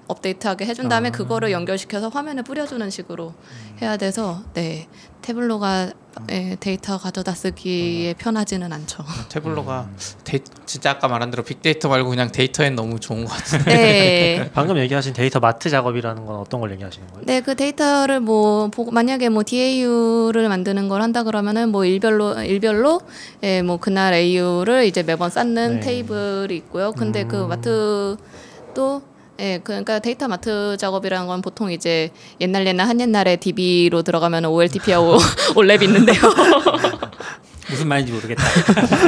[0.09, 3.33] 업데이트하게 해준 다음에 그거를 연결시켜서 화면에 뿌려주는 식으로
[3.81, 4.87] 해야 돼서 네
[5.21, 5.91] Tableau가
[6.31, 9.03] 예, 데이터 가져다 쓰기에 편하지는 않죠.
[9.29, 9.89] Tableau가
[10.23, 13.63] 데이, 진짜 아까 말한 대로 빅데이터 말고 그냥 데이터엔 너무 좋은 것 같아요.
[13.65, 14.49] 네.
[14.53, 17.25] 방금 얘기하신 data mart 작업이라는 건 어떤 걸 얘기하시는 거예요?
[17.25, 23.01] 네, 그 데이터를 뭐 만약에 뭐 DAU를 만드는 걸 한다 그러면은 뭐 일별로 일별로
[23.43, 25.79] 예, 뭐 그날 DAU를 이제 매번 쌓는 네.
[25.79, 26.91] 테이블이 있고요.
[26.93, 29.08] 근데 그 마트도
[29.39, 32.11] 예, 그러니까 data mart 작업이라는 건 보통 이제
[32.41, 35.17] 옛날 옛날 한 옛날에 DB로 들어가면 OLTP하고
[35.55, 36.19] OLAP 있는데요.
[37.69, 38.43] 무슨 말인지 모르겠다.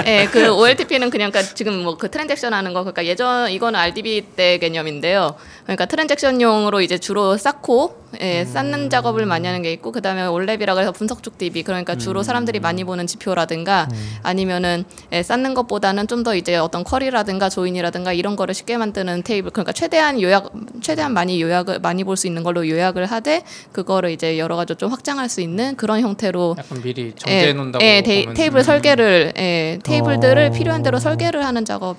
[0.07, 4.21] 예, 그 OLTP는 그냥 그러니까 지금 뭐 그 transaction 하는 거 그러니까 예전 이거는 RDB
[4.35, 5.35] 때 개념인데요.
[5.63, 10.91] 그러니까 transaction용으로 이제 주로 쌓고 예, 쌓는 작업을 많이 하는 게 있고 그다음에 OLAP이라고 해서
[10.91, 13.87] 분석 쪽 DB 그러니까 주로 사람들이 많이 보는 지표라든가
[14.23, 19.49] 아니면은 예, 쌓는 것보다는 좀 더 이제 어떤 query라든가 join이라든가 이런 거를 쉽게 만드는 테이블
[19.49, 20.51] 그러니까 최대한 요약
[20.81, 24.91] 최대한 많이 요약을 많이 볼 수 있는 걸로 요약을 하되 그거를 이제 여러 가지 좀
[24.91, 29.79] 확장할 수 있는 그런 형태로 약간 미리 정제해 놓는다고 예, 데이, 보면 테이블 설계를 예,
[29.81, 30.51] 테이블들을 어.
[30.51, 31.95] 필요한 대로 설계를 하는 작업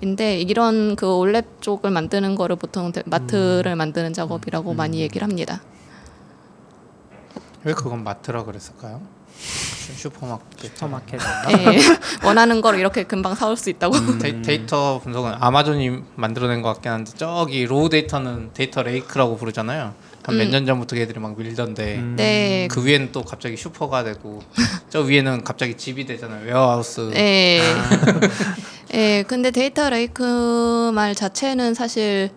[0.00, 5.62] 인데 이런 그 OLAP 쪽을 만드는 거를 보통 데- 마트를 만드는 작업이라고 많이 얘기를 합니다.
[7.62, 9.00] 왜 그건 마트라 그랬을까요?
[9.38, 10.72] 슈- 슈퍼마켓.
[10.74, 11.20] 슈퍼마켓.
[11.50, 11.78] 예,
[12.26, 14.18] 원하는 걸 이렇게 금방 사올 수 있다고.
[14.18, 19.94] 데이, 데이 터 분석은 아마존이 만들어낸 것 같긴 한데 저기 raw data는 data lake라고 부르잖아요.
[20.22, 20.50] 한몇 음.
[20.50, 24.40] 년 전부터 걔들이 막 밀던데 네, 그 위에는 또 갑자기 슈퍼가 되고
[24.88, 26.46] 저 위에는 갑자기 집이 되잖아요.
[26.46, 27.10] warehouse.
[27.14, 27.60] 예.
[28.94, 32.30] 예, 근데 data lake 말 자체는 사실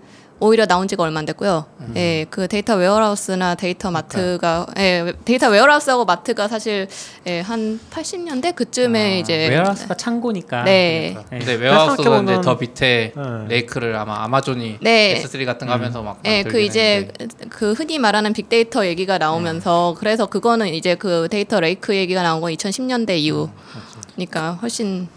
[0.45, 1.65] 오히려 나온 지가 얼마 안 됐고요.
[1.95, 6.87] 예, 그 데이터 warehouse나 데이터 마트가 예, 데이터 warehouse하고 마트가 사실
[7.25, 10.63] 예, 한 80년대 그쯤에 이제 warehouse가 창고니까.
[10.63, 11.13] 네.
[11.13, 11.29] 그러니까.
[11.29, 13.47] 근데 warehouse가 이제 더 밑에 네.
[13.49, 15.21] lake를 아마 아마존이 네.
[15.23, 17.45] S3 같은 거 하면서 막 예, 그 이제 했는데.
[17.49, 22.51] 그 흔히 말하는 빅데이터 얘기가 나오면서 그래서 그거는 이제 그 데이터 lake 얘기가 나온 건
[22.53, 25.07] 2010년대 이후니까 훨씬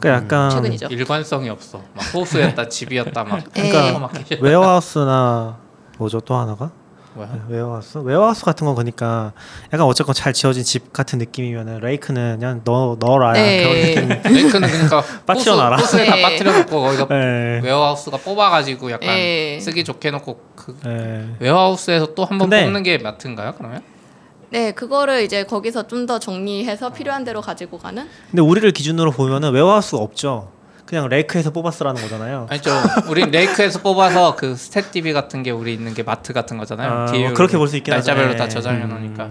[0.00, 0.86] 그러니까 약간 최근이죠.
[0.90, 1.80] 일관성이 없어.
[1.94, 3.64] 막 호수였다 집이었다 막 예.
[3.70, 4.40] 슈퍼마켓.
[4.42, 5.56] warehouse나
[5.98, 6.70] 뭐죠 또 하나가
[7.14, 7.28] 뭐야?
[7.32, 9.32] 네, 웨어하우스 웨어하우스 같은 거 보니까
[9.72, 13.62] 약간 어쨌건 잘 지어진 집 같은 느낌이면은 lake는 그냥 넣 넣어라 네.
[13.94, 14.22] 그런 느낌.
[14.32, 15.76] lake는 그러니까 빠뜨려놔라.
[15.78, 16.22] 호수, 호수에 네.
[16.22, 17.60] 다 빠뜨려 놓고 거기다 네.
[17.64, 19.58] warehouse가 뽑아가지고 약간 예.
[19.60, 21.26] 쓰기 좋게 놓고 그 네.
[21.40, 23.54] 웨어하우스에서 또 한 번 뽑는 게 마트인가요?
[23.56, 23.82] 그러면?
[24.50, 29.52] 네, 그거를 이제 거기서 좀 더 정리해서 필요한 대로 가지고 가는 근데 우리를 기준으로 보면은
[29.52, 30.50] warehouse가 없죠.
[30.86, 32.46] 그냥 lake에서 뽑았으라는 거잖아요.
[32.48, 32.70] 아니죠.
[33.10, 36.90] 우린 lake에서 뽑아서 그 stat DB 같은 게 우리 있는 게 마트 같은 거잖아요.
[36.90, 38.06] 아, 뭐 그렇게 볼 수 있긴 하죠.
[38.06, 38.36] 날짜별로 네.
[38.38, 39.28] 다 저장해 놓으니까.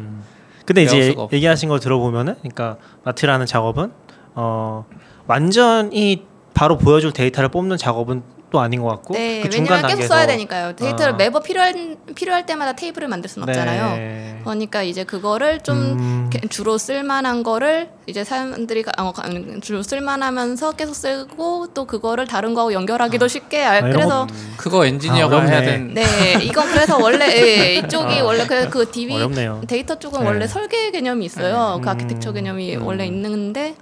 [0.66, 1.16] 근데 이제.
[1.34, 3.92] 얘기하신 걸 들어보면은, 그러니까 마트라는 작업은
[4.36, 4.86] 어
[5.26, 10.08] 완전히 바로 보여줄 데이터를 뽑는 작업은 또 아닌 것 같고, 네, 그 중간 왜냐면 계속
[10.14, 10.74] 써야 되니까요.
[10.78, 11.16] 데이터를 아.
[11.18, 13.98] 매번 필요할 필요할 때마다 테이블을 만들 수는 없잖아요.
[13.98, 14.40] 네.
[14.44, 19.24] 그러니까 이제 그거를 좀 음, 게- 주로 쓸만한 거를 이제 사람들이 가- 어, 가-
[19.62, 25.38] 주로 쓸만하면서 계속 쓰고 또 그거를 다른 거하고 연결하기도 쉽게 알, 아, 그래서 그거 엔지니어가
[25.40, 25.42] 아.
[25.42, 25.94] 해야 되는.
[25.94, 26.04] 네
[26.42, 29.62] 이건 그래서 원래 예, 이쪽이 원래 그, 그 DB 어렵네요.
[29.68, 30.26] 데이터 쪽은 네.
[30.26, 31.82] 원래 설계 개념이 있어요.
[31.84, 32.86] 그 음, 아키텍처 개념이 음.
[32.86, 33.76] 원래 있는데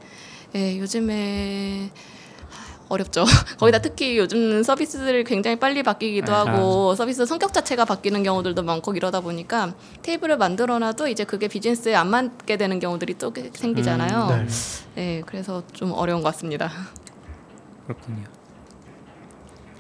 [0.56, 1.92] 예, 요즘에
[2.90, 3.26] 어렵죠.
[3.58, 6.32] 거기다 특히 요즘 서비스들이 굉장히 빨리 바뀌기도 네.
[6.32, 12.10] 하고 서비스 성격 자체가 바뀌는 경우들도 많고 이러다 보니까 테이블을 만들어놔도 이제 그게 비즈니스에 안
[12.10, 14.28] 맞게 되는 경우들이 또꽤 생기잖아요.
[14.28, 14.48] 네.
[14.96, 16.72] 네, 그래서 좀 어려운 것 같습니다.
[17.86, 18.24] 그렇군요.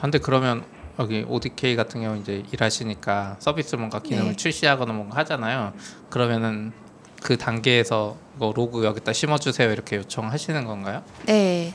[0.02, 0.64] 근데 그러면
[1.00, 4.36] 여기 ODK 같은 경우 이제 일하시니까 서비스 뭔가 기능을 네.
[4.36, 5.74] 출시하거나 뭔가 하잖아요.
[6.10, 6.72] 그러면은
[7.22, 11.04] 그 단계에서 뭐 로그 여기다 심어주세요 이렇게 요청하시는 건가요?
[11.26, 11.74] 네.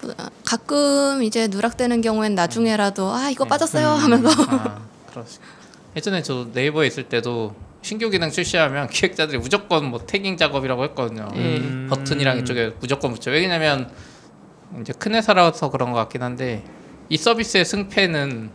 [0.00, 4.80] 부- 아, 가끔 이제 누락되는 경우엔 나중에라도 아 이거 빠졌어요 하면서 아,
[5.10, 5.38] 그러시.
[5.96, 11.28] 예전에 저 네이버에 있을 때도 신규 기능 출시하면 기획자들이 무조건 뭐 태깅 작업이라고 했거든요.
[11.34, 11.86] 음.
[11.90, 13.30] 버튼이랑 이쪽에 무조건 붙여.
[13.30, 13.90] 왜냐면
[14.80, 16.64] 이제 큰 회사라서 그런 것 같긴 한데
[17.08, 18.50] 이 서비스의 승패는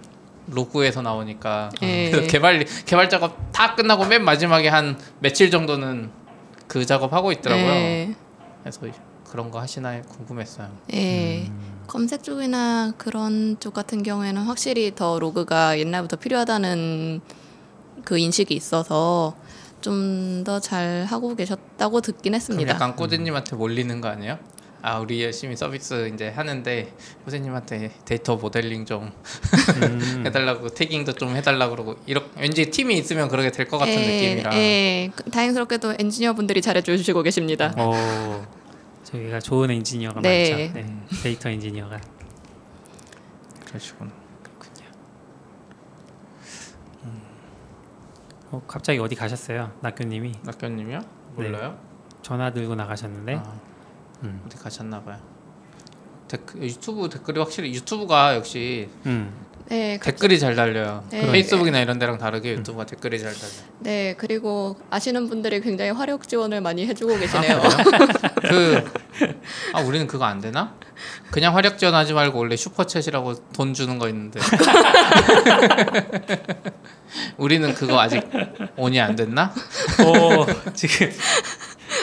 [0.47, 2.09] 로그에서 나오니까 예.
[2.11, 6.09] 그래서 개발 개발 작업 다 끝나고 맨 마지막에 한 며칠 정도는
[6.67, 7.65] 그 작업 하고 있더라고요.
[7.67, 8.15] 네.
[8.61, 8.79] 그래서
[9.29, 10.69] 그런 거 하시나 궁금했어요.
[10.93, 11.49] 예.
[11.87, 17.21] 검색 쪽이나 그런 쪽 같은 경우에는 확실히 더 로그가 옛날부터 필요하다는
[18.03, 19.35] 그 인식이 있어서
[19.81, 22.73] 좀 더 잘 하고 계셨다고 듣긴 했습니다.
[22.73, 24.37] 약간 꼬지님한테 몰리는 거 아니에요?
[24.81, 26.91] 아 우리 열심히 서비스 이제 하는데
[27.23, 29.11] 꼬지님한테 데이터 모델링 좀
[30.25, 34.55] 해달라고 tagging도 좀 해달라고 그러고 이렇게 왠지 팀이 있으면 그러게 될 것 같은 예, 느낌이라
[34.55, 35.11] 예.
[35.15, 37.73] 그- 다행스럽게도 엔지니어 분들이 잘해주시고 계십니다.
[37.77, 37.93] 오,
[39.15, 40.67] 저희가 좋은 엔지니어가 네.
[40.67, 40.73] 많죠.
[40.73, 41.99] 네, 데이터 엔지니어가.
[43.65, 44.11] 그러시구나.
[48.51, 50.99] 어, 갑자기 어디 가셨어요, 낙교님이 낙교님이요?
[51.35, 51.77] 몰라요?
[52.21, 53.35] 전화 들고 나가셨는데.
[53.35, 53.59] 아,
[54.23, 54.41] 음.
[54.45, 55.19] 어디 가셨나 봐요.
[56.27, 59.44] 댓글, 유튜브 댓글이 확실히 유튜브가 역시 음.
[59.67, 61.03] 네, 그- 댓글이 잘 달려요.
[61.09, 61.31] 네.
[61.31, 63.51] 페이스북이나 이런 데랑 다르게 유튜브가 댓글이 잘 달려.
[63.79, 67.61] 네 그리고 아시는 분들이 굉장히 화력 지원을 많이 해주고 계시네요.
[68.47, 68.83] 그,
[69.73, 70.75] 아, 우리는 그거 안 되나?
[71.31, 74.39] 그냥 화력 지원하지 말고 원래 Super Chat이라고 돈 주는 거 있는데.
[77.37, 78.21] 우리는 그거 아직
[78.77, 79.53] on이 안 됐나?
[80.05, 81.09] 오, 지금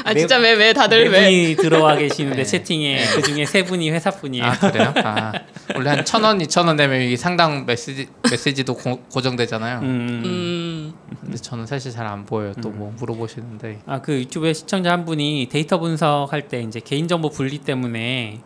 [0.04, 1.24] 아 진짜 왜 왜 다들 네 왜?
[1.24, 2.44] 분이 들어와 계시는데 네.
[2.44, 4.44] 채팅에 그 중에 세 분이 회사 분이에요.
[4.46, 4.92] 아, 그래요?
[5.04, 5.32] 아,
[5.74, 9.78] 원래 한 천 원, 이천 원 내면 이 상당 메시지, 메시지도 고, 고정되잖아요.
[9.80, 10.22] 음.
[10.24, 12.52] 음, 근데 저는 사실 잘 안 보여요.
[12.62, 13.80] 또 뭐 물어보시는데.
[13.86, 18.40] 아 그 유튜브에 시청자 한 분이 데이터 분석할 때 이제 개인정보 분리 때문에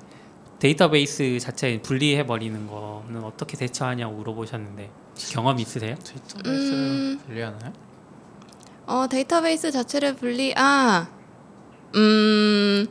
[0.58, 4.90] 데이터베이스 자체 분리해 버리는 거는 어떻게 대처하냐고 물어보셨는데
[5.32, 5.94] 경험 있으세요?
[6.04, 7.20] 데이터베이스를 음.
[7.26, 7.72] 분리하나요?
[8.86, 11.08] 어 데이터베이스 자체를 분리 아,
[11.94, 12.86] 음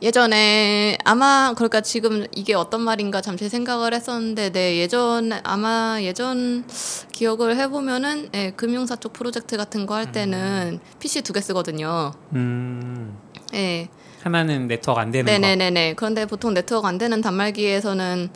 [0.00, 6.64] 예전에 아마 그러니까 지금 이게 어떤 말인가 잠시 생각을 했었는데 네 예전 아마 예전
[7.12, 12.12] 기억을 해보면은 예, 금융사 쪽 프로젝트 같은 거 할 때는 PC 두 개 쓰거든요.
[12.34, 13.16] 음.
[13.54, 13.88] 예.
[14.22, 15.32] 하나는 네트워크 안 되는 거.
[15.32, 15.94] 네네네네.
[15.94, 18.28] 그런데 보통 네트워크 안 되는 단말기에서는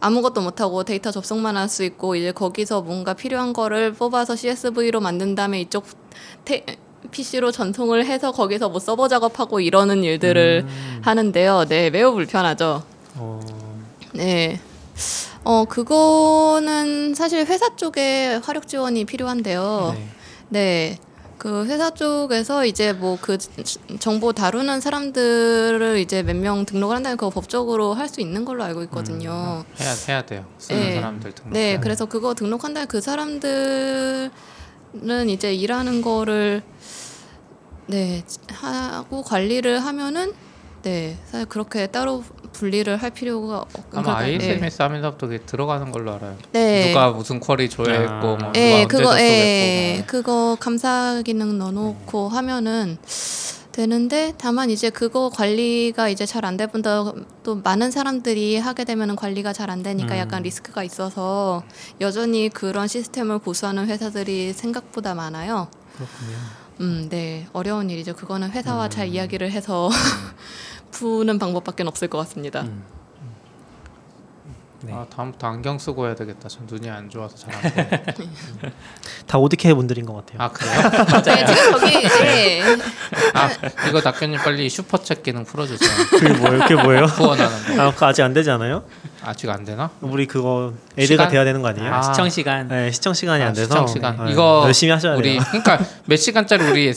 [0.00, 5.34] 아무것도 못하고 데이터 접속만 할 수 있고 이제 거기서 뭔가 필요한 거를 뽑아서 CSV로 만든
[5.36, 5.84] 다음에 이쪽
[6.44, 6.64] 테,
[7.10, 11.00] PC로 전송을 해서 거기서 뭐 서버 작업하고 이러는 일들을 음.
[11.04, 11.66] 하는데요.
[11.68, 12.82] 네, 매우 불편하죠.
[13.16, 13.40] 어.
[14.12, 14.60] 네.
[15.44, 19.94] 어, 그거는 사실 회사 쪽에 화력 지원이 필요한데요.
[19.94, 20.08] 네.
[20.48, 20.98] 네.
[21.36, 23.36] 그 회사 쪽에서 이제 뭐 그
[23.98, 28.82] 정보 다루는 사람들을 이제 몇 명 등록을 한다면 그거 법적으로 할 수 있는 걸로 알고
[28.84, 29.64] 있거든요.
[29.78, 30.46] 해야 해야 돼요.
[30.58, 30.94] 쓰는 네.
[30.94, 31.52] 사람들 등록.
[31.52, 34.30] 네, 그래서 그거 등록한 다음에 그 사람들
[35.02, 36.62] 은 이제 일하는 거를
[37.86, 40.32] 네 하고 관리를 하면은
[40.82, 42.22] 네 사실 그렇게 따로
[42.52, 43.68] 분리를 할 필요가 없.
[43.92, 44.34] 아마 그러니까, 네.
[44.34, 46.36] ISMS 하면서부터 그게 들어가는 걸로 알아요.
[46.52, 46.88] 네.
[46.88, 48.20] 누가 무슨 쿼리 조회했고 아.
[48.20, 52.98] 뭐 누가 예, 언제 그거 예, 접속했고 그거 감사 기능 넣어놓고 하면은
[53.74, 56.70] 되는데 다만 이제 그거 관리가 이제 잘 안 되면
[57.42, 60.18] 또 많은 사람들이 하게 되면은 관리가 잘 안 되니까 음.
[60.18, 61.64] 약간 리스크가 있어서
[62.00, 65.68] 여전히 그런 시스템을 고수하는 회사들이 생각보다 많아요.
[65.96, 66.36] 그렇군요.
[66.82, 68.14] 음, 네, 어려운 일이죠.
[68.14, 68.90] 그거는 회사와 음.
[68.90, 69.88] 잘 이야기를 해서
[70.92, 72.62] 푸는 방법밖에 없을 것 같습니다.
[72.62, 72.84] 음.
[74.86, 74.92] 네.
[74.92, 76.48] 아 다음부터 안경 쓰고 해야 되겠다.
[76.48, 78.70] 전 눈이 안 좋아서 잘 안 보여.
[79.26, 80.38] 다 오디케이 분들인 것 같아요.
[80.42, 80.72] 아 그래요?
[81.24, 81.94] 네, 지금 거기
[82.26, 82.62] 예.
[83.34, 83.48] 아
[83.88, 85.90] 이거 낙견님 빨리 슈퍼챗 기능 풀어주세요.
[86.10, 86.60] 그게 뭐예요?
[86.60, 87.04] 그게 뭐예요?
[87.06, 88.84] 후원하는 거 아, 그거 아직 안 되지 않아요?
[89.24, 89.90] 아직 안 되나?
[90.00, 91.28] 우리 그거 애드가?
[91.28, 91.92] 돼야 되는 거 아니에요?
[91.92, 92.02] 아, 아.
[92.02, 92.68] 시청 시간.
[92.68, 94.24] 네, 시청 시간이 아, 안 돼서 시청 시간.
[94.26, 95.42] 네, 이거 열심히 하셔야 우리 돼요.
[95.50, 96.92] 그러니까 몇 시간짜리 우리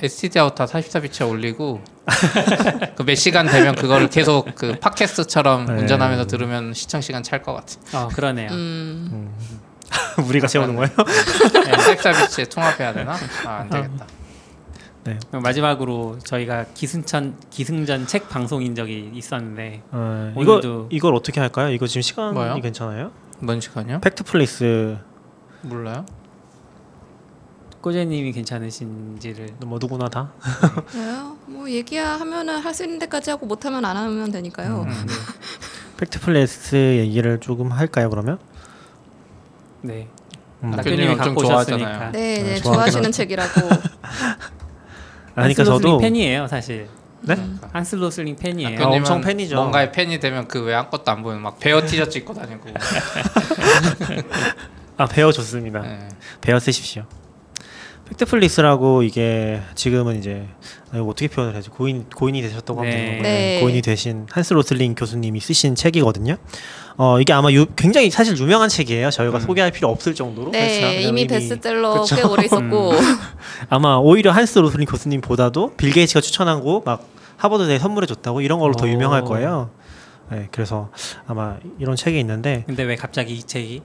[0.00, 1.82] STD 아우터 44비치에 올리고
[2.96, 5.72] 그 몇 시간 되면 그거를 계속 그 팟캐스트처럼 네.
[5.80, 8.04] 운전하면서 들으면 시청 시간 찰 것 같아.
[8.04, 8.50] 어, 그러네요.
[8.50, 9.32] 음,
[10.28, 10.90] 우리가 세우는 거예요?
[10.96, 13.12] 네, 44비치에 통합해야 되나?
[13.46, 14.06] 아 안 되겠다.
[14.06, 14.23] 그
[15.32, 21.70] 럼 마지막으로 저희가 기승천 기승전 책 방송인 적이 있었는데 어, 이거 오늘도- 이걸 어떻게 할까요?
[21.72, 22.54] 이거 지금 시간이 뭐요?
[22.60, 23.10] 괜찮아요?
[23.40, 24.00] 뭔 시간이요?
[24.00, 24.96] 팩트 플레이스
[25.62, 26.06] 몰라요.
[27.82, 30.32] 꼬재님이 괜찮으신지를 뭐 누구나 다
[30.86, 31.36] 그래요?
[31.46, 34.86] 뭐 얘기하면은 할 수 있는 데까지 하고 못하면 안 하면 되니까요.
[34.88, 35.06] 음.
[35.98, 38.08] Fact fulness 얘기를 조금 할까요?
[38.08, 38.38] 그러면
[39.82, 40.08] 네.
[40.62, 40.72] 음.
[40.72, 41.84] 아, 낙교님이 엄청 갖고 좋아하잖아요.
[41.84, 42.12] 오셨으니까.
[42.12, 43.60] 네, 네, 네, 좋아하시는 책이라고.
[45.34, 46.88] 그러니까 한스 로슬링 저도 팬이에요 사실.
[47.22, 47.36] 네?
[47.72, 48.84] 한스 로슬링 팬이에요.
[48.84, 49.56] 아, 엄청 팬이죠.
[49.56, 52.68] 뭔가의 팬이 되면 그외 아무것도 안 보면 막 베어 티셔츠 입고 다니고.
[54.96, 55.80] 아 베어 좋습니다.
[55.80, 56.08] 네.
[56.40, 57.04] 베어 쓰십시오.
[58.08, 60.46] Factfulness라고 이게 지금은 이제
[60.92, 62.96] 아, 이거 어떻게 표현을 해야지 고인 고인이 되셨다고 하면 네.
[62.96, 63.32] 되는 건가요?
[63.32, 63.60] 네.
[63.60, 66.36] 고인이 되신 한스 로슬링 교수님이 쓰신 책이거든요.
[66.96, 69.10] 어 이게 아마 유, 굉장히 사실 유명한 책이에요.
[69.10, 71.08] 저희가 소개할 필요 없을 정도로 네, 그렇죠?
[71.08, 72.16] 이미 베스트셀러 그쵸.
[72.16, 72.92] 꽤 오래 있었고
[73.68, 78.74] 아마 오히려 한스 로슬링 교수님보다도 빌 게이츠가 추천하고 막 하버드 대에 선물해 줬다고 이런 걸로
[78.74, 78.88] 더 오.
[78.88, 79.70] 유명할 거예요.
[80.30, 80.90] 네, 그래서
[81.26, 83.82] 아마 이런 책이 있는데 근데 왜 갑자기 이 책이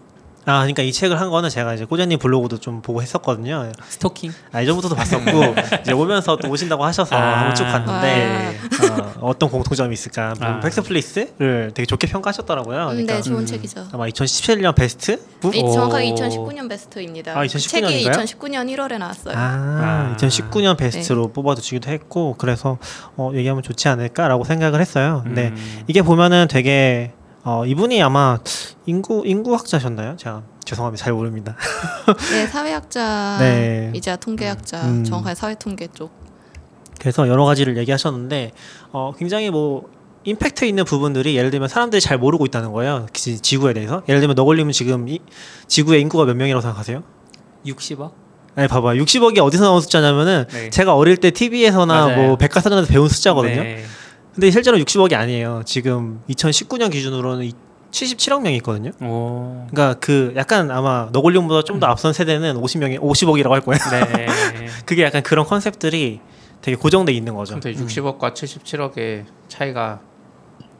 [0.49, 3.71] 아 그러니까 이 책을 한 거는 제가 이제 꼬자님 블로그도 좀 보고 했었거든요.
[3.87, 4.33] 스토킹?
[4.51, 7.37] 아, 예전부터도 봤었고 이제 오면서 또 오신다고 하셔서 아.
[7.37, 8.57] 한번 쭉 봤는데
[8.89, 9.13] 아.
[9.21, 10.33] 어, 떤 공통점이 있을까?
[10.39, 10.59] 아.
[10.59, 12.81] 팩스플레이스를 되게 좋게 평가하셨더라고요.
[12.81, 13.45] 음, 그러니까 네 좋은 음.
[13.45, 13.89] 책이죠.
[13.91, 15.21] 아마 2017년 베스트?
[15.39, 15.53] 부?
[15.53, 16.15] 이, 정확하게 오.
[16.15, 17.37] 2019년 베스트입니다.
[17.37, 18.25] 아, 그2019 책이 년인가요?
[18.25, 19.37] 2019년 1월에 나왔어요.
[19.37, 20.17] 아, 아.
[20.17, 22.79] 2019년 베스트로 뽑아주기도 했고 그래서
[23.17, 25.21] 어, 얘기하면 좋지 않을까라고 생각을 했어요.
[25.25, 25.83] 근데 음.
[25.87, 27.11] 이게 보면은 되게
[27.43, 28.37] 어, 이분이 아마
[28.85, 30.17] 인구 인구학자셨나요?
[30.17, 31.55] 제가 죄송합니다, 잘 모릅니다.
[32.31, 33.91] 네, 사회학자, 네.
[33.95, 35.03] 이자 통계학자, 음.
[35.03, 36.11] 정확하게 사회통계 쪽.
[36.99, 38.51] 그래서 여러 가지를 얘기하셨는데
[38.91, 39.89] 어, 굉장히 뭐
[40.25, 43.07] 임팩트 있는 부분들이 예를 들면 사람들이 잘 모르고 있다는 거예요.
[43.13, 44.03] 지, 지구에 대해서.
[44.09, 45.19] 예를 들면 너걸님은 지금 이,
[45.67, 47.03] 지구의 인구가 몇 명이라고 생각하세요?
[47.65, 48.11] 60억?
[48.55, 50.69] 아니 봐봐 60억이 어디서 나온 숫자냐면은 네.
[50.69, 52.27] 제가 어릴 때 TV에서나 맞아요.
[52.27, 53.63] 뭐 백과사전에서 배운 숫자거든요.
[53.63, 53.85] 네.
[54.39, 55.63] 근데 실제로 60억이 아니에요.
[55.65, 57.51] 지금 2019년 기준으로는 이-
[57.91, 58.91] 77억 명이 있거든요.
[59.01, 59.67] 오.
[59.69, 63.79] 그러니까 그 약간 아마 너굴림보다 좀 더 앞선 세대는 50명이 50억이라고 할 거예요.
[64.15, 64.27] 네.
[64.85, 66.21] 그게 약간 그런 컨셉들이
[66.61, 67.55] 되게 고정돼 있는 거죠.
[67.59, 69.99] 근데 60억과 77억의 차이가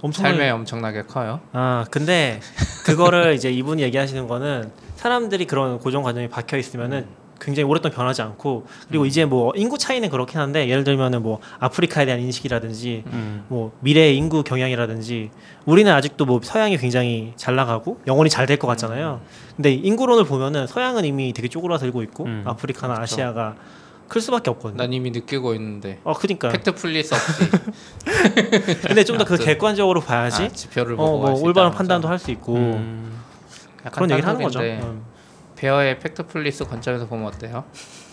[0.02, 1.42] 엄청 삶에 엄청나게 커요.
[1.52, 2.40] 아 근데
[2.86, 7.08] 그거를 이제 이분이 얘기하시는 거는 사람들이 그런 고정 관념이 박혀 있으면은
[7.40, 12.06] 굉장히 오랫동안 변하지 않고 그리고 이제 뭐 인구 차이는 그렇긴 한데 예를 들면은 뭐 아프리카에
[12.06, 13.46] 대한 인식이라든지 음.
[13.48, 15.30] 뭐 미래 인구 경향이라든지
[15.66, 19.22] 우리는 아직도 뭐 서양이 굉장히 잘 나가고 영원히 잘 될 것 같잖아요.
[19.56, 22.44] 근데 인구론을 보면은 서양은 이미 되게 쪼그라들고 있고 음.
[22.46, 23.14] 아프리카나 그렇죠.
[23.16, 23.56] 아시아가
[24.08, 24.82] 클 수밖에 없거든요.
[24.82, 27.44] 난 이미 느끼고 있는데 어 그러니까 Factfulness 없이
[28.88, 29.38] 근데 좀 더 그.
[29.38, 32.08] 객관적으로 봐야지 아, 지표를 어 보고 뭐 할수 올바른 판단도.
[32.08, 33.20] 할 수 있고 음.
[33.92, 34.60] 그런 얘기를 하는 거죠.
[34.62, 35.04] 음.
[35.60, 37.66] 베어의 Factfulness 관점에서 보면 어때요?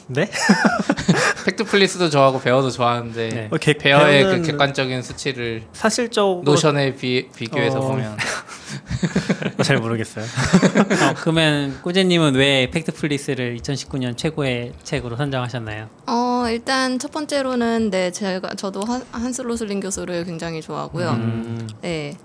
[0.08, 0.28] 네?
[1.46, 3.48] Factfulness도 좋아하고 베어도 좋아하는데 네.
[3.52, 7.88] 어, 개- 베어의 그 객관적인 수치를 사실적으로 노션에 비, 비교해서 어.
[7.88, 8.16] 보면
[9.62, 10.24] 잘 모르겠어요.
[10.26, 15.88] 어, 그러면 꾸제님은 왜 Factfulness를 2019년 최고의 책으로 선정하셨나요?
[16.06, 21.10] 어, 일단 첫 번째로는 네, 제가 저도 한, 한스 로슬링 교수를 굉장히 좋아하고요.
[21.10, 21.68] 음.
[21.80, 22.16] 네.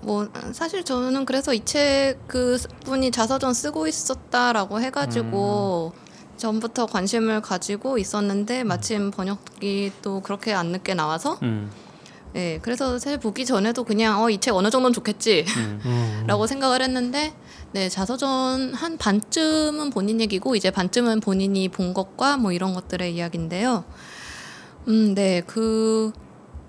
[0.00, 5.92] 뭐 사실 저는 그래서 이 책 그 분이 자서전 쓰고 있었다라고 해가지고
[6.36, 11.70] 전부터 관심을 가지고 있었는데 마침 번역이 또 그렇게 안 늦게 나와서 음.
[12.32, 15.52] 네 그래서 사실 보기 전에도 그냥 어 이 책 어느 정도는 좋겠지라고
[15.86, 16.26] 음.
[16.46, 17.32] 생각을 했는데
[17.72, 23.84] 네 자서전 한 반쯤은 본인 얘기고 이제 반쯤은 본인이 본 것과 뭐 이런 것들의 이야기인데요.
[24.88, 26.12] 음, 네, 그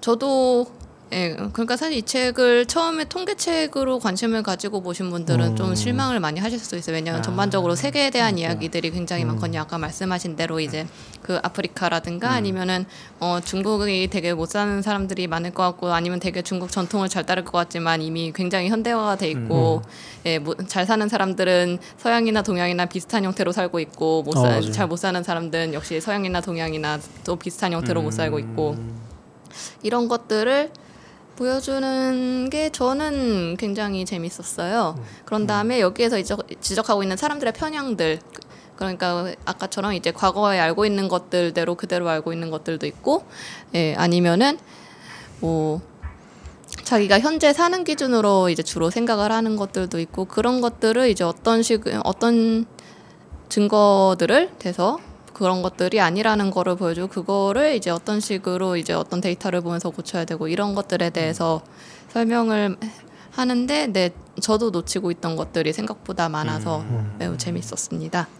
[0.01, 0.65] 저도
[1.11, 5.76] 예, 그러니까 사실 이 책을 처음에 통계책으로 관심을 가지고 보신 분들은 좀 음.
[5.76, 6.95] 실망을 많이 하실 수 있어요.
[6.95, 8.41] 왜냐하면 아, 전반적으로 세계에 대한 맞아요.
[8.41, 9.30] 이야기들이 굉장히 음.
[9.30, 9.61] 많거든요.
[9.61, 10.86] 아까 말씀하신 대로 이제
[11.23, 12.34] 그 아프리카라든가 음.
[12.34, 12.86] 아니면은
[13.19, 17.44] 어 중국이 되게 못 사는 사람들이 많을 것 같고 아니면 되게 중국 전통을 잘 따를
[17.44, 19.81] 것 같지만 이미 굉장히 현대화가 돼 있고
[20.26, 24.72] 예, 뭐, 잘 사는 사람들은 서양이나 동양이나 비슷한 형태로 살고 있고 어, 맞아요.
[24.72, 28.77] 잘못 사는 사람들은 역시 서양이나 동양이나 또 비슷한 형태로 못 살고 있고
[29.81, 30.69] 이런 것들을
[31.39, 35.01] 보여주는 게 저는 굉장히 재밌었어요.
[35.23, 38.41] 그런 다음에 여기에서 이제 지적 하고 있는 사람들의 편향들 그-
[38.75, 43.23] 그러니까 아까처럼 이제 과거에 알고 있는 것들대로 그대로 알고 있는 것들도 있고
[43.73, 44.57] 예, 아니면은
[45.39, 45.79] 뭐
[46.83, 51.83] 자기가 현재 사는 기준으로 이제 주로 생각을 하는 것들도 있고 그런 것들을 이제 어떤 식
[52.03, 52.65] 어떤
[53.47, 54.99] 증거들을 대서
[55.39, 60.49] 그런 것들이 아니라는 거를 보여주고 그거를 이제 어떤 식으로 이제 어떤 데이터를 보면서 고쳐야 되고
[60.49, 61.61] 이런 것들에 대해서
[62.09, 62.75] 설명을
[63.31, 64.09] 하는데 네
[64.41, 66.83] 저도 놓치고 있던 것들이 생각보다 많아서
[67.19, 68.38] 매우 재밌었습니다.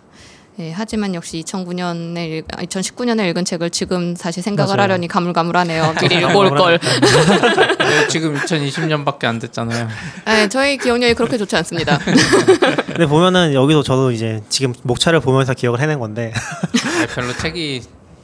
[0.60, 4.84] 예, 하지만 역시 2009년에 2019년에 읽은 책을 지금 다시 생각을 맞아요.
[4.84, 5.96] 하려니 가물가물하네요.
[6.02, 6.78] 미리 읽어올 걸.
[6.80, 9.88] 네, 지금 2020년밖에 안 됐잖아요.
[10.28, 11.98] 예, 저희 기억력이 그렇게 좋지 않습니다.
[12.88, 17.82] 근데 보면은 여기서 저도 이제 지금 목차를 보면서 기억을 해낸 건데 아, 별로 책이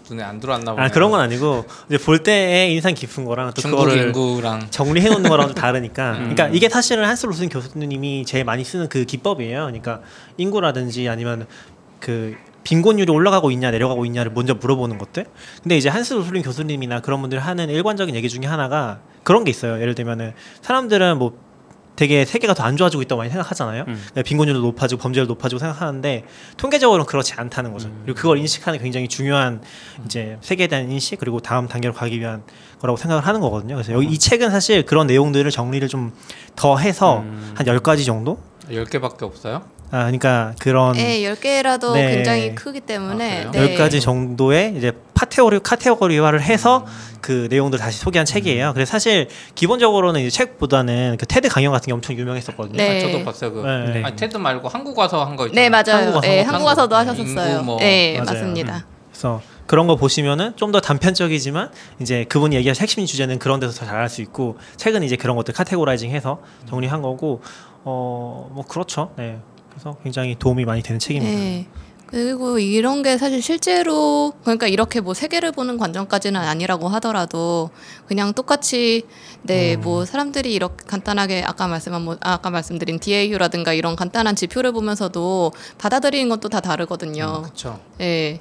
[0.10, 0.86] 눈에 안 들어왔나 보네요.
[0.86, 5.08] 아 그런 건 아니고 이제 볼 때의 인상 깊은 거랑 또 중국 그거를 인구랑 정리해
[5.10, 6.12] 놓는 거랑 좀 다르니까.
[6.12, 6.18] 음.
[6.36, 9.62] 그러니까 이게 사실은 한스 로슨 교수님이 제일 많이 쓰는 그 기법이에요.
[9.62, 10.02] 그러니까
[10.38, 11.48] 인구라든지 아니면
[12.06, 15.26] 그 빈곤율이 올라가고 있냐 내려가고 있냐를 먼저 물어보는 것들.
[15.64, 19.82] 근데 이제 한스 로슬린 교수님이나 그런 분들 하는 일관적인 얘기 중에 하나가 그런 게 있어요.
[19.82, 21.36] 예를 들면은 사람들은 뭐
[21.96, 23.86] 되게 세계가 더 안 좋아지고 있다고 많이 생각하잖아요.
[23.88, 24.04] 음.
[24.14, 26.26] 네, 빈곤율도 높아지고 범죄율도 높아지고 생각하는데
[26.58, 27.88] 통계적으로는 그렇지 않다는 거죠.
[27.88, 28.02] 음.
[28.04, 29.62] 그리고 그걸 인식하는 굉장히 중요한
[30.06, 32.44] 이제 세계에 대한 인식 그리고 다음 단계로 가기 위한
[32.82, 33.76] 거라고 생각을 하는 거거든요.
[33.76, 36.12] 그래서 여기 이 책은 사실 그런 내용들을 정리를 좀
[36.56, 37.54] 더 해서 음.
[37.56, 38.40] 한 10가지 정도?
[38.70, 39.64] 10개밖에 없어요?
[39.96, 42.16] 아, 그러니까 그런 예, 10개라도 네.
[42.16, 43.78] 굉장히 크기 때문에 아, 네.
[43.78, 46.86] 10가지 정도의 이제 카테고리 카테고리화를 해서
[47.22, 48.74] 그 내용들 을 다시 소개한 책이에요.
[48.74, 52.76] 그래서 사실 기본적으로는 이제 책보다는 그 테드 강연 같은 게 엄청 유명했었거든요.
[52.76, 52.98] 네.
[52.98, 53.54] 아, 저도 봤어요.
[53.54, 54.04] 그 네.
[54.04, 55.64] 아니, 테드 말고 한국 와서 한 거 있잖아요.
[55.64, 55.98] 네, 맞아요.
[56.04, 57.12] 한국 와서 예, 한국 와서도 와서.
[57.12, 57.62] 하셨었어요.
[57.64, 57.78] 뭐.
[57.80, 58.26] 네, 맞아요.
[58.26, 58.86] 맞습니다.
[59.12, 63.86] 그래서 그런 거 보시면은 좀 더 단편적이지만 이제 그분이 얘기한 핵심 주제는 그런 데서 더
[63.86, 66.40] 잘할 수 있고 책은 이제 그런 것들 카테고라이징해서
[66.70, 67.42] 정리한 거고
[67.86, 69.12] 어 뭐 그렇죠.
[69.16, 69.38] 네.
[69.76, 71.38] 그래서 굉장히 도움이 많이 되는 책입니다.
[71.38, 71.68] 네.
[72.08, 77.72] 그리고 이런 게 사실 실제로 그러니까 이렇게 뭐 세계를 보는 관점까지는 아니라고 하더라도
[78.08, 79.04] 그냥 똑같이
[79.42, 85.52] 네뭐 사람들이 이렇게 간단하게 아까 말씀한 뭐 아, 아까 말씀드린 DAU라든가 이런 간단한 지표를 보면서도
[85.78, 87.42] 받아들이는 것도 다 다르거든요.
[87.42, 87.80] 그렇죠.
[88.00, 88.40] 예.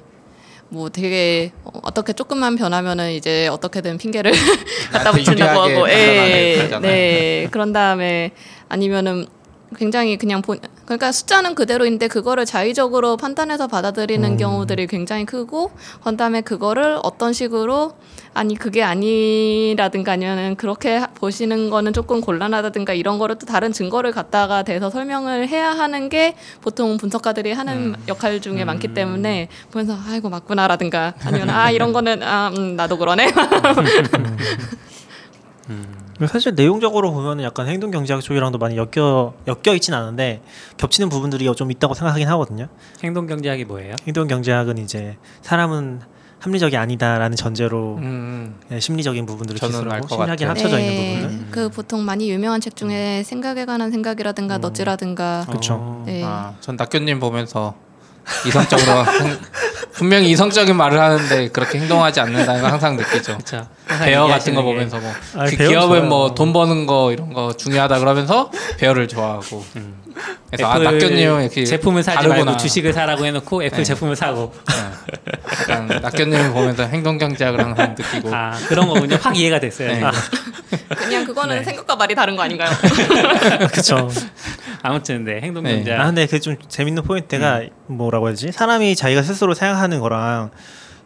[0.69, 4.31] 뭐 되게 어, 어떻게 조금만 변하면은 이제 어떻게든 핑계를
[4.91, 6.69] 갖다 붙인다고 하고 예.
[6.81, 7.47] 네.
[7.51, 8.31] 그런 다음에
[8.69, 9.27] 아니면은
[9.75, 14.37] 굉장히 그냥 본 그러니까 숫자는 그대로인데 그거를 자의적으로 판단해서 받아들이는 음.
[14.37, 15.71] 경우들이 굉장히 크고
[16.03, 17.93] 그다음에 그거를 어떤 식으로
[18.33, 24.11] 아니 그게 아니라든가 아니면은 그렇게 하- 보시는 거는 조금 곤란하다든가 이런 거를 또 다른 증거를
[24.11, 27.95] 갖다가 대서 설명을 해야 하는 게 보통 분석가들이 하는 음.
[28.07, 33.31] 역할 중에 많기 때문에 보면서 아이고 맞구나라든가 아니면 아 이런 거는 아 음, 나도 그러네
[33.31, 33.45] 그리고
[36.27, 40.41] 사실 내용적으로 보면은 약간 행동 경제학 쪽이랑도 많이 엮여 엮여 있진 않은데
[40.77, 42.67] 겹치는 부분들이 좀 있다고 생각하긴 하거든요.
[43.03, 43.95] 행동 경제학이 뭐예요?
[44.07, 46.01] 행동 경제학은 이제 사람은
[46.39, 50.43] 합리적이 아니다라는 전제로 음, 네, 심리적인 부분들을 기술하고 심리학이.
[50.43, 51.47] 합쳐져 있는 네, 부분들.
[51.51, 55.73] 그 보통 많이 유명한 책 중에 생각에 관한 생각이라든가 너지라든가 그쵸.
[55.79, 56.03] 어.
[56.05, 56.21] 네.
[56.23, 57.75] 아, 전 낙교님 보면서
[58.47, 59.37] 이성적으로 행-
[59.93, 63.37] 분명히 이성적인 말을 하는데 그렇게 행동하지 않는다는 걸 항상 느끼죠.
[64.03, 66.09] 배어 같은 거 보면서 뭐 아니, 그 기업은.
[66.09, 69.63] 뭐 돈 버는 거 이런 거 중요하다 그러면서 배어를 좋아하고
[70.49, 72.45] 그래서 아 애플 낙교님은 이렇게 제품을 사지 다르구나.
[72.45, 73.83] 말고 주식을 사라고 해놓고 애플 네.
[73.83, 74.73] 제품을 사고 네.
[75.73, 79.17] 약간 낙교님을 보면서 행동 경제학을 항상 느끼고 아 그런 거군요.
[79.21, 79.89] 확 이해가 됐어요.
[79.89, 80.03] 네.
[80.03, 80.11] 아,
[80.95, 81.63] 그냥 그거는 네.
[81.63, 82.69] 생각과 말이 다른 거 아닌가요?
[83.71, 84.09] 그렇죠.
[84.81, 85.75] 아무튼 네 행동 네.
[85.77, 85.99] 경제학.
[86.01, 88.51] 아 근데 그 좀 재밌는 포인트가 뭐라고 해야지?
[88.51, 90.51] 사람이 자기가 스스로 생각하는 거랑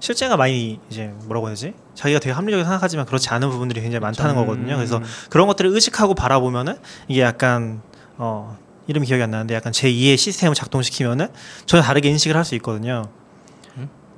[0.02, 1.73] 실제가 많이 이제 뭐라고 해야지?
[1.95, 4.76] 자기가 되게 합리적으로 생각하지만 그렇지 않은 부분들이 굉장히 많다는 거거든요.
[4.76, 6.77] 그래서 그런 것들을 의식하고 바라보면은
[7.07, 7.81] 이게 약간
[8.18, 8.57] 어
[8.90, 11.28] 이름이 기억이 안 나는데 약간 제 2의 시스템을 작동시키면은
[11.68, 13.03] 전혀 다르게 인식을 할 수 있거든요.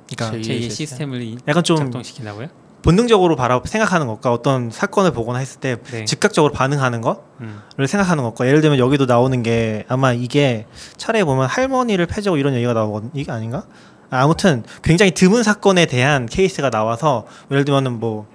[0.08, 0.68] 그러니까 제2의 제2의 시스템?
[0.86, 2.48] 시스템을 이- 약간 좀 작동시킨다고요?
[2.82, 6.04] 본능적으로 바라 생각하는 것과 어떤 사건을 보거나 했을 때 네.
[6.06, 7.60] 즉각적으로 반응하는 것을 음.
[7.86, 10.66] 생각하는 것과 예를 들면 여기도 나오는 게 아마 이게
[10.96, 13.64] 차례에 보면 할머니를 패자고 이런 얘기가 나오거든 이게 아닌가?
[14.10, 18.26] 아, 아무튼 굉장히 드문 사건에 대한 케이스가 나와서 예를 들면은 뭐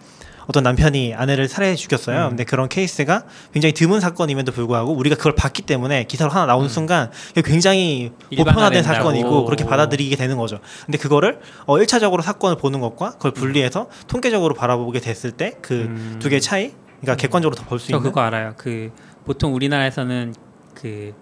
[0.47, 2.25] 어떤 남편이 아내를 살해해 죽였어요.
[2.25, 2.29] 음.
[2.29, 7.11] 근데 그런 케이스가 굉장히 드문 사건임에도 불구하고 우리가 그걸 봤기 때문에 기사로 하나 나오는 순간
[7.31, 8.83] 이게 굉장히 보편화된.
[8.83, 10.59] 사건이고 그렇게 받아들이게 되는 거죠.
[10.85, 16.15] 근데 그거를 어 1차적으로 사건을 보는 것과 그걸 분리해서 통계적으로 바라보게 됐을 때그 음.
[16.19, 16.71] 두 개의 차이
[17.01, 18.53] 그러니까 객관적으로 더 볼수저 있는 그거 알아요.
[18.57, 18.91] 그
[19.25, 20.33] 보통 우리나라에서는
[20.73, 21.13] 그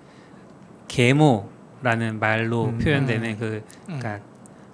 [0.88, 2.78] 계모라는 말로 음.
[2.78, 4.20] 표현되는 그 그러니까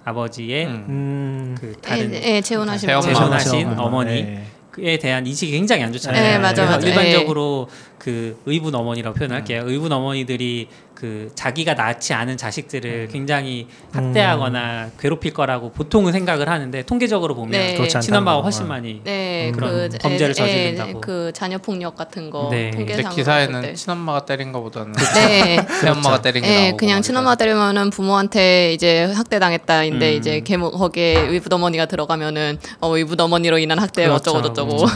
[0.04, 0.86] 아버지의 음.
[0.88, 1.56] 음.
[1.60, 2.88] 그 다른 예, 예, 재혼하신.
[2.88, 3.00] 분.
[3.02, 4.44] 재혼하신 재혼하신 어머니 네.
[4.78, 6.22] 에 대한 인식이 굉장히 안 좋잖아요.
[6.22, 6.86] 네, 맞아, 맞아.
[6.86, 7.68] 일반적으로
[7.98, 9.64] 그 의붓 어머니라고 표현할게요.
[9.66, 10.68] 의붓 어머니들이
[11.02, 17.88] 그 자기가 낳지 않은 자식들을 굉장히 학대하거나 괴롭힐 거라고 보통은 생각을 하는데 통계적으로 보면 네.
[17.88, 18.42] 친엄마가.
[18.42, 20.90] 훨씬 많이 네, 음, 그런 그 범죄를 예, 저지른다고.
[20.90, 22.70] 예, 그 자녀 폭력 같은 거 네.
[22.70, 23.74] 통계상으로 기사에는 때.
[23.74, 25.66] 친엄마가 때린 거보다는 네.
[25.80, 30.16] 새엄마가 때린 게 예, 나오고 그냥 막 친엄마 때리면은 부모한테 이제 학대 당했다인데 음.
[30.16, 34.30] 이제 계모 거기에 의붓 어머니가 들어가면은 어 의붓 어머니로 인한 학대 그렇죠.
[34.30, 34.86] 어쩌고 저쩌고.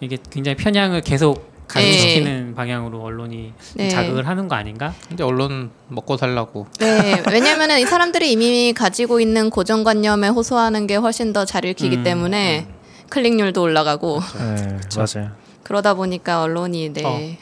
[0.00, 3.88] 이게 굉장히 편향을 계속 가중시키는 방향으로 언론이 네.
[3.88, 4.92] 자극을 하는 거 아닌가?
[5.08, 11.32] 근데 언론 먹고 살라고 네, 왜냐면은 이 사람들이 이미 가지고 있는 고정관념에 호소하는 게 훨씬
[11.32, 12.66] 더 잘 읽히기 음, 때문에
[13.10, 15.30] 클릭률도 올라가고 네, 맞아요.
[15.62, 17.38] 그러다 보니까 언론이 네.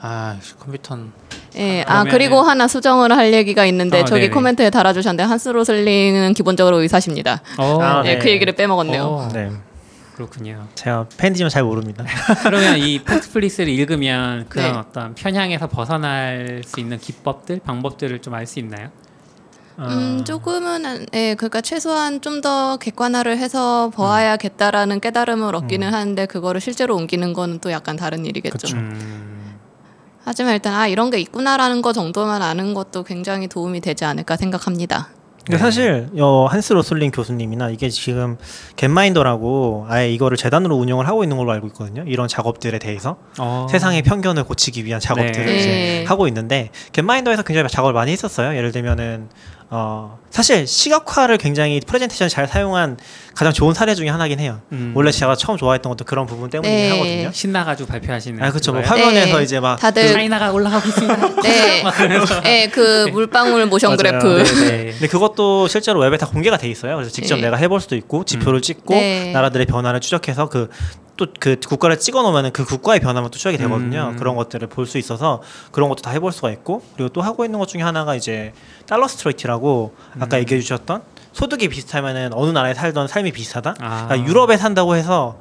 [0.00, 1.12] 아 컴퓨터는
[1.58, 4.34] 예, 아 그리고 하나 수정을 할 얘기가 있는데 어, 저기 네네.
[4.34, 7.40] 코멘트에 달아주셨는데 한스 로슬링은 기본적으로 의사십니다.
[7.56, 8.18] 어, 아, 네, 네.
[8.18, 9.02] 그 얘기를 빼먹었네요.
[9.02, 9.50] 어, 네.
[10.16, 10.66] 그렇군요.
[10.74, 12.02] 제가 팬이지만 잘 모릅니다.
[12.42, 14.78] 그러면 이 팩트플리스를 읽으면 그런 네.
[14.78, 18.88] 어떤 편향에서 벗어날 수 있는 기법들, 방법들을 좀 알 수 있나요?
[19.78, 26.96] 음, 조금은 예, 그러니까 최소한 좀 더 객관화를 해서 보아야겠다라는 깨달음을 얻기는 하는데 그거를 실제로
[26.96, 28.74] 옮기는 거는 또 약간 다른 일이겠죠.
[28.74, 29.56] 음,
[30.24, 35.08] 하지만 일단 아 이런 게 있구나라는 거 정도만 아는 것도 굉장히 도움이 되지 않을까 생각합니다.
[35.46, 38.36] 근데 사실 어, 한스 로슬링 교수님이나 이게 지금
[38.74, 42.02] 겟마인더라고 아예 이거를 재단으로 운영을 하고 있는 걸로 알고 있거든요.
[42.04, 43.68] 이런 작업들에 대해서 어.
[43.70, 45.56] 세상의 편견을 고치기 위한 작업들을 네.
[45.56, 46.04] 이제 네.
[46.06, 48.56] 하고 있는데 겟마인더에서 굉장히 작업을 많이 했었어요.
[48.56, 49.28] 예를 들면은
[49.68, 52.98] 어, 사실 시각화를 굉장히 프레젠테이션 잘 사용한
[53.34, 54.60] 가장 좋은 사례 중에 하나긴 해요.
[54.70, 54.92] 음.
[54.94, 56.90] 원래 제가 처음 좋아했던 것도 그런 부분 때문이긴 네.
[56.90, 57.30] 하거든요.
[57.32, 58.42] 신나가지고 발표하시는.
[58.42, 58.72] 아 그렇죠.
[58.72, 58.82] 뭐?
[58.82, 59.42] 화면에서 네.
[59.42, 61.16] 이제 막 다들 차이나가 올라가고 있습니다.
[61.42, 61.82] 네,
[62.44, 63.96] 네, 그 물방울 모션 맞아요.
[64.20, 64.44] 그래프.
[64.44, 64.90] 네, 네.
[64.92, 66.94] 근데 그것도 실제로 웹에 다 공개가 돼 있어요.
[66.94, 67.42] 그래서 직접 네.
[67.42, 69.32] 내가 해볼 수도 있고 지표를 찍고 네.
[69.32, 70.70] 나라들의 변화를 추적해서 그
[71.16, 74.10] 또 그 국가를 찍어 놓으면 그 국가의 변화만 또 추적이 되거든요.
[74.12, 74.16] 음.
[74.16, 77.58] 그런 것들을 볼 수 있어서 그런 것도 다 해볼 수가 있고 그리고 또 하고 있는
[77.58, 78.52] 것 중에 하나가 이제
[78.86, 80.22] Dollar Street라고 음.
[80.22, 81.02] 아까 얘기해 주셨던
[81.32, 83.74] 소득이 비슷하면은 어느 나라에 살던 삶이 비슷하다.
[83.80, 84.06] 아.
[84.06, 85.38] 그러니까 유럽에 산다고 해서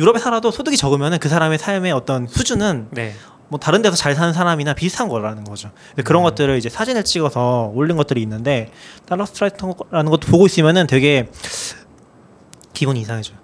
[0.00, 3.14] 유럽에 살아도 소득이 적으면은 그 사람의 삶의 어떤 수준은 네.
[3.48, 5.70] 뭐 다른 데서 잘 사는 사람이나 비슷한 거라는 거죠.
[6.04, 8.70] 그런 것들을 이제 사진을 찍어서 올린 것들이 있는데
[9.06, 11.28] Dollar Street라는 것도 보고 있으면은 되게
[12.72, 13.41] 기분이 이상해져요.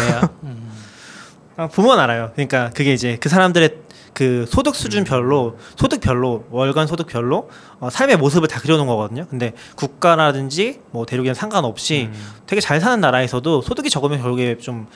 [0.00, 0.20] 왜요?
[1.56, 2.30] 아, 보면 알아요.
[2.34, 3.78] 그러니까 그게 이제 그 사람들의
[4.14, 7.50] 그 소득 수준별로 소득별로 월간 소득별로
[7.80, 9.26] 어, 삶의 모습을 다 그려놓은 거거든요.
[9.28, 12.26] 근데 국가라든지 뭐 대륙이랑 상관없이 음.
[12.46, 14.86] 되게 잘 사는 나라에서도 소득이 적으면 결국에 좀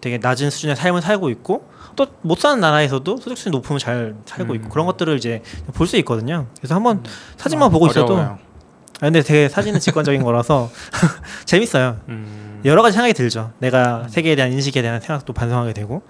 [0.00, 4.54] 되게 낮은 수준의 삶을 살고 있고 또 못 사는 나라에서도 소득 수준이 높으면 잘 살고
[4.54, 4.70] 있고 음.
[4.70, 5.42] 그런 것들을 이제
[5.74, 6.46] 볼 수 있거든요.
[6.58, 7.02] 그래서 한번
[7.36, 8.38] 사진만 보고 있어도 어려워요.
[9.00, 10.70] 아, 근데 되게 사진은 직관적인 거라서
[11.44, 11.98] 재밌어요.
[12.60, 12.66] 음.
[12.66, 13.52] 여러 가지 생각이 들죠.
[13.58, 16.02] 내가 세계에 대한 인식에 대한 생각도 반성하게 되고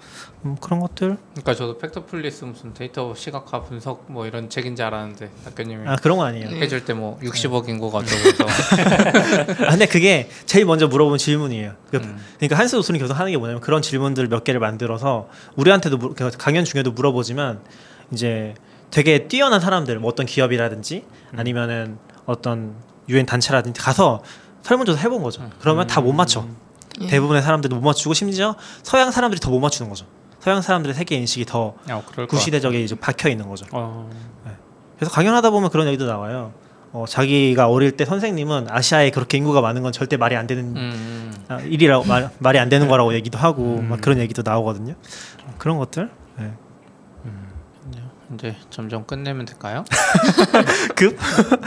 [0.45, 1.17] 음, 그런 것들.
[1.31, 6.17] 그러니까 저도 Factfulness 무슨 데이터 시각화 분석 뭐 이런 책인 줄 알았는데 낙교님이 아 그런
[6.17, 6.47] 건 아니에요.
[6.49, 8.43] 해줄 때 뭐 60억 인구가 어쩌고 해서
[9.65, 11.73] 아, 근데 그게 제일 먼저 물어본 질문이에요.
[11.89, 12.17] 그, 음.
[12.37, 16.31] 그러니까 한스 로슬링 교수 하는 게 뭐냐면 그런 질문들 몇 개를 만들어서 우리한테도 물- 그
[16.37, 17.59] 강연 중에도 물어보지만
[18.11, 18.53] 이제
[18.89, 21.05] 되게 뛰어난 사람들, 뭐 어떤 기업이라든지
[21.37, 22.75] 아니면은 어떤
[23.07, 24.21] 유엔 단체라든지 가서
[24.63, 25.49] 설문조사 해본 거죠.
[25.59, 26.45] 그러면 다 못 맞춰.
[27.01, 27.07] 예.
[27.07, 30.05] 대부분의 사람들도 못 맞추고 심지어 서양 사람들이 더 못 맞추는 거죠.
[30.39, 33.65] 서양 사람들의 세계 인식이 더것 구시대적에 이제 박혀 있는 거죠.
[33.71, 34.09] 어.
[34.97, 36.53] 그래서 강연하다 보면 그런 얘기도 나와요.
[36.93, 40.79] 어, 자기가 어릴 때 선생님은 아시아에 그렇게 인구가 많은 건 절대 말이 안 되는 같아.
[40.85, 43.89] 음, 아, 일이라고 말, 말이 안 되는 거라고 얘기도 하고 음.
[43.89, 44.95] 막 그런 얘기도 나오거든요.
[45.57, 46.11] 그런 것들.
[46.37, 46.51] 네.
[48.33, 49.83] 이제 점점 끝내면 될까요?
[50.95, 51.17] 급.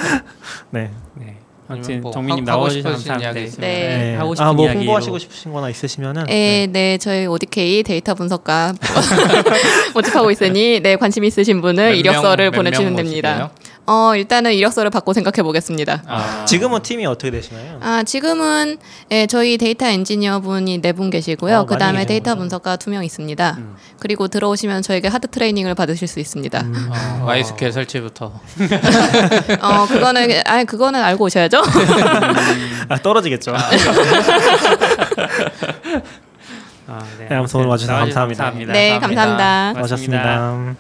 [0.71, 0.91] 네.
[1.15, 1.39] 네.
[1.67, 3.31] 아무튼 뭐 정민님 나와주셔서 감사합니다.
[3.31, 3.69] 이야기 있으면.
[3.71, 3.97] 네.
[3.99, 4.15] 네.
[4.17, 4.81] 하고 싶은 아, 뭐 이야기로.
[4.81, 8.75] 홍보하시고 싶으신거나 있으시면은 네, 네, 저희 ODK 데이터 분석가
[9.95, 13.31] 모집하고 있으니 네 관심 있으신 분은 이력서를 몇 보내주시면 명 됩니다.
[13.31, 13.51] 모시게요?
[13.87, 16.03] 어 일단은 이력서를 받고 생각해 보겠습니다.
[16.07, 17.79] 아, 지금은 팀이 어떻게 되시나요?
[17.83, 18.79] 아 지금은
[19.11, 21.55] 예, 저희 데이터 엔지니어 분이 네 분 계시고요.
[21.55, 22.35] 어, 많이 그 다음에 데이터 계시는구나.
[22.41, 23.57] 분석가 두 명 있습니다.
[23.59, 23.75] 음.
[23.99, 26.61] 그리고 들어오시면 저에게 하드 트레이닝을 받으실 수 있습니다.
[26.63, 26.91] 음.
[27.21, 28.33] 어, MySQL 설치부터
[29.61, 31.63] 어 그거는 아 그거는 알고 오셔야죠.
[32.89, 33.55] 아 떨어지겠죠.
[33.55, 33.59] 아,
[37.19, 37.27] 네.
[37.29, 38.73] 네, 아무튼 오늘 와주셔서 나와주셔서 감사합니다.
[38.73, 39.73] 네, 감사합니다.
[39.75, 40.75] 고맙습니다.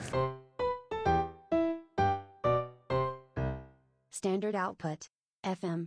[4.24, 5.00] Standard output.
[5.44, 5.82] FM.